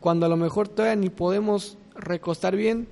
Cuando 0.00 0.26
a 0.26 0.28
lo 0.28 0.36
mejor 0.36 0.68
todavía 0.68 0.96
ni 0.96 1.08
podemos 1.08 1.78
recostar 1.94 2.56
bien, 2.56 2.86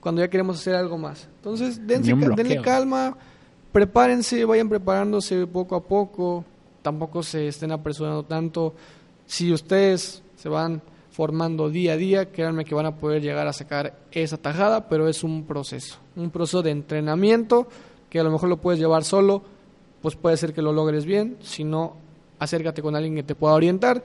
cuando 0.00 0.20
ya 0.20 0.28
queremos 0.28 0.56
hacer 0.56 0.74
algo 0.74 0.98
más. 0.98 1.28
Entonces, 1.36 1.86
dense, 1.86 2.14
denle 2.14 2.60
calma, 2.60 3.16
prepárense, 3.72 4.44
vayan 4.44 4.68
preparándose 4.68 5.46
poco 5.46 5.76
a 5.76 5.82
poco, 5.82 6.44
tampoco 6.82 7.22
se 7.22 7.48
estén 7.48 7.72
apresurando 7.72 8.22
tanto. 8.22 8.74
Si 9.26 9.52
ustedes 9.52 10.22
se 10.36 10.48
van 10.48 10.80
formando 11.18 11.68
día 11.68 11.94
a 11.94 11.96
día, 11.96 12.30
créanme 12.30 12.64
que 12.64 12.76
van 12.76 12.86
a 12.86 12.94
poder 12.94 13.20
llegar 13.20 13.48
a 13.48 13.52
sacar 13.52 13.98
esa 14.12 14.36
tajada, 14.36 14.88
pero 14.88 15.08
es 15.08 15.24
un 15.24 15.46
proceso, 15.46 15.98
un 16.14 16.30
proceso 16.30 16.62
de 16.62 16.70
entrenamiento 16.70 17.66
que 18.08 18.20
a 18.20 18.22
lo 18.22 18.30
mejor 18.30 18.48
lo 18.48 18.58
puedes 18.58 18.78
llevar 18.78 19.02
solo, 19.02 19.42
pues 20.00 20.14
puede 20.14 20.36
ser 20.36 20.54
que 20.54 20.62
lo 20.62 20.72
logres 20.72 21.06
bien, 21.06 21.36
si 21.40 21.64
no, 21.64 21.96
acércate 22.38 22.82
con 22.82 22.94
alguien 22.94 23.16
que 23.16 23.24
te 23.24 23.34
pueda 23.34 23.54
orientar, 23.54 24.04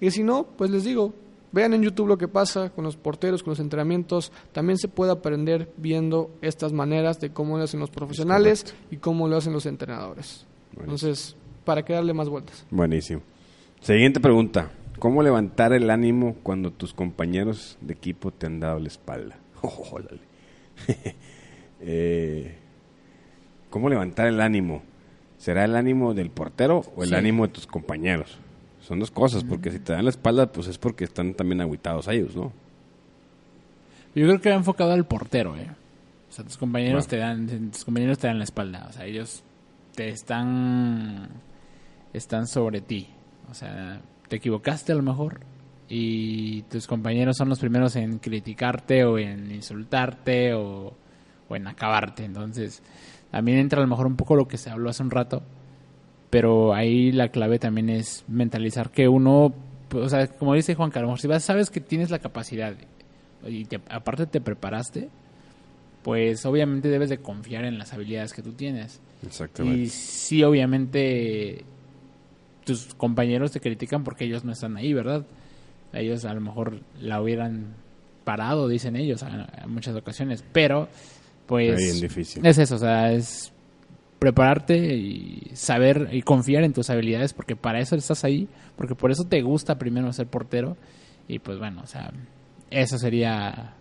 y 0.00 0.10
si 0.10 0.24
no, 0.24 0.48
pues 0.56 0.72
les 0.72 0.82
digo, 0.82 1.12
vean 1.52 1.74
en 1.74 1.82
YouTube 1.84 2.08
lo 2.08 2.18
que 2.18 2.26
pasa 2.26 2.70
con 2.70 2.82
los 2.82 2.96
porteros, 2.96 3.44
con 3.44 3.52
los 3.52 3.60
entrenamientos, 3.60 4.32
también 4.50 4.78
se 4.78 4.88
puede 4.88 5.12
aprender 5.12 5.70
viendo 5.76 6.28
estas 6.42 6.72
maneras 6.72 7.20
de 7.20 7.30
cómo 7.30 7.56
lo 7.56 7.62
hacen 7.62 7.78
los 7.78 7.90
profesionales 7.90 8.74
y 8.90 8.96
cómo 8.96 9.28
lo 9.28 9.36
hacen 9.36 9.52
los 9.52 9.64
entrenadores. 9.64 10.44
Entonces, 10.76 11.36
¿para 11.64 11.84
qué 11.84 11.92
darle 11.92 12.14
más 12.14 12.28
vueltas? 12.28 12.66
Buenísimo. 12.68 13.22
Siguiente 13.80 14.18
pregunta. 14.18 14.72
¿Cómo 14.98 15.22
levantar 15.22 15.72
el 15.72 15.90
ánimo 15.90 16.36
cuando 16.42 16.72
tus 16.72 16.92
compañeros 16.94 17.78
de 17.80 17.94
equipo 17.94 18.30
te 18.32 18.46
han 18.46 18.60
dado 18.60 18.78
la 18.80 18.88
espalda? 18.88 19.36
órale. 19.92 20.20
Eh, 21.80 22.56
¿Cómo 23.70 23.88
levantar 23.88 24.26
el 24.26 24.40
ánimo? 24.40 24.82
¿Será 25.36 25.64
el 25.64 25.76
ánimo 25.76 26.12
del 26.12 26.28
portero 26.28 26.82
o 26.96 27.04
el 27.04 27.10
Sí. 27.10 27.14
ánimo 27.14 27.46
de 27.46 27.52
tus 27.52 27.68
compañeros? 27.68 28.36
Son 28.80 28.98
dos 28.98 29.12
cosas, 29.12 29.44
porque 29.44 29.70
si 29.70 29.78
te 29.78 29.92
dan 29.92 30.02
la 30.02 30.10
espalda, 30.10 30.50
pues 30.50 30.66
es 30.66 30.76
porque 30.76 31.04
están 31.04 31.34
también 31.34 31.60
agüitados 31.60 32.08
ellos, 32.08 32.34
¿no? 32.34 32.52
Yo 34.16 34.26
creo 34.26 34.40
que 34.40 34.48
va 34.50 34.56
enfocado 34.56 34.90
al 34.90 35.06
portero, 35.06 35.56
¿eh? 35.56 35.68
O 36.28 36.32
sea, 36.32 36.44
tus 36.44 36.56
compañeros 36.56 37.06
Bueno. 37.06 37.10
te 37.10 37.16
dan 37.18 37.70
tus 37.70 37.84
compañeros 37.84 38.18
te 38.18 38.26
dan 38.26 38.38
la 38.38 38.44
espalda, 38.44 38.86
o 38.88 38.92
sea, 38.92 39.06
ellos 39.06 39.44
te 39.94 40.08
están 40.08 41.28
están 42.12 42.48
sobre 42.48 42.80
ti. 42.80 43.06
O 43.50 43.54
sea, 43.54 44.00
te 44.28 44.36
equivocaste 44.36 44.92
a 44.92 44.94
lo 44.94 45.02
mejor 45.02 45.40
y 45.88 46.62
tus 46.62 46.86
compañeros 46.86 47.36
son 47.36 47.48
los 47.48 47.58
primeros 47.58 47.96
en 47.96 48.18
criticarte 48.18 49.04
o 49.04 49.18
en 49.18 49.50
insultarte 49.50 50.52
o, 50.54 50.92
o 51.48 51.56
en 51.56 51.66
acabarte. 51.66 52.24
Entonces, 52.24 52.82
también 53.30 53.58
entra 53.58 53.78
a 53.78 53.82
lo 53.82 53.88
mejor 53.88 54.06
un 54.06 54.16
poco 54.16 54.36
lo 54.36 54.46
que 54.48 54.58
se 54.58 54.70
habló 54.70 54.90
hace 54.90 55.02
un 55.02 55.10
rato, 55.10 55.42
pero 56.30 56.74
ahí 56.74 57.10
la 57.12 57.28
clave 57.30 57.58
también 57.58 57.88
es 57.88 58.24
mentalizar 58.28 58.90
que 58.90 59.08
uno, 59.08 59.54
pues, 59.88 60.04
o 60.04 60.08
sea, 60.10 60.26
como 60.26 60.54
dice 60.54 60.74
Juan 60.74 60.90
Carlos, 60.90 61.20
si 61.20 61.26
vas, 61.26 61.42
sabes 61.42 61.70
que 61.70 61.80
tienes 61.80 62.10
la 62.10 62.18
capacidad 62.18 62.74
y 63.46 63.64
te- 63.64 63.80
aparte 63.88 64.26
te 64.26 64.40
preparaste, 64.42 65.08
pues 66.02 66.44
obviamente 66.44 66.88
debes 66.88 67.08
de 67.08 67.18
confiar 67.18 67.64
en 67.64 67.78
las 67.78 67.92
habilidades 67.94 68.32
que 68.34 68.42
tú 68.42 68.52
tienes. 68.52 69.00
Exactamente. 69.26 69.80
Y 69.84 69.88
sí, 69.88 70.42
obviamente 70.42 71.64
tus 72.72 72.94
compañeros 72.94 73.52
te 73.52 73.60
critican 73.60 74.04
porque 74.04 74.24
ellos 74.24 74.44
no 74.44 74.52
están 74.52 74.76
ahí, 74.76 74.92
¿verdad? 74.92 75.26
Ellos 75.92 76.24
a 76.24 76.34
lo 76.34 76.40
mejor 76.40 76.80
la 77.00 77.20
hubieran 77.20 77.74
parado, 78.24 78.68
dicen 78.68 78.96
ellos, 78.96 79.22
en 79.22 79.70
muchas 79.70 79.96
ocasiones. 79.96 80.44
Pero, 80.52 80.88
pues... 81.46 81.78
Ahí 81.78 81.88
en 81.88 82.00
difícil. 82.00 82.46
Es 82.46 82.58
eso, 82.58 82.76
o 82.76 82.78
sea, 82.78 83.12
es 83.12 83.52
prepararte 84.18 84.76
y 84.76 85.50
saber 85.54 86.08
y 86.12 86.22
confiar 86.22 86.64
en 86.64 86.72
tus 86.72 86.90
habilidades 86.90 87.32
porque 87.32 87.56
para 87.56 87.80
eso 87.80 87.96
estás 87.96 88.24
ahí, 88.24 88.48
porque 88.76 88.94
por 88.94 89.10
eso 89.10 89.24
te 89.24 89.40
gusta 89.42 89.78
primero 89.78 90.12
ser 90.12 90.26
portero 90.26 90.76
y 91.28 91.38
pues 91.38 91.58
bueno, 91.58 91.82
o 91.82 91.86
sea, 91.86 92.12
eso 92.70 92.98
sería 92.98 93.74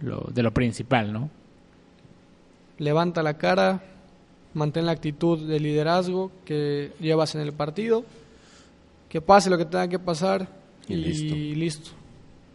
lo 0.00 0.28
de 0.32 0.42
lo 0.42 0.52
principal, 0.52 1.12
¿no? 1.12 1.30
levanta 2.78 3.22
la 3.22 3.34
cara, 3.34 3.82
mantén 4.54 4.86
la 4.86 4.92
actitud 4.92 5.38
de 5.46 5.60
liderazgo 5.60 6.30
que 6.44 6.92
llevas 7.00 7.34
en 7.34 7.40
el 7.40 7.52
partido, 7.52 8.04
que 9.14 9.20
pase 9.20 9.48
lo 9.48 9.56
que 9.56 9.64
tenga 9.64 9.86
que 9.86 10.00
pasar 10.00 10.48
Y 10.88 10.94
y, 10.94 10.96
listo. 10.96 11.34
listo. 11.36 11.90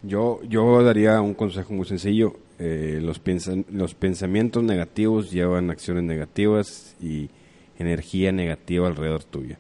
Yo, 0.04 0.42
yo 0.44 0.84
daría 0.84 1.22
un 1.22 1.34
consejo 1.34 1.72
muy 1.74 1.86
sencillo. 1.86 2.36
Eh, 2.58 3.00
los, 3.02 3.22
los 3.72 3.96
pensamientos 3.96 4.62
negativos 4.62 5.32
llevan 5.32 5.70
acciones 5.70 6.04
negativas 6.04 6.98
y 7.02 7.30
energía 7.78 8.34
negativa 8.34 8.88
alrededor 8.88 9.24
tuya. 9.24 9.58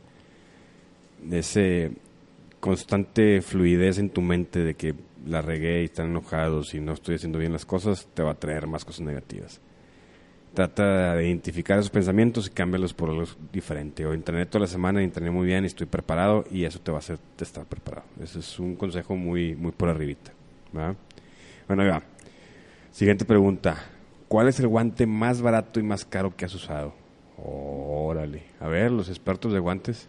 Ese 1.32 1.91
constante 2.60 3.41
fluidez 3.41 3.97
en 3.97 4.10
tu 4.10 4.20
mente 4.22 4.60
de 4.60 4.74
que 4.74 4.93
la 5.26 5.41
regué 5.41 5.84
y 5.84 5.86
están 5.86 6.08
enojados 6.08 6.74
y 6.74 6.82
no 6.82 6.91
estoy 6.91 7.16
haciendo 7.16 7.39
bien 7.39 7.54
las 7.54 7.66
cosas, 7.66 8.10
te 8.14 8.24
va 8.24 8.32
a 8.32 8.39
traer 8.39 8.68
más 8.68 8.84
cosas 8.84 9.06
negativas. 9.06 9.62
Trata 10.54 11.16
de 11.16 11.28
identificar 11.28 11.80
esos 11.80 11.91
pensamientos 11.91 12.47
y 12.47 12.50
cámbialos 12.50 12.93
por 12.93 13.10
algo 13.10 13.24
diferente. 13.54 14.06
O 14.06 14.14
entrené 14.14 14.45
toda 14.45 14.62
la 14.62 14.68
semana, 14.68 15.02
entrené 15.02 15.32
muy 15.32 15.45
bien 15.45 15.64
y 15.64 15.68
estoy 15.68 15.88
preparado 15.88 16.43
y 16.52 16.66
eso 16.66 16.80
te 16.80 16.91
va 16.91 16.97
a 16.97 17.00
hacer 17.00 17.20
estar 17.39 17.66
preparado. 17.66 18.08
Ese 18.22 18.39
es 18.39 18.60
un 18.60 18.76
consejo 18.76 19.16
muy, 19.16 19.56
muy 19.56 19.72
por 19.72 19.89
arribita. 19.89 20.32
¿va? 20.76 20.95
Bueno, 21.68 21.84
ahí. 21.84 21.91
Siguiente 22.91 23.26
pregunta. 23.26 23.78
¿Cuál 24.28 24.47
es 24.47 24.60
el 24.60 24.68
guante 24.68 25.08
más 25.08 25.41
barato 25.41 25.80
y 25.80 25.84
más 25.84 26.06
caro 26.06 26.36
que 26.36 26.45
has 26.45 26.54
usado? 26.54 26.93
Órale. 27.38 28.43
A 28.60 28.68
ver, 28.68 28.91
los 28.91 29.10
expertos 29.10 29.52
de 29.54 29.60
guantes. 29.60 30.08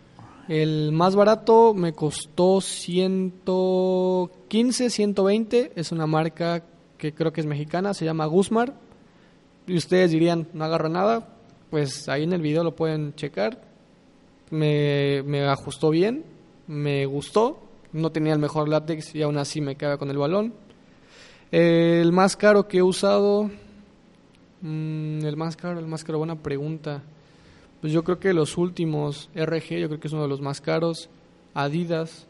El 0.49 0.93
más 0.93 1.15
barato 1.15 1.75
me 1.75 1.93
costó 1.93 2.61
115, 2.61 4.91
120. 4.91 5.73
Es 5.77 5.93
una 5.93 6.07
marca 6.07 6.65
que 6.99 7.15
creo 7.15 7.33
que 7.33 7.41
es 7.41 7.47
mexicana, 7.47 7.95
se 7.95 8.05
llama 8.05 8.27
Guzmar. 8.27 8.75
Y 9.71 9.77
ustedes 9.77 10.11
dirían, 10.11 10.49
no 10.53 10.65
agarro 10.65 10.89
nada. 10.89 11.29
Pues 11.71 12.09
ahí 12.09 12.25
en 12.25 12.33
el 12.33 12.43
video 12.43 12.65
lo 12.65 12.75
pueden 12.75 13.15
checar. 13.15 13.63
Me, 14.51 15.23
me 15.25 15.47
ajustó 15.47 15.91
bien, 15.91 16.25
me 16.67 17.07
gustó. 17.07 17.63
No 17.93 18.11
tenía 18.11 18.33
el 18.33 18.39
mejor 18.41 18.69
látex 18.69 19.15
y 19.15 19.23
aún 19.23 19.39
así 19.39 19.61
me 19.61 19.77
quedaba 19.77 19.97
con 19.99 20.11
el 20.11 20.19
balón. 20.19 20.55
El 21.53 22.11
más 22.13 22.37
caro 22.37 22.67
que 22.67 22.79
he 22.79 22.83
usado. 22.83 23.51
mm, 24.63 25.25
el 25.25 25.37
más 25.37 25.57
caro, 25.57 25.79
el 25.79 25.87
más 25.87 26.03
caro, 26.05 26.19
buena 26.19 26.37
pregunta. 26.43 27.03
Pues 27.81 27.93
yo 27.93 28.03
creo 28.05 28.19
que 28.19 28.33
los 28.35 28.59
últimos, 28.59 29.31
RG, 29.35 29.79
yo 29.81 29.89
creo 29.89 30.01
que 30.01 30.09
es 30.09 30.13
uno 30.13 30.23
de 30.23 30.29
los 30.29 30.41
más 30.41 30.61
caros. 30.61 31.09
Adidas. 31.55 32.27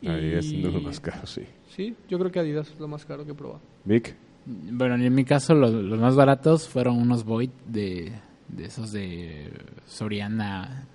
Es 0.00 0.46
y- 0.52 0.56
uno 0.60 0.68
de 0.68 0.74
los 0.74 0.82
más 0.84 1.00
caros, 1.00 1.30
sí. 1.30 1.42
Sí, 1.74 1.94
yo 2.08 2.18
creo 2.18 2.30
que 2.30 2.40
Adidas 2.40 2.68
es 2.70 2.78
lo 2.80 2.88
más 2.88 3.04
caro 3.04 3.24
que 3.24 3.32
he 3.32 3.34
probado. 3.34 3.60
Vic. 3.84 4.14
Bueno, 4.44 4.96
en 4.96 5.14
mi 5.14 5.24
caso 5.24 5.54
los, 5.54 5.72
los 5.72 5.98
más 6.00 6.16
baratos 6.16 6.68
fueron 6.68 6.98
unos 6.98 7.24
Void 7.24 7.50
de, 7.66 8.12
de 8.48 8.64
esos 8.64 8.92
de 8.92 9.52
Soriana, 9.86 10.86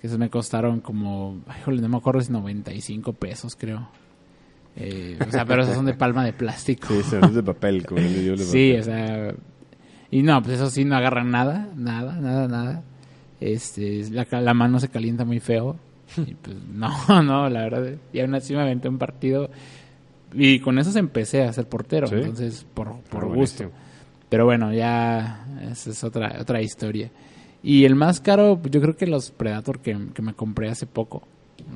que 0.00 0.06
esos 0.06 0.18
me 0.18 0.30
costaron 0.30 0.80
como, 0.80 1.40
ay, 1.46 1.62
no 1.80 1.88
me 1.88 1.96
acuerdo 1.96 2.20
si 2.20 2.32
95 2.32 3.12
pesos 3.12 3.56
creo. 3.56 3.88
Eh, 4.76 5.18
o 5.26 5.30
sea, 5.30 5.44
pero 5.44 5.62
esos 5.62 5.76
son 5.76 5.86
de 5.86 5.94
palma 5.94 6.24
de 6.24 6.32
plástico. 6.32 6.88
Sí, 6.88 7.16
es 7.22 7.34
de 7.34 7.42
papel. 7.42 7.86
Como 7.86 8.00
Sí, 8.38 8.72
papel. 8.72 8.80
o 8.80 8.82
sea, 8.82 9.34
y 10.10 10.22
no, 10.22 10.42
pues 10.42 10.56
eso 10.56 10.70
sí 10.70 10.84
no 10.84 10.96
agarran 10.96 11.30
nada, 11.30 11.68
nada, 11.76 12.20
nada, 12.20 12.48
nada. 12.48 12.82
Este, 13.40 14.08
la, 14.10 14.26
la 14.40 14.54
mano 14.54 14.78
se 14.80 14.88
calienta 14.88 15.24
muy 15.24 15.40
feo. 15.40 15.76
Y 16.16 16.34
pues 16.34 16.56
no, 16.72 17.22
no, 17.22 17.48
la 17.48 17.62
verdad. 17.62 17.94
Y 18.12 18.20
aún 18.20 18.34
así 18.34 18.54
me 18.54 18.62
aventé 18.62 18.88
un 18.88 18.98
partido. 18.98 19.50
Y 20.36 20.58
con 20.60 20.78
esos 20.78 20.96
empecé 20.96 21.42
a 21.42 21.52
ser 21.52 21.68
portero, 21.68 22.06
¿Sí? 22.08 22.14
entonces 22.16 22.66
por, 22.74 22.88
por 23.02 23.24
Ah, 23.24 23.26
gusto. 23.26 23.28
buenísimo. 23.28 23.70
Pero 24.28 24.44
bueno, 24.46 24.72
ya 24.72 25.46
esa 25.70 25.90
es 25.90 26.02
otra 26.04 26.38
otra 26.40 26.60
historia. 26.62 27.10
Y 27.62 27.84
el 27.84 27.94
más 27.94 28.20
caro, 28.20 28.60
yo 28.70 28.80
creo 28.80 28.96
que 28.96 29.06
los 29.06 29.30
Predator 29.30 29.78
que, 29.80 29.96
que 30.12 30.22
me 30.22 30.34
compré 30.34 30.68
hace 30.68 30.86
poco. 30.86 31.22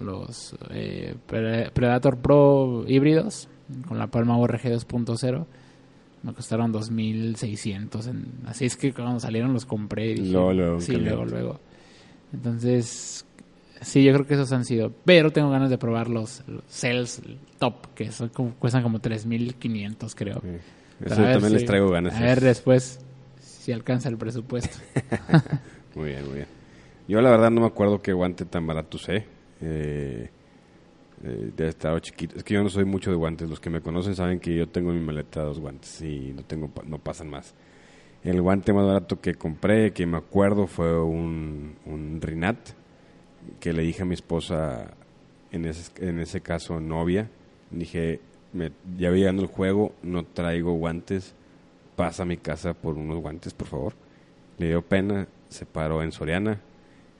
Los 0.03 0.55
eh, 0.71 1.15
Pre- 1.27 1.71
Predator 1.71 2.17
Pro 2.19 2.85
híbridos 2.89 3.49
con 3.87 3.97
la 3.99 4.07
Palma 4.09 4.37
ORG 4.39 4.61
2.0. 4.63 5.47
Me 6.25 6.33
costaron 6.35 6.73
2.600. 6.73 8.09
en- 8.09 8.27
Así 8.47 8.65
es 8.67 8.77
que 8.77 8.93
cuando 8.93 9.21
salieron 9.21 9.53
los 9.53 9.65
compré. 9.65 10.11
y 10.11 10.15
dije, 10.15 10.33
luego, 10.33 10.81
sí, 10.81 10.97
luego, 10.97 11.25
luego. 11.25 11.61
Entonces, 12.33 13.25
sí, 13.81 14.03
yo 14.05 14.12
creo 14.14 14.26
que 14.26 14.35
esos 14.35 14.53
han 14.53 14.64
sido. 14.64 14.93
Pero 15.05 15.31
tengo 15.33 15.51
ganas 15.51 15.70
de 15.70 15.79
probar 15.79 16.09
los, 16.09 16.43
los 16.47 16.62
Cells 16.68 17.22
Top, 17.59 17.89
que 17.95 18.11
son 18.12 18.29
como- 18.31 18.55
cuestan 18.55 18.83
como 18.83 19.01
3.500, 19.01 20.14
creo. 20.14 20.41
Sí. 20.43 20.49
Eso 21.05 21.14
también 21.16 21.53
les 21.53 21.64
traigo 21.64 21.91
ganas. 21.91 22.14
A 22.16 22.20
ver 22.20 22.41
después 22.41 23.01
si 23.41 23.72
alcanza 23.72 24.09
el 24.09 24.16
presupuesto. 24.16 24.76
Muy 25.95 26.11
bien, 26.11 26.24
muy 26.26 26.35
bien. 26.37 26.47
Yo 27.09 27.20
la 27.20 27.31
verdad 27.31 27.51
no 27.51 27.61
me 27.62 27.66
acuerdo 27.66 28.01
qué 28.01 28.12
guante 28.12 28.45
tan 28.45 28.66
barato 28.66 28.97
usé. 28.99 29.24
Eh, 29.61 30.29
eh, 31.24 31.51
debe 31.57 31.70
estar 31.70 32.01
chiquito. 32.01 32.37
Es 32.37 32.45
que 32.45 32.55
yo 32.55 32.62
no 32.62 32.68
soy 32.68 32.85
mucho 32.85 33.11
de 33.11 33.16
guantes. 33.16 33.49
Los 33.49 33.59
que 33.61 33.70
me 33.70 33.81
conocen 33.81 34.14
saben 34.14 34.39
que 34.39 34.55
yo 34.55 34.68
tengo 34.68 34.91
en 34.93 35.01
mi 35.01 35.05
maleta 35.07 35.43
dos 35.43 35.59
guantes 35.59 36.01
y 36.03 36.33
no 36.37 36.43
tengo 36.45 36.70
no 36.87 36.99
pasan 36.99 37.29
más. 37.31 37.55
El 38.22 38.41
guante 38.43 38.72
más 38.72 38.87
barato 38.87 39.20
que 39.20 39.35
compré, 39.35 39.93
que 39.93 40.07
me 40.07 40.18
acuerdo, 40.18 40.66
fue 40.66 41.01
un, 41.03 41.76
un 41.87 42.20
Rinat 42.20 42.59
que 43.61 43.73
le 43.73 43.83
dije 43.83 44.03
a 44.03 44.05
mi 44.05 44.15
esposa, 44.15 44.95
en 45.53 45.65
ese, 45.65 45.91
en 46.07 46.19
ese 46.21 46.41
caso 46.41 46.81
novia, 46.81 47.29
dije, 47.71 48.21
me, 48.53 48.73
ya 48.97 49.11
llegando 49.11 49.43
el 49.43 49.49
juego, 49.49 49.95
no 50.03 50.25
traigo 50.25 50.73
guantes, 50.73 51.35
pasa 51.97 52.23
a 52.23 52.27
mi 52.27 52.37
casa 52.37 52.75
por 52.75 52.97
unos 52.97 53.21
guantes, 53.21 53.55
por 53.55 53.69
favor. 53.69 53.95
Le 54.59 54.69
dio 54.69 54.83
pena, 54.83 55.29
se 55.49 55.67
paró 55.67 56.03
en 56.03 56.13
Soriana 56.13 56.61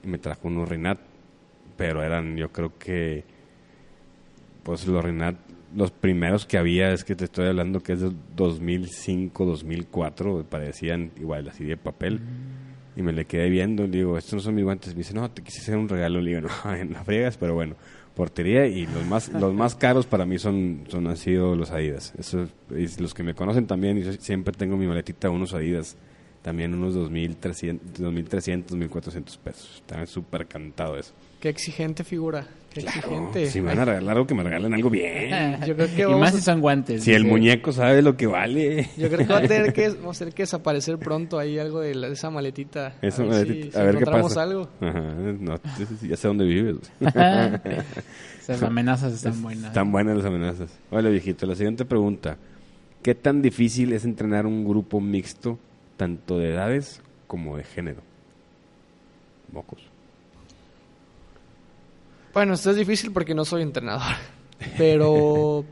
y 0.03 0.07
me 0.07 0.17
trajo 0.17 0.47
unos 0.47 0.69
Rinat, 0.69 0.99
pero 1.77 2.03
eran, 2.03 2.37
yo 2.37 2.51
creo 2.51 2.77
que, 2.77 3.23
pues 4.63 4.85
los 4.87 5.03
Rinat 5.03 5.35
los 5.75 5.91
primeros 5.91 6.45
que 6.45 6.57
había, 6.57 6.91
es 6.91 7.03
que 7.03 7.15
te 7.15 7.25
estoy 7.25 7.47
hablando 7.47 7.81
que 7.81 7.93
es 7.93 8.01
de 8.01 8.11
2005, 8.35 9.45
2004, 9.45 10.45
parecían 10.49 11.11
igual 11.17 11.47
así 11.47 11.63
de 11.63 11.77
papel. 11.77 12.19
Y 12.99 13.01
me 13.01 13.13
le 13.13 13.23
quedé 13.23 13.49
viendo, 13.49 13.83
le 13.83 13.99
digo, 13.99 14.17
estos 14.17 14.33
no 14.33 14.39
son 14.41 14.55
mis 14.55 14.65
guantes. 14.65 14.93
Me 14.93 14.97
dice, 14.97 15.13
no, 15.13 15.31
te 15.31 15.41
quise 15.41 15.61
hacer 15.61 15.77
un 15.77 15.87
regalo. 15.87 16.19
Le 16.19 16.35
digo, 16.35 16.49
no, 16.65 16.75
en 16.75 16.91
las 16.91 17.05
friegas, 17.05 17.37
pero 17.37 17.53
bueno, 17.53 17.75
portería. 18.13 18.67
Y 18.67 18.85
los 18.87 19.05
más 19.05 19.29
los 19.29 19.53
más 19.53 19.75
caros 19.75 20.05
para 20.05 20.25
mí 20.25 20.37
son, 20.37 20.83
son 20.89 21.07
han 21.07 21.15
sido 21.15 21.55
los 21.55 21.71
Adidas. 21.71 22.13
Eso, 22.19 22.49
y 22.71 23.01
los 23.01 23.13
que 23.13 23.23
me 23.23 23.33
conocen 23.35 23.67
también, 23.67 23.99
y 23.99 24.03
yo 24.03 24.11
siempre 24.11 24.53
tengo 24.53 24.75
mi 24.75 24.85
maletita 24.85 25.29
unos 25.29 25.53
Adidas. 25.53 25.95
También 26.41 26.73
unos 26.73 26.95
2.300, 26.95 27.79
2.300, 27.99 28.65
2.400 28.67 29.37
pesos. 29.39 29.75
Está 29.75 30.05
súper 30.05 30.47
cantado 30.47 30.97
eso. 30.97 31.11
Qué 31.41 31.49
exigente 31.49 32.03
figura. 32.03 32.47
Qué 32.73 32.81
exigente. 32.81 33.49
Si 33.49 33.59
me 33.61 33.67
van 33.67 33.79
a 33.79 33.85
regalar 33.85 34.15
algo, 34.15 34.27
que 34.27 34.35
me 34.35 34.43
regalen 34.43 34.73
algo 34.73 34.89
bien. 34.89 35.59
Yo 35.67 35.75
creo 35.75 35.87
que 35.95 36.01
y 36.03 36.05
más 36.19 36.33
a- 36.33 36.37
si 36.37 36.43
son 36.43 36.61
guantes. 36.61 37.03
Si 37.03 37.11
el 37.13 37.25
muñeco 37.25 37.71
sabe 37.73 38.01
lo 38.01 38.15
que 38.15 38.27
vale. 38.27 38.89
Yo 38.97 39.07
creo 39.09 39.19
que 39.27 39.33
va 39.33 39.39
a 39.39 39.47
tener 39.47 39.73
que, 39.73 39.89
vamos 40.01 40.17
a 40.17 40.19
tener 40.19 40.33
que 40.33 40.43
desaparecer 40.43 40.97
pronto 40.97 41.39
ahí 41.39 41.57
algo 41.59 41.79
de, 41.81 41.95
la- 41.95 42.07
de 42.07 42.13
esa 42.13 42.29
maletita. 42.29 42.95
Eso, 43.01 43.23
a 43.23 43.25
ver, 43.25 43.33
si, 43.33 43.49
maletita, 43.49 43.71
si 43.73 43.79
a 43.79 43.83
ver 43.83 43.95
qué 43.95 43.99
encontramos 44.01 44.31
pasa. 44.31 44.43
algo. 44.43 44.69
Ajá, 44.81 45.01
no, 45.39 45.59
ya 46.07 46.15
sé 46.17 46.27
dónde 46.27 46.45
vives. 46.45 46.75
Esas 48.41 48.63
amenazas 48.63 49.13
están 49.13 49.41
buenas. 49.41 49.65
Están 49.65 49.91
buenas 49.91 50.17
las 50.17 50.25
amenazas. 50.25 50.71
Hola, 50.89 51.09
viejito. 51.09 51.45
La 51.45 51.55
siguiente 51.55 51.85
pregunta. 51.85 52.37
¿Qué 53.03 53.15
tan 53.15 53.41
difícil 53.41 53.93
es 53.93 54.03
entrenar 54.05 54.45
un 54.45 54.65
grupo 54.67 54.99
mixto, 54.99 55.57
tanto 55.99 56.39
de 56.39 56.51
edades 56.51 57.01
como 57.27 57.57
de 57.57 57.65
género? 57.65 58.01
Mocos. 59.51 59.81
Bueno, 62.33 62.53
esto 62.53 62.71
es 62.71 62.77
difícil 62.77 63.11
porque 63.11 63.35
no 63.35 63.43
soy 63.43 63.63
entrenador. 63.63 64.15
Pero 64.77 65.65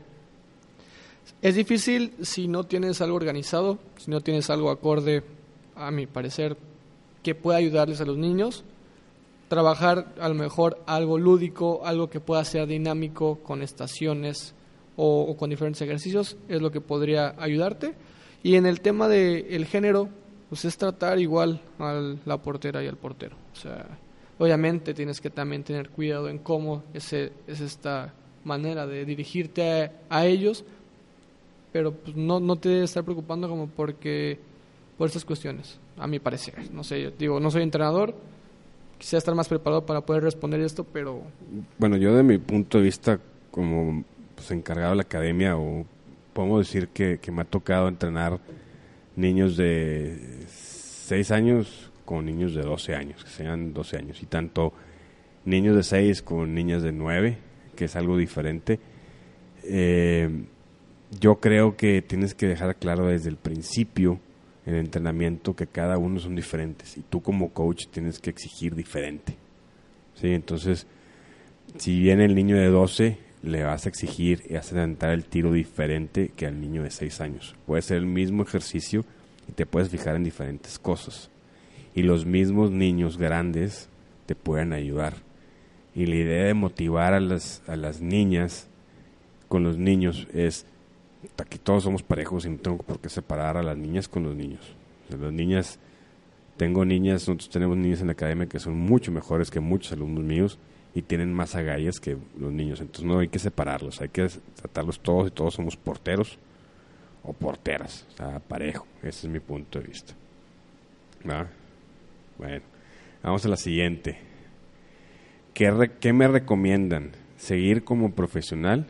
es 1.42 1.54
difícil 1.54 2.12
si 2.20 2.46
no 2.46 2.64
tienes 2.64 3.00
algo 3.00 3.16
organizado, 3.16 3.78
si 3.96 4.10
no 4.10 4.20
tienes 4.20 4.50
algo 4.50 4.70
acorde, 4.70 5.22
a 5.74 5.90
mi 5.90 6.06
parecer, 6.06 6.58
que 7.22 7.34
pueda 7.34 7.56
ayudarles 7.56 8.02
a 8.02 8.04
los 8.04 8.18
niños. 8.18 8.64
Trabajar 9.48 10.12
a 10.20 10.28
lo 10.28 10.34
mejor 10.34 10.82
algo 10.84 11.16
lúdico, 11.16 11.80
algo 11.86 12.10
que 12.10 12.20
pueda 12.20 12.44
ser 12.44 12.66
dinámico 12.66 13.38
con 13.38 13.62
estaciones 13.62 14.54
o, 14.94 15.22
o 15.22 15.36
con 15.38 15.48
diferentes 15.48 15.80
ejercicios, 15.80 16.36
es 16.50 16.60
lo 16.60 16.70
que 16.70 16.82
podría 16.82 17.34
ayudarte. 17.38 17.94
Y 18.42 18.56
en 18.56 18.66
el 18.66 18.80
tema 18.80 19.08
del 19.08 19.66
género, 19.66 20.08
pues 20.48 20.64
es 20.64 20.76
tratar 20.76 21.18
igual 21.18 21.60
a 21.78 22.14
la 22.24 22.38
portera 22.38 22.82
y 22.82 22.86
al 22.86 22.96
portero. 22.96 23.36
O 23.52 23.56
sea, 23.56 23.86
obviamente 24.38 24.94
tienes 24.94 25.20
que 25.20 25.30
también 25.30 25.64
tener 25.64 25.90
cuidado 25.90 26.28
en 26.28 26.38
cómo 26.38 26.84
ese, 26.94 27.32
es 27.46 27.60
esta 27.60 28.14
manera 28.44 28.86
de 28.86 29.04
dirigirte 29.04 29.62
a, 29.82 29.92
a 30.08 30.26
ellos, 30.26 30.64
pero 31.72 31.92
pues 31.92 32.16
no, 32.16 32.40
no 32.40 32.56
te 32.56 32.68
debes 32.68 32.90
estar 32.90 33.04
preocupando 33.04 33.48
como 33.48 33.66
porque 33.66 34.38
por 34.96 35.06
estas 35.06 35.24
cuestiones, 35.24 35.78
a 35.96 36.06
mi 36.06 36.18
parecer. 36.18 36.54
No 36.72 36.82
sé, 36.82 37.00
yo 37.02 37.10
digo, 37.12 37.40
no 37.40 37.50
soy 37.50 37.62
entrenador, 37.62 38.14
quisiera 38.98 39.18
estar 39.18 39.34
más 39.34 39.48
preparado 39.48 39.86
para 39.86 40.00
poder 40.00 40.24
responder 40.24 40.60
esto, 40.60 40.84
pero 40.84 41.22
Bueno, 41.78 41.96
yo 41.96 42.14
de 42.14 42.24
mi 42.24 42.38
punto 42.38 42.78
de 42.78 42.84
vista, 42.84 43.20
como 43.50 44.04
pues, 44.34 44.50
encargado 44.50 44.90
de 44.90 44.96
la 44.96 45.02
academia, 45.02 45.56
o 45.56 45.86
podemos 46.38 46.60
decir 46.60 46.86
que, 46.90 47.18
me 47.32 47.42
ha 47.42 47.44
tocado 47.44 47.88
entrenar 47.88 48.38
niños 49.16 49.56
de 49.56 50.44
6 50.46 51.32
años 51.32 51.90
con 52.04 52.26
niños 52.26 52.54
de 52.54 52.62
12 52.62 52.94
años, 52.94 53.24
que 53.24 53.30
sean 53.30 53.74
12 53.74 53.96
años, 53.96 54.22
y 54.22 54.26
tanto 54.26 54.72
niños 55.44 55.74
de 55.74 55.82
6 55.82 56.22
con 56.22 56.54
niñas 56.54 56.84
de 56.84 56.92
9, 56.92 57.38
que 57.74 57.86
es 57.86 57.96
algo 57.96 58.16
diferente. 58.16 58.78
Eh, 59.64 60.44
yo 61.18 61.40
creo 61.40 61.76
que 61.76 62.02
tienes 62.02 62.36
que 62.36 62.46
dejar 62.46 62.76
claro 62.76 63.08
desde 63.08 63.30
el 63.30 63.36
principio 63.36 64.20
en 64.64 64.74
el 64.74 64.84
entrenamiento 64.84 65.56
que 65.56 65.66
cada 65.66 65.98
uno 65.98 66.20
son 66.20 66.36
diferentes 66.36 66.96
y 66.98 67.00
tú 67.00 67.20
como 67.20 67.52
coach 67.52 67.88
tienes 67.88 68.20
que 68.20 68.30
exigir 68.30 68.76
diferente. 68.76 69.34
Sí, 70.14 70.28
entonces, 70.28 70.86
si 71.78 71.98
viene 71.98 72.26
el 72.26 72.36
niño 72.36 72.54
de 72.54 72.68
12, 72.68 73.27
le 73.42 73.62
vas 73.62 73.86
a 73.86 73.88
exigir 73.88 74.42
y 74.48 74.54
vas 74.54 74.72
a 74.72 75.12
el 75.12 75.24
tiro 75.24 75.52
diferente 75.52 76.32
que 76.34 76.46
al 76.46 76.60
niño 76.60 76.82
de 76.82 76.90
6 76.90 77.20
años. 77.20 77.54
Puede 77.66 77.82
ser 77.82 77.98
el 77.98 78.06
mismo 78.06 78.42
ejercicio 78.42 79.04
y 79.48 79.52
te 79.52 79.66
puedes 79.66 79.88
fijar 79.88 80.16
en 80.16 80.24
diferentes 80.24 80.78
cosas. 80.78 81.30
Y 81.94 82.02
los 82.02 82.26
mismos 82.26 82.70
niños 82.70 83.16
grandes 83.16 83.88
te 84.26 84.34
pueden 84.34 84.72
ayudar. 84.72 85.14
Y 85.94 86.06
la 86.06 86.16
idea 86.16 86.44
de 86.44 86.54
motivar 86.54 87.14
a 87.14 87.20
las, 87.20 87.62
a 87.66 87.76
las 87.76 88.00
niñas 88.00 88.68
con 89.48 89.64
los 89.64 89.78
niños 89.78 90.28
es, 90.32 90.66
aquí 91.38 91.58
todos 91.58 91.84
somos 91.84 92.02
parejos 92.02 92.44
y 92.44 92.50
no 92.50 92.58
tengo 92.58 92.78
por 92.78 93.00
qué 93.00 93.08
separar 93.08 93.56
a 93.56 93.62
las 93.62 93.76
niñas 93.76 94.08
con 94.08 94.24
los 94.24 94.36
niños. 94.36 94.60
Las 95.08 95.32
niñas 95.32 95.78
tengo 96.56 96.84
niñas, 96.84 97.22
nosotros 97.22 97.48
tenemos 97.48 97.76
niñas 97.76 98.00
en 98.00 98.08
la 98.08 98.12
academia 98.12 98.46
que 98.46 98.58
son 98.58 98.76
mucho 98.76 99.10
mejores 99.10 99.50
que 99.50 99.60
muchos 99.60 99.92
alumnos 99.92 100.24
míos 100.24 100.58
y 100.98 101.02
tienen 101.02 101.32
más 101.32 101.54
agallas 101.54 102.00
que 102.00 102.16
los 102.38 102.52
niños. 102.52 102.80
Entonces 102.80 103.04
no 103.04 103.20
hay 103.20 103.28
que 103.28 103.38
separarlos, 103.38 104.00
hay 104.00 104.08
que 104.08 104.28
tratarlos 104.56 104.98
todos 105.00 105.28
y 105.28 105.30
todos 105.30 105.54
somos 105.54 105.76
porteros 105.76 106.38
o 107.22 107.32
porteras, 107.32 108.04
o 108.14 108.16
sea, 108.16 108.40
parejo. 108.40 108.84
Ese 109.02 109.26
es 109.26 109.32
mi 109.32 109.38
punto 109.40 109.78
de 109.78 109.86
vista. 109.86 110.14
¿Va? 111.28 111.46
Bueno, 112.36 112.62
vamos 113.22 113.44
a 113.44 113.48
la 113.48 113.56
siguiente. 113.56 114.18
¿Qué, 115.54 115.70
re- 115.70 115.92
¿Qué 115.98 116.12
me 116.12 116.26
recomiendan? 116.26 117.12
¿Seguir 117.36 117.84
como 117.84 118.12
profesional 118.12 118.86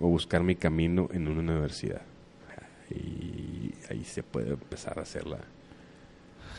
o 0.00 0.08
buscar 0.08 0.42
mi 0.42 0.56
camino 0.56 1.08
en 1.12 1.28
una 1.28 1.40
universidad? 1.40 2.02
Y 2.90 3.72
ahí 3.90 4.02
se 4.04 4.22
puede 4.22 4.50
empezar 4.50 4.98
a 4.98 5.02
hacer 5.02 5.26
la, 5.26 5.38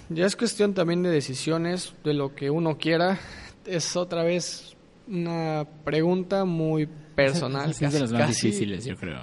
ya 0.10 0.26
es 0.26 0.36
cuestión 0.36 0.74
también 0.74 1.04
de 1.04 1.10
decisiones, 1.10 1.94
de 2.04 2.14
lo 2.14 2.34
que 2.36 2.50
uno 2.50 2.78
quiera. 2.78 3.18
Es 3.70 3.96
otra 3.96 4.24
vez 4.24 4.76
una 5.08 5.66
pregunta 5.84 6.46
muy 6.46 6.88
personal. 7.16 7.70
Es 7.72 7.80
de 7.80 7.86
casi- 7.86 8.00
las 8.00 8.12
más 8.12 8.22
casi. 8.22 8.48
difíciles, 8.48 8.86
yo 8.86 8.96
creo. 8.98 9.20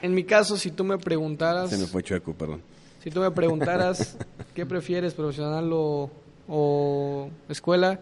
En 0.00 0.14
mi 0.14 0.22
caso, 0.24 0.56
si 0.56 0.70
tú 0.70 0.84
me 0.84 0.96
preguntaras... 0.98 1.70
Se 1.70 1.76
me 1.78 1.86
fue 1.86 2.02
chueco, 2.02 2.32
perdón. 2.32 2.62
Si 3.02 3.10
tú 3.10 3.20
me 3.20 3.30
preguntaras 3.30 4.16
qué 4.54 4.64
prefieres, 4.64 5.12
profesional 5.14 5.70
o, 5.72 6.10
o 6.48 7.30
escuela, 7.48 8.00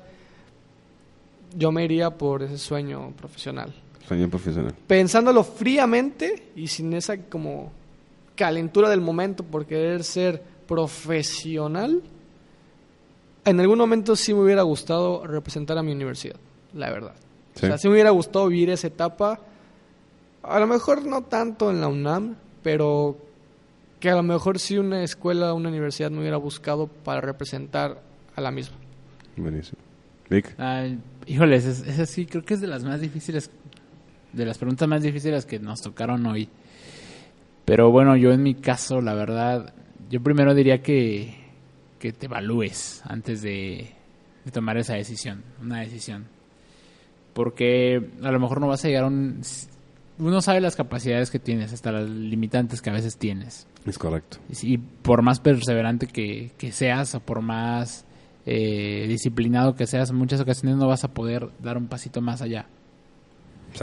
yo 1.56 1.72
me 1.72 1.84
iría 1.84 2.10
por 2.10 2.42
ese 2.42 2.58
sueño 2.58 3.12
profesional. 3.16 3.72
Sueño 4.06 4.28
profesional. 4.28 4.74
Pensándolo 4.86 5.42
fríamente 5.42 6.50
y 6.54 6.66
sin 6.68 6.92
esa 6.92 7.16
como 7.16 7.72
calentura 8.34 8.90
del 8.90 9.00
momento 9.00 9.42
por 9.42 9.64
querer 9.64 10.04
ser 10.04 10.42
profesional, 10.68 12.02
en 13.46 13.60
algún 13.60 13.78
momento 13.78 14.16
sí 14.16 14.34
me 14.34 14.40
hubiera 14.40 14.62
gustado 14.62 15.26
representar 15.26 15.78
a 15.78 15.82
mi 15.82 15.92
universidad, 15.92 16.36
la 16.74 16.90
verdad. 16.90 17.14
Sí. 17.54 17.64
O 17.64 17.68
sea, 17.68 17.78
sí 17.78 17.88
me 17.88 17.94
hubiera 17.94 18.10
gustado 18.10 18.48
vivir 18.48 18.70
esa 18.70 18.88
etapa, 18.88 19.40
a 20.42 20.60
lo 20.60 20.66
mejor 20.66 21.04
no 21.04 21.22
tanto 21.22 21.70
en 21.70 21.80
la 21.80 21.88
UNAM, 21.88 22.36
pero 22.62 23.16
que 24.00 24.10
a 24.10 24.14
lo 24.14 24.22
mejor 24.22 24.58
sí 24.58 24.78
una 24.78 25.02
escuela, 25.02 25.54
una 25.54 25.68
universidad 25.68 26.10
me 26.10 26.20
hubiera 26.20 26.36
buscado 26.36 26.86
para 26.86 27.20
representar 27.20 28.02
a 28.34 28.40
la 28.40 28.50
misma. 28.50 28.76
Buenísimo. 29.36 29.78
Vic, 30.28 30.54
Ay, 30.58 30.98
híjoles, 31.26 31.64
es, 31.64 31.86
esa 31.86 32.04
sí 32.04 32.26
creo 32.26 32.44
que 32.44 32.54
es 32.54 32.60
de 32.60 32.66
las 32.66 32.84
más 32.84 33.00
difíciles, 33.00 33.50
de 34.32 34.44
las 34.44 34.58
preguntas 34.58 34.88
más 34.88 35.02
difíciles 35.02 35.46
que 35.46 35.58
nos 35.58 35.80
tocaron 35.80 36.26
hoy. 36.26 36.48
Pero 37.64 37.90
bueno, 37.90 38.16
yo 38.16 38.32
en 38.32 38.42
mi 38.42 38.54
caso, 38.54 39.00
la 39.00 39.14
verdad, 39.14 39.72
yo 40.10 40.22
primero 40.22 40.54
diría 40.54 40.82
que, 40.82 41.45
que 41.98 42.12
te 42.12 42.26
evalúes 42.26 43.02
antes 43.04 43.42
de, 43.42 43.92
de 44.44 44.50
tomar 44.50 44.76
esa 44.76 44.94
decisión, 44.94 45.42
una 45.60 45.80
decisión. 45.80 46.26
Porque 47.32 48.10
a 48.22 48.30
lo 48.30 48.40
mejor 48.40 48.60
no 48.60 48.68
vas 48.68 48.84
a 48.84 48.88
llegar 48.88 49.04
a 49.04 49.08
un... 49.08 49.40
Uno 50.18 50.40
sabe 50.40 50.62
las 50.62 50.76
capacidades 50.76 51.30
que 51.30 51.38
tienes, 51.38 51.74
hasta 51.74 51.92
las 51.92 52.08
limitantes 52.08 52.80
que 52.80 52.88
a 52.88 52.94
veces 52.94 53.18
tienes. 53.18 53.66
es 53.84 53.98
correcto. 53.98 54.38
Y 54.62 54.78
por 54.78 55.20
más 55.20 55.40
perseverante 55.40 56.06
que, 56.06 56.52
que 56.56 56.72
seas 56.72 57.14
o 57.14 57.20
por 57.20 57.42
más 57.42 58.06
eh, 58.46 59.04
disciplinado 59.08 59.74
que 59.74 59.86
seas, 59.86 60.08
en 60.08 60.16
muchas 60.16 60.40
ocasiones 60.40 60.78
no 60.78 60.86
vas 60.86 61.04
a 61.04 61.08
poder 61.08 61.50
dar 61.62 61.76
un 61.76 61.88
pasito 61.88 62.22
más 62.22 62.40
allá. 62.40 62.66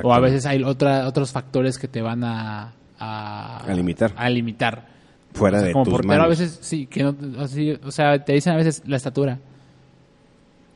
O 0.01 0.11
a 0.11 0.19
veces 0.19 0.47
hay 0.47 0.63
otra, 0.63 1.07
otros 1.07 1.31
factores 1.31 1.77
que 1.77 1.87
te 1.87 2.01
van 2.01 2.23
a... 2.23 2.73
A, 2.97 3.57
A 3.57 3.73
limitar. 3.73 4.13
A 4.15 4.29
limitar. 4.29 4.87
Fuera 5.33 5.57
O 5.57 5.59
sea, 5.59 5.67
de 5.67 5.73
como 5.73 5.85
tus 5.85 5.91
portero 5.93 6.07
manos. 6.13 6.25
a 6.25 6.29
veces 6.29 6.57
sí, 6.61 6.85
que 6.87 7.03
no, 7.03 7.15
así, 7.39 7.71
o 7.83 7.91
sea, 7.91 8.23
te 8.23 8.33
dicen 8.33 8.53
a 8.53 8.57
veces 8.57 8.83
la 8.85 8.97
estatura. 8.97 9.39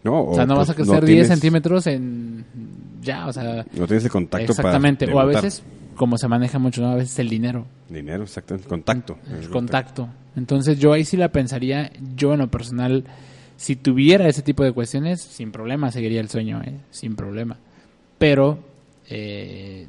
No, 0.03 0.23
O 0.25 0.35
sea, 0.35 0.45
no 0.45 0.55
pues, 0.55 0.67
vas 0.67 0.69
a 0.69 0.75
crecer 0.75 1.05
10 1.05 1.05
tienes- 1.05 1.27
centímetros 1.27 1.87
en... 1.87 2.45
Ya, 3.01 3.27
o 3.27 3.33
sea... 3.33 3.65
No 3.73 3.87
tienes 3.87 4.03
el 4.05 4.11
contacto 4.11 4.51
Exactamente. 4.51 5.05
para 5.05 5.17
O 5.17 5.19
a 5.19 5.25
veces, 5.25 5.63
como 5.95 6.17
se 6.17 6.27
maneja 6.27 6.59
mucho, 6.59 6.81
¿no? 6.81 6.89
a 6.91 6.95
veces 6.95 7.17
el 7.19 7.29
dinero. 7.29 7.65
Dinero, 7.89 8.23
exactamente. 8.23 8.67
Contacto. 8.69 9.17
El 9.31 9.49
contacto. 9.49 10.07
Entonces 10.35 10.79
yo 10.79 10.93
ahí 10.93 11.03
sí 11.03 11.17
la 11.17 11.29
pensaría, 11.29 11.91
yo 12.15 12.33
en 12.33 12.39
lo 12.39 12.47
personal, 12.49 13.03
si 13.57 13.75
tuviera 13.75 14.27
ese 14.27 14.41
tipo 14.43 14.63
de 14.63 14.71
cuestiones, 14.71 15.21
sin 15.21 15.51
problema 15.51 15.91
seguiría 15.91 16.21
el 16.21 16.29
sueño, 16.29 16.61
¿eh? 16.63 16.73
sin 16.91 17.15
problema. 17.15 17.57
Pero 18.17 18.59
Eh, 19.09 19.87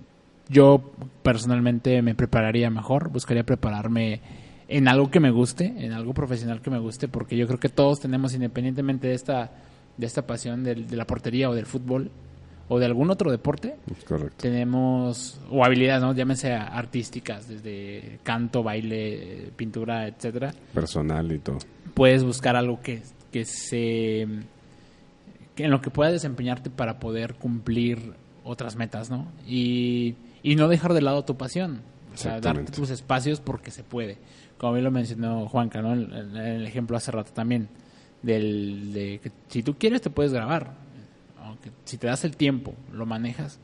yo 0.48 0.80
personalmente 1.24 2.00
me 2.02 2.14
prepararía 2.14 2.70
mejor, 2.70 3.08
buscaría 3.10 3.42
prepararme 3.44 4.20
en 4.68 4.86
algo 4.88 5.10
que 5.10 5.18
me 5.20 5.30
guste, 5.30 5.64
en 5.78 5.92
algo 5.92 6.12
profesional 6.14 6.60
que 6.60 6.70
me 6.70 6.78
guste, 6.78 7.08
porque 7.08 7.36
yo 7.36 7.46
creo 7.46 7.58
que 7.58 7.68
todos 7.70 8.00
tenemos, 8.00 8.34
independientemente 8.34 9.08
de 9.08 9.14
esta, 9.14 9.50
de 9.96 10.06
esta 10.06 10.26
pasión 10.26 10.62
del- 10.62 10.86
de, 10.86 10.96
la 10.96 11.06
portería 11.06 11.48
o 11.50 11.54
del 11.54 11.66
fútbol 11.66 12.10
o 12.68 12.78
de 12.78 12.84
algún 12.84 13.10
otro 13.10 13.30
deporte, 13.30 13.76
tenemos, 14.36 15.40
o 15.50 15.64
habilidades, 15.64 16.02
¿no? 16.02 16.14
llámense 16.14 16.52
artísticas, 16.52 17.48
desde 17.48 18.18
canto, 18.22 18.62
baile, 18.62 19.50
pintura, 19.56 20.06
etcétera 20.06 20.52
Personal 20.74 21.32
y 21.32 21.38
todo. 21.38 21.58
puedes 21.94 22.22
buscar 22.24 22.54
algo 22.56 22.80
que, 22.82 23.02
que 23.32 23.44
se 23.46 24.26
que 25.54 25.64
en 25.64 25.70
lo 25.70 25.80
que 25.80 25.90
puedas 25.90 26.12
desempeñarte 26.12 26.70
para 26.70 27.00
poder 27.00 27.34
cumplir 27.34 28.12
otras 28.44 28.76
metas, 28.76 29.10
¿no? 29.10 29.26
Y, 29.46 30.14
y 30.42 30.54
no 30.54 30.68
dejar 30.68 30.92
de 30.94 31.00
lado 31.02 31.24
tu 31.24 31.36
pasión. 31.36 31.80
O 32.12 32.16
sea, 32.16 32.40
darte 32.40 32.72
tus 32.72 32.90
espacios 32.90 33.40
porque 33.40 33.70
se 33.70 33.84
puede. 33.84 34.18
Como 34.56 34.72
bien 34.72 34.84
lo 34.84 34.90
mencionó 34.90 35.46
Juanca, 35.48 35.80
¿no? 35.82 35.92
El 35.94 36.66
ejemplo 36.66 36.96
hace 36.96 37.10
rato 37.12 37.32
también. 37.32 37.68
Del, 38.22 38.92
de 38.92 39.20
que 39.22 39.30
si 39.48 39.62
tú 39.62 39.76
quieres 39.78 40.02
te 40.02 40.10
puedes 40.10 40.32
grabar. 40.32 40.72
Aunque 41.42 41.70
si 41.84 41.96
te 41.98 42.06
das 42.08 42.24
el 42.24 42.36
tiempo, 42.36 42.74
lo 42.92 43.06
manejas, 43.06 43.60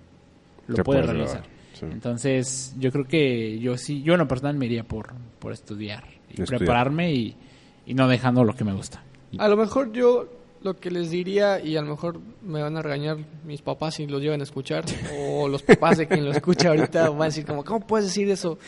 lo 0.68 0.76
puedes 0.84 1.04
puedes 1.04 1.06
realizar. 1.06 1.42
sí. 1.74 1.86
Entonces, 1.90 2.74
yo 2.78 2.90
creo 2.92 3.04
que 3.06 3.58
yo 3.58 3.76
sí, 3.76 4.02
yo 4.02 4.14
en 4.14 4.20
lo 4.20 4.28
personal 4.28 4.56
me 4.56 4.66
iría 4.66 4.84
por, 4.84 5.12
por 5.40 5.52
estudiar 5.52 6.04
y 6.30 6.40
Estudiar. 6.42 6.58
prepararme 6.60 7.12
y, 7.12 7.36
y 7.84 7.94
no 7.94 8.06
dejando 8.08 8.44
lo 8.44 8.54
que 8.54 8.64
me 8.64 8.72
gusta. 8.72 9.02
A 9.38 9.48
lo 9.48 9.56
mejor 9.56 9.92
yo 9.92 10.28
lo 10.64 10.74
que 10.80 10.90
les 10.90 11.10
diría, 11.10 11.60
y 11.60 11.76
a 11.76 11.82
lo 11.82 11.88
mejor 11.90 12.20
me 12.42 12.60
van 12.62 12.76
a 12.76 12.82
regañar 12.82 13.18
mis 13.44 13.62
papás 13.62 13.94
si 13.94 14.06
los 14.06 14.20
llevan 14.20 14.40
a 14.40 14.44
escuchar, 14.44 14.84
o 15.16 15.46
los 15.46 15.62
papás 15.62 15.98
de 15.98 16.08
quien 16.08 16.24
lo 16.24 16.32
escucha 16.32 16.70
ahorita 16.70 17.10
van 17.10 17.22
a 17.22 17.24
decir 17.26 17.44
como, 17.46 17.62
¿cómo 17.64 17.86
puedes 17.86 18.06
decir 18.06 18.28
eso? 18.30 18.58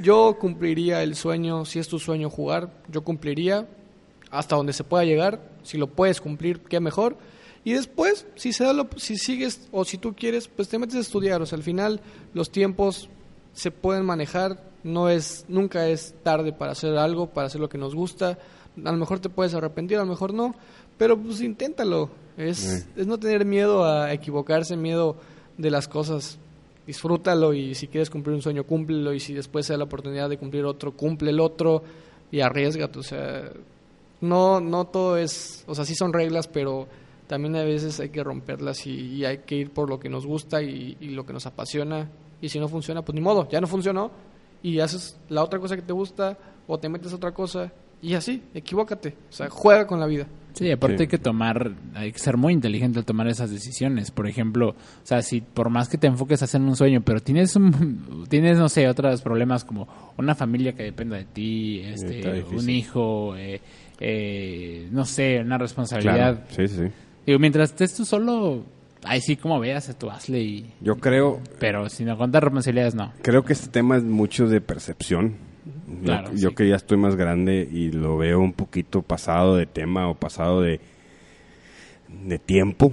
Yo 0.00 0.36
cumpliría 0.38 1.02
el 1.02 1.14
sueño, 1.16 1.64
si 1.64 1.78
es 1.78 1.88
tu 1.88 1.98
sueño 1.98 2.28
jugar, 2.30 2.70
yo 2.88 3.02
cumpliría 3.02 3.66
hasta 4.30 4.54
donde 4.56 4.72
se 4.72 4.84
pueda 4.84 5.04
llegar, 5.04 5.40
si 5.62 5.78
lo 5.78 5.86
puedes 5.86 6.20
cumplir, 6.20 6.60
qué 6.60 6.78
mejor. 6.80 7.16
Y 7.64 7.72
después, 7.72 8.26
si 8.34 8.52
se 8.52 8.64
da 8.64 8.72
lo- 8.72 8.88
si 8.96 9.16
sigues 9.16 9.68
o 9.72 9.84
si 9.84 9.96
tú 9.96 10.14
quieres, 10.14 10.48
pues 10.48 10.68
te 10.68 10.78
metes 10.78 10.96
a 10.96 11.00
estudiar, 11.00 11.40
o 11.40 11.46
sea, 11.46 11.56
al 11.56 11.62
final 11.62 12.00
los 12.34 12.50
tiempos 12.50 13.08
se 13.54 13.70
pueden 13.70 14.04
manejar, 14.04 14.62
no 14.82 15.08
es 15.08 15.46
nunca 15.48 15.88
es 15.88 16.14
tarde 16.22 16.52
para 16.52 16.72
hacer 16.72 16.96
algo, 16.98 17.28
para 17.28 17.46
hacer 17.46 17.60
lo 17.62 17.68
que 17.70 17.78
nos 17.78 17.94
gusta. 17.94 18.36
A 18.84 18.90
lo 18.90 18.98
mejor 18.98 19.20
te 19.20 19.28
puedes 19.28 19.54
arrepentir, 19.54 19.96
a 19.98 20.00
lo 20.00 20.08
mejor 20.10 20.34
no, 20.34 20.52
pero 20.98 21.18
pues 21.18 21.40
inténtalo. 21.40 22.10
Es, 22.36 22.88
es 22.96 23.06
no 23.06 23.18
tener 23.18 23.44
miedo 23.44 23.84
a 23.84 24.12
equivocarse, 24.12 24.76
miedo 24.76 25.16
de 25.56 25.70
las 25.70 25.86
cosas. 25.86 26.38
Disfrútalo 26.86 27.54
y 27.54 27.74
si 27.74 27.86
quieres 27.86 28.10
cumplir 28.10 28.34
un 28.34 28.42
sueño, 28.42 28.64
cúmplelo 28.64 29.14
y 29.14 29.20
si 29.20 29.32
después 29.32 29.66
se 29.66 29.72
da 29.72 29.78
la 29.78 29.84
oportunidad 29.84 30.28
de 30.28 30.36
cumplir 30.36 30.64
otro, 30.64 30.92
cumple 30.92 31.30
el 31.30 31.40
otro 31.40 31.82
y 32.30 32.40
arriesgate, 32.40 32.98
o 32.98 33.02
sea, 33.02 33.50
no 34.20 34.60
no 34.60 34.86
todo 34.86 35.16
es, 35.16 35.64
o 35.66 35.74
sea, 35.74 35.84
sí 35.84 35.94
son 35.94 36.12
reglas, 36.12 36.48
pero 36.48 36.88
también 37.26 37.56
a 37.56 37.62
veces 37.62 38.00
hay 38.00 38.10
que 38.10 38.22
romperlas 38.22 38.86
y, 38.86 38.90
y 38.90 39.24
hay 39.24 39.38
que 39.38 39.54
ir 39.54 39.70
por 39.70 39.88
lo 39.88 39.98
que 39.98 40.08
nos 40.08 40.26
gusta 40.26 40.60
y, 40.60 40.96
y 41.00 41.10
lo 41.10 41.24
que 41.24 41.32
nos 41.32 41.46
apasiona 41.46 42.10
y 42.40 42.48
si 42.48 42.58
no 42.58 42.68
funciona, 42.68 43.02
pues 43.02 43.14
ni 43.14 43.20
modo, 43.20 43.48
ya 43.48 43.60
no 43.60 43.66
funcionó 43.66 44.10
y 44.62 44.80
haces 44.80 45.16
la 45.28 45.42
otra 45.42 45.58
cosa 45.58 45.76
que 45.76 45.82
te 45.82 45.92
gusta 45.92 46.36
o 46.66 46.78
te 46.78 46.88
metes 46.88 47.12
a 47.12 47.16
otra 47.16 47.32
cosa 47.32 47.72
y 48.02 48.14
así, 48.14 48.42
equivócate, 48.52 49.16
o 49.30 49.32
sea, 49.32 49.48
juega 49.48 49.86
con 49.86 50.00
la 50.00 50.06
vida. 50.06 50.26
Sí, 50.54 50.70
aparte 50.70 50.96
Sí. 50.98 51.02
hay 51.02 51.08
que 51.08 51.18
tomar, 51.18 51.72
hay 51.94 52.12
que 52.12 52.18
ser 52.18 52.36
muy 52.36 52.52
inteligente 52.52 52.98
al 52.98 53.04
tomar 53.04 53.26
esas 53.28 53.50
decisiones. 53.50 54.10
Por 54.10 54.26
ejemplo, 54.28 54.70
o 54.70 54.74
sea, 55.06 55.20
si 55.20 55.40
por 55.40 55.68
más 55.68 55.88
que 55.88 55.98
te 55.98 56.06
enfoques 56.06 56.40
a 56.42 56.46
hacer 56.46 56.60
un 56.60 56.76
sueño, 56.76 57.02
pero 57.04 57.20
tienes 57.20 57.54
un, 57.56 58.24
tienes, 58.28 58.56
no 58.58 58.68
sé, 58.68 58.88
otros 58.88 59.20
problemas 59.20 59.64
como 59.64 59.86
una 60.16 60.34
familia 60.34 60.72
que 60.74 60.84
dependa 60.84 61.16
de 61.16 61.24
ti, 61.24 61.80
este, 61.80 62.44
un 62.44 62.70
hijo, 62.70 63.36
eh, 63.36 63.60
eh, 64.00 64.88
no 64.90 65.04
sé, 65.04 65.40
una 65.40 65.58
responsabilidad. 65.58 66.44
Claro. 66.46 66.46
Sí, 66.50 66.68
sí, 66.68 66.82
sí. 66.86 66.92
Digo, 67.26 67.38
mientras 67.38 67.70
estés 67.70 67.94
tú 67.94 68.04
solo, 68.04 68.64
ahí 69.02 69.20
sí, 69.20 69.36
como 69.36 69.58
veas, 69.58 69.94
tú 69.98 70.10
hazle 70.10 70.40
y... 70.40 70.70
Yo 70.80 70.96
creo, 70.96 71.40
Pero 71.58 71.88
si 71.88 72.04
no 72.04 72.16
contar 72.18 72.44
responsabilidades, 72.44 72.94
no. 72.94 73.12
creo 73.22 73.44
que 73.44 73.54
este 73.54 73.68
tema 73.70 73.96
es 73.96 74.04
mucho 74.04 74.46
de 74.46 74.60
percepción. 74.60 75.36
Yo- 75.64 76.02
Claro, 76.04 76.30
yo, 76.34 76.50
sí. 76.50 76.54
que 76.54 76.68
ya 76.68 76.76
estoy 76.76 76.98
más 76.98 77.16
grande 77.16 77.68
y 77.70 77.90
lo 77.90 78.16
veo 78.18 78.40
un 78.40 78.52
poquito 78.52 79.02
pasado 79.02 79.56
de 79.56 79.66
tema 79.66 80.08
o 80.08 80.14
pasado 80.14 80.60
de, 80.60 80.80
de 82.26 82.38
tiempo. 82.38 82.92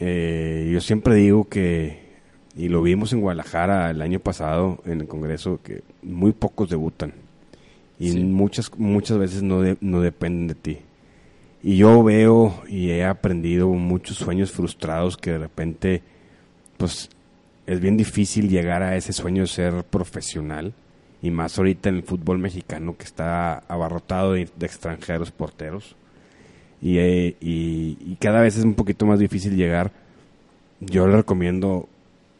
eh, 0.00 0.70
yo 0.72 0.80
siempre 0.80 1.16
digo 1.16 1.48
que, 1.48 1.98
y 2.56 2.68
lo 2.68 2.82
vimos 2.82 3.12
en 3.12 3.20
Guadalajara 3.20 3.90
el 3.90 4.00
año 4.00 4.20
pasado 4.20 4.80
en 4.86 5.00
el 5.00 5.08
Congreso, 5.08 5.58
que 5.62 5.82
muy 6.04 6.30
pocos 6.32 6.70
debutan. 6.70 7.14
Y 7.98 8.10
Sí. 8.12 8.20
muchas, 8.22 8.70
muchas 8.78 9.18
veces 9.18 9.42
no, 9.42 9.60
de- 9.60 9.76
no 9.80 10.00
dependen 10.00 10.46
de 10.46 10.54
ti. 10.54 10.78
Y 11.64 11.78
yo 11.78 12.04
veo 12.04 12.62
y 12.68 12.90
he 12.90 13.04
aprendido 13.04 13.68
muchos 13.70 14.16
sueños 14.18 14.52
frustrados 14.52 15.16
que 15.16 15.32
de 15.32 15.38
repente, 15.38 16.02
pues, 16.76 17.10
es 17.66 17.80
bien 17.80 17.96
difícil 17.96 18.48
llegar 18.48 18.84
a 18.84 18.94
ese 18.96 19.12
sueño 19.12 19.42
de 19.42 19.48
ser 19.48 19.82
profesional. 19.82 20.72
Y 21.20 21.30
más 21.30 21.58
ahorita 21.58 21.88
en 21.88 21.96
el 21.96 22.02
fútbol 22.02 22.38
mexicano 22.38 22.96
que 22.96 23.04
está 23.04 23.58
abarrotado 23.68 24.32
de, 24.32 24.42
extranjeros 24.60 25.30
porteros. 25.32 25.96
Y, 26.80 26.98
eh, 26.98 27.36
y, 27.40 27.98
y 28.00 28.16
cada 28.20 28.40
vez 28.40 28.56
es 28.56 28.64
un 28.64 28.74
poquito 28.74 29.04
más 29.04 29.18
difícil 29.18 29.56
llegar. 29.56 29.90
Yo 30.80 31.08
le 31.08 31.16
recomiendo, 31.16 31.88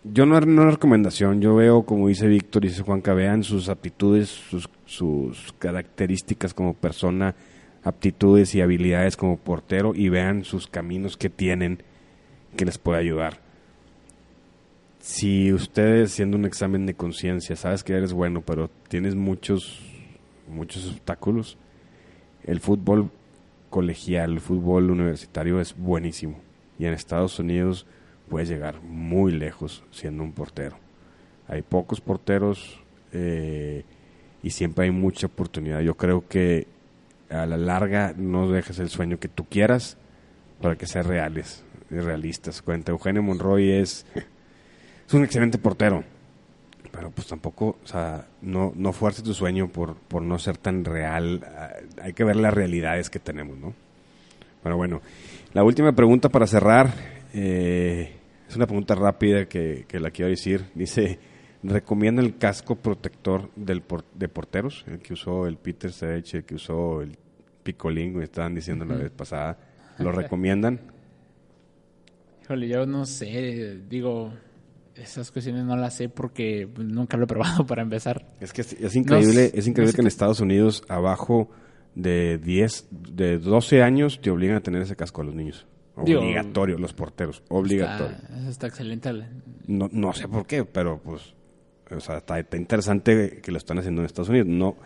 yo 0.05 0.26
no, 0.26 0.41
no 0.41 0.68
es 0.68 0.74
recomendación, 0.74 1.41
yo 1.41 1.57
veo 1.57 1.83
como 1.83 2.09
dice 2.09 2.29
Víctor 2.29 2.64
y 2.64 2.68
dice 2.68 2.83
Juan 2.83 3.03
vean 3.05 3.43
sus 3.43 3.68
aptitudes, 3.68 4.29
sus, 4.29 4.70
sus 4.87 5.53
características 5.59 6.55
como 6.55 6.74
persona, 6.74 7.35
aptitudes 7.83 8.55
y 8.55 8.61
habilidades 8.61 9.16
como 9.16 9.39
portero 9.39 9.93
y 9.95 10.09
vean 10.09 10.45
sus 10.45 10.68
caminos 10.68 11.16
que 11.16 11.31
tienen 11.31 11.83
que 12.57 12.64
les 12.64 12.79
puede 12.79 13.01
ayudar. 13.01 13.47
Si 15.09 15.55
ustedes 15.55 16.13
haciendo 16.13 16.37
un 16.37 16.45
examen 16.45 16.85
de 16.85 16.93
conciencia 16.93 17.57
sabes 17.57 17.83
que 17.83 17.95
eres 17.95 18.13
bueno, 18.13 18.43
pero 18.43 18.69
tienes 18.89 19.15
muchos 19.15 19.81
muchos 20.47 20.87
obstáculos, 20.87 21.57
el 22.45 22.61
fútbol 22.61 23.11
colegial, 23.71 24.33
el 24.33 24.41
fútbol 24.41 24.91
universitario 24.91 25.63
es 25.63 25.75
buenísimo. 25.79 26.39
Y 26.79 26.85
en 26.85 26.93
Estados 26.93 27.39
Unidos 27.39 27.87
puedes 28.29 28.51
llegar 28.51 28.83
muy 28.83 29.33
lejos 29.33 29.83
siendo 29.93 30.23
un 30.23 30.33
portero. 30.33 30.77
Hay 31.47 31.63
pocos 31.63 32.03
porteros 32.03 32.79
eh, 33.15 33.85
y 34.43 34.51
siempre 34.51 34.85
hay 34.85 34.91
mucha 34.91 35.29
oportunidad. 35.29 35.81
Yo 35.81 35.95
creo 35.95 36.29
que 36.29 36.67
a 37.31 37.47
la 37.47 37.57
larga 37.57 38.13
no 38.15 38.51
dejes 38.51 38.79
el 38.79 38.91
sueño 38.91 39.19
que 39.19 39.29
tú 39.29 39.47
quieras 39.47 39.97
para 40.61 40.77
que 40.77 40.87
sean 40.87 41.07
reales, 41.07 41.65
y 41.91 41.95
realistas. 41.95 42.61
Cuenta, 42.61 42.93
Eugenio 42.93 43.23
Monroy 43.23 43.71
es, 43.71 44.05
es 45.09 45.15
un 45.15 45.25
excelente 45.25 45.59
portero, 45.59 46.05
pero 46.93 47.11
pues 47.11 47.27
tampoco, 47.27 47.79
o 47.83 47.87
sea, 47.87 48.27
no, 48.43 48.73
no 48.77 48.93
fuerces 48.93 49.25
tu 49.25 49.35
sueño 49.35 49.69
por, 49.69 49.97
por 49.97 50.23
no 50.23 50.39
ser 50.39 50.57
tan 50.59 50.85
real. 50.85 51.45
Ah, 51.47 51.71
Hay 52.03 52.13
que 52.13 52.25
ver 52.25 52.37
las 52.37 52.55
realidades 52.55 53.11
que 53.11 53.19
tenemos, 53.19 53.59
¿no? 53.59 53.75
Pero 54.63 54.77
bueno, 54.77 55.01
la 55.55 55.65
última 55.65 55.93
pregunta 55.93 56.29
para 56.29 56.47
cerrar, 56.47 56.93
eh, 57.33 58.13
es 58.49 58.57
una 58.57 58.67
pregunta 58.67 58.95
rápida 58.95 59.47
que, 59.47 59.85
que 59.89 60.01
la 60.01 60.11
quiero 60.11 60.31
decir. 60.31 60.67
Dice, 60.75 61.19
¿recomienda 61.63 62.21
el 62.23 62.37
casco 62.39 62.77
protector 62.77 63.51
del 63.57 63.81
por- 63.83 64.05
de 64.15 64.29
porteros? 64.29 64.85
El 64.89 64.99
que 64.99 65.13
usó 65.15 65.47
el 65.47 65.57
Peter 65.57 65.93
Sech, 65.93 66.35
el 66.35 66.45
que 66.45 66.55
usó 66.57 67.01
el 67.03 67.17
Picolín, 67.63 68.17
me 68.17 68.25
estaban 68.25 68.55
diciendo 68.55 68.85
la 68.85 68.97
vez 68.97 69.11
pasada. 69.11 69.57
¿Lo 69.99 70.13
recomiendan? 70.13 70.81
Híjole, 72.43 72.69
yo 72.69 72.87
no 72.87 73.05
sé, 73.05 73.79
digo, 73.89 74.33
esas 74.99 75.30
cuestiones 75.30 75.64
no 75.64 75.76
las 75.76 75.94
sé 75.96 76.09
porque 76.09 76.68
nunca 76.78 77.16
lo 77.16 77.24
he 77.24 77.26
probado 77.26 77.66
para 77.66 77.82
empezar. 77.82 78.26
Es 78.40 78.53
que 78.53 78.62
es, 78.62 78.72
es 78.74 78.96
increíble, 78.96 79.51
No 79.53 79.59
es 79.59 79.66
increíble 79.66 79.92
sé 79.92 79.96
que 79.96 80.01
en 80.03 80.07
Estados 80.09 80.40
Unidos 80.40 80.82
abajo 80.88 81.51
de 81.94 82.38
10, 82.38 82.88
de 82.90 83.38
12 83.38 83.82
años 83.82 84.20
te 84.20 84.30
obligan 84.30 84.57
a 84.57 84.61
tener 84.61 84.82
ese 84.82 84.94
casco 84.96 85.22
a 85.22 85.24
los 85.24 85.34
niños. 85.34 85.66
Digo, 86.05 86.20
Obligatorio, 86.20 86.78
los 86.78 86.92
porteros, 86.92 87.42
obligatorio. 87.49 88.16
Está, 88.16 88.38
eso 88.38 88.49
está 88.51 88.66
excelente. 88.68 89.12
No, 89.66 89.88
no 89.90 90.12
sé 90.12 90.28
por 90.28 90.46
qué, 90.46 90.64
pero 90.64 91.01
pues, 91.03 91.34
o 91.90 91.99
sea, 91.99 92.18
está, 92.18 92.38
está 92.38 92.57
interesante 92.57 93.40
que 93.42 93.51
lo 93.51 93.59
están 93.59 93.78
haciendo 93.78 94.03
en 94.03 94.07
Estados 94.07 94.28
Unidos. 94.28 94.46
No, 94.46 94.76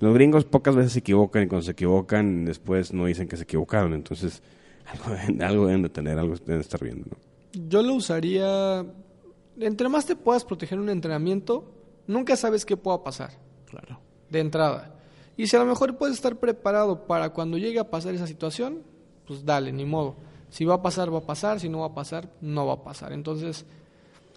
los 0.00 0.14
gringos 0.14 0.46
pocas 0.46 0.74
veces 0.74 0.92
se 0.92 1.00
equivocan 1.00 1.42
y 1.42 1.46
cuando 1.46 1.62
se 1.64 1.72
equivocan 1.72 2.46
después 2.46 2.94
no 2.94 3.04
dicen 3.04 3.28
que 3.28 3.36
se 3.36 3.42
equivocaron. 3.42 3.92
Entonces, 3.92 4.42
algo, 4.86 5.14
deben- 5.14 5.42
algo 5.42 5.66
deben 5.66 5.82
de 5.82 5.88
tener, 5.90 6.18
algo 6.18 6.34
deben 6.36 6.56
de 6.56 6.62
estar 6.62 6.82
viendo. 6.82 7.04
¿no? 7.10 7.18
Yo 7.68 7.82
lo 7.82 7.92
usaría. 7.94 8.82
Entre 9.66 9.88
más 9.88 10.06
te 10.06 10.16
puedas 10.16 10.44
proteger 10.44 10.76
en 10.76 10.82
un 10.84 10.90
entrenamiento, 10.90 11.72
nunca 12.06 12.36
sabes 12.36 12.64
qué 12.64 12.76
pueda 12.76 13.02
pasar 13.02 13.30
Claro. 13.66 14.00
de 14.30 14.40
entrada. 14.40 14.96
Y 15.36 15.46
si 15.46 15.56
a 15.56 15.60
lo 15.60 15.66
mejor 15.66 15.96
puedes 15.96 16.16
estar 16.16 16.36
preparado 16.36 17.06
para 17.06 17.30
cuando 17.30 17.56
llegue 17.58 17.78
a 17.78 17.90
pasar 17.90 18.14
esa 18.14 18.26
situación, 18.26 18.82
pues 19.26 19.44
dale, 19.44 19.72
ni 19.72 19.84
modo. 19.84 20.16
Si 20.50 20.64
va 20.66 20.74
a 20.74 20.82
pasar, 20.82 21.12
va 21.12 21.18
a 21.18 21.26
pasar. 21.26 21.58
Si 21.60 21.68
no 21.70 21.78
va 21.80 21.86
a 21.86 21.94
pasar, 21.94 22.28
no 22.42 22.66
va 22.66 22.74
a 22.74 22.82
pasar. 22.84 23.12
Entonces, 23.12 23.64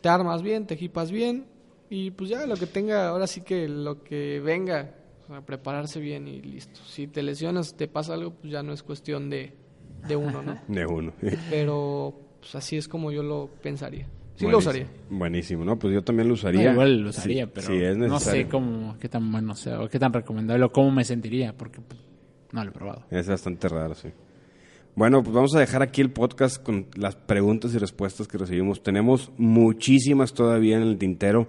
te 0.01 0.07
armas 0.09 0.41
bien, 0.41 0.65
te 0.67 0.75
equipas 0.75 1.11
bien 1.11 1.47
y 1.89 2.11
pues 2.11 2.29
ya 2.29 2.45
lo 2.45 2.55
que 2.55 2.65
tenga, 2.67 3.09
ahora 3.09 3.27
sí 3.27 3.41
que 3.41 3.67
lo 3.67 4.03
que 4.03 4.39
venga, 4.39 4.95
o 5.23 5.27
sea, 5.27 5.41
prepararse 5.41 5.99
bien 5.99 6.27
y 6.27 6.41
listo. 6.41 6.79
Si 6.87 7.07
te 7.07 7.21
lesionas, 7.23 7.75
te 7.75 7.87
pasa 7.87 8.13
algo, 8.13 8.31
pues 8.31 8.51
ya 8.53 8.63
no 8.63 8.71
es 8.71 8.81
cuestión 8.83 9.29
de, 9.29 9.53
de 10.07 10.15
uno, 10.15 10.41
¿no? 10.41 10.59
De 10.67 10.85
uno. 10.85 11.11
Pero 11.49 12.13
pues 12.39 12.55
así 12.55 12.77
es 12.77 12.87
como 12.87 13.11
yo 13.11 13.21
lo 13.23 13.49
pensaría. 13.61 14.07
Sí 14.35 14.43
lo 14.45 14.51
Buenísimo. 14.51 14.57
usaría. 14.57 14.87
Buenísimo, 15.09 15.65
¿no? 15.65 15.79
Pues 15.79 15.93
yo 15.93 16.03
también 16.03 16.27
lo 16.27 16.33
No, 16.33 16.35
usaría. 16.35 16.71
igual 16.71 17.01
lo 17.01 17.09
usaría, 17.09 17.45
Sí, 17.45 17.51
pero 17.53 17.67
sí, 17.67 17.73
es 17.75 17.97
no 17.97 18.07
necesario. 18.07 18.43
sé 18.43 18.49
cómo, 18.49 18.97
qué 18.99 19.07
tan 19.09 19.31
bueno 19.31 19.55
sea 19.55 19.81
o 19.81 19.87
qué 19.89 19.97
tan 19.99 20.11
recomendable 20.13 20.65
o 20.65 20.71
cómo 20.71 20.91
me 20.91 21.05
sentiría, 21.05 21.53
porque 21.55 21.79
pues, 21.81 21.99
no 22.51 22.63
lo 22.63 22.69
he 22.69 22.73
probado. 22.73 23.03
Es 23.11 23.27
bastante 23.29 23.67
raro, 23.69 23.95
sí. 23.95 24.09
Bueno, 24.95 25.23
pues 25.23 25.33
vamos 25.35 25.55
a 25.55 25.59
dejar 25.59 25.81
aquí 25.81 26.01
el 26.01 26.11
podcast 26.11 26.61
con 26.61 26.87
las 26.95 27.15
preguntas 27.15 27.73
y 27.73 27.77
respuestas 27.77 28.27
que 28.27 28.37
recibimos. 28.37 28.81
Tenemos 28.83 29.31
muchísimas 29.37 30.33
todavía 30.33 30.77
en 30.77 30.83
el 30.83 30.97
tintero. 30.97 31.47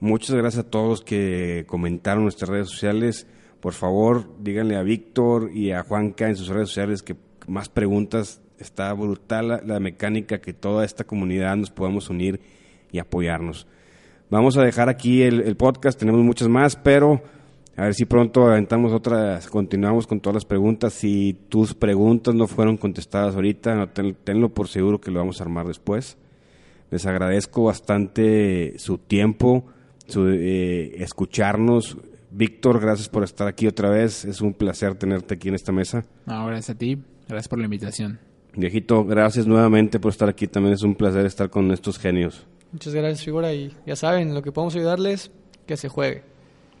Muchas 0.00 0.36
gracias 0.36 0.64
a 0.66 0.70
todos 0.70 1.00
que 1.02 1.64
comentaron 1.66 2.20
en 2.20 2.24
nuestras 2.24 2.50
redes 2.50 2.68
sociales. 2.68 3.26
Por 3.60 3.72
favor, 3.72 4.28
díganle 4.42 4.76
a 4.76 4.82
Víctor 4.82 5.50
y 5.54 5.72
a 5.72 5.82
Juanca 5.84 6.28
en 6.28 6.36
sus 6.36 6.48
redes 6.48 6.68
sociales 6.68 7.02
que 7.02 7.16
más 7.46 7.68
preguntas. 7.70 8.42
Está 8.58 8.92
brutal 8.94 9.60
la, 9.64 9.80
mecánica 9.80 10.40
que 10.40 10.52
toda 10.52 10.84
esta 10.84 11.04
comunidad 11.04 11.56
nos 11.56 11.70
podamos 11.70 12.08
unir 12.08 12.40
y 12.90 12.98
apoyarnos. 12.98 13.66
Vamos 14.30 14.56
a 14.56 14.62
dejar 14.62 14.88
aquí 14.88 15.22
el, 15.22 15.56
podcast, 15.56 15.98
tenemos 15.98 16.22
muchas 16.22 16.48
más, 16.48 16.74
pero 16.76 17.22
a 17.76 17.84
ver 17.84 17.94
si 17.94 18.06
pronto 18.06 18.46
aventamos 18.46 18.92
otras, 18.92 19.48
continuamos 19.48 20.06
con 20.06 20.20
todas 20.20 20.34
las 20.34 20.44
preguntas. 20.44 20.94
Si 20.94 21.36
tus 21.48 21.74
preguntas 21.74 22.34
no 22.34 22.46
fueron 22.46 22.76
contestadas 22.76 23.34
ahorita, 23.34 23.74
no, 23.74 23.88
ten- 23.90 24.16
tenlo 24.24 24.48
por 24.48 24.68
seguro 24.68 25.00
que 25.00 25.10
lo 25.10 25.20
vamos 25.20 25.40
a 25.40 25.44
armar 25.44 25.66
después. 25.66 26.16
Les 26.90 27.04
agradezco 27.06 27.64
bastante 27.64 28.78
su 28.78 28.98
tiempo, 28.98 29.66
su 30.06 30.28
eh, 30.28 31.02
escucharnos. 31.02 31.98
Víctor, 32.30 32.80
gracias 32.80 33.08
por 33.08 33.22
estar 33.24 33.46
aquí 33.48 33.66
otra 33.66 33.90
vez. 33.90 34.24
Es 34.24 34.40
un 34.40 34.54
placer 34.54 34.94
tenerte 34.94 35.34
aquí 35.34 35.48
en 35.48 35.54
esta 35.54 35.72
mesa. 35.72 36.04
No, 36.26 36.46
gracias 36.46 36.70
a 36.76 36.78
ti, 36.78 36.98
gracias 37.28 37.48
por 37.48 37.58
la 37.58 37.64
invitación. 37.64 38.18
Viejito, 38.56 39.04
gracias 39.04 39.46
nuevamente 39.46 40.00
por 40.00 40.10
estar 40.10 40.28
aquí. 40.28 40.46
También 40.46 40.74
es 40.74 40.82
un 40.82 40.94
placer 40.94 41.26
estar 41.26 41.50
con 41.50 41.70
estos 41.70 41.98
genios. 41.98 42.46
Muchas 42.72 42.94
gracias, 42.94 43.22
figura. 43.22 43.52
Y 43.52 43.72
ya 43.86 43.96
saben, 43.96 44.34
lo 44.34 44.42
que 44.42 44.50
podemos 44.50 44.74
ayudarles, 44.74 45.30
que 45.66 45.76
se 45.76 45.88
juegue. 45.88 46.22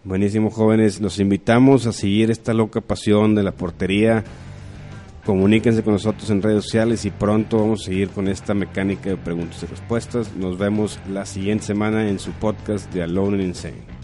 Buenísimo, 0.02 0.50
jóvenes. 0.50 1.00
Los 1.00 1.18
invitamos 1.18 1.86
a 1.86 1.92
seguir 1.92 2.30
esta 2.30 2.54
loca 2.54 2.80
pasión 2.80 3.34
de 3.34 3.42
la 3.42 3.52
portería. 3.52 4.24
Comuníquense 5.26 5.82
con 5.82 5.94
nosotros 5.94 6.30
en 6.30 6.40
redes 6.40 6.64
sociales 6.64 7.04
y 7.04 7.10
pronto 7.10 7.58
vamos 7.58 7.82
a 7.82 7.84
seguir 7.86 8.10
con 8.10 8.28
esta 8.28 8.54
mecánica 8.54 9.10
de 9.10 9.16
preguntas 9.16 9.62
y 9.62 9.66
respuestas. 9.66 10.34
Nos 10.36 10.56
vemos 10.56 11.00
la 11.10 11.26
siguiente 11.26 11.64
semana 11.64 12.08
en 12.08 12.20
su 12.20 12.30
podcast 12.30 12.92
de 12.94 13.02
Alone 13.02 13.38
and 13.38 13.46
Insane. 13.48 13.95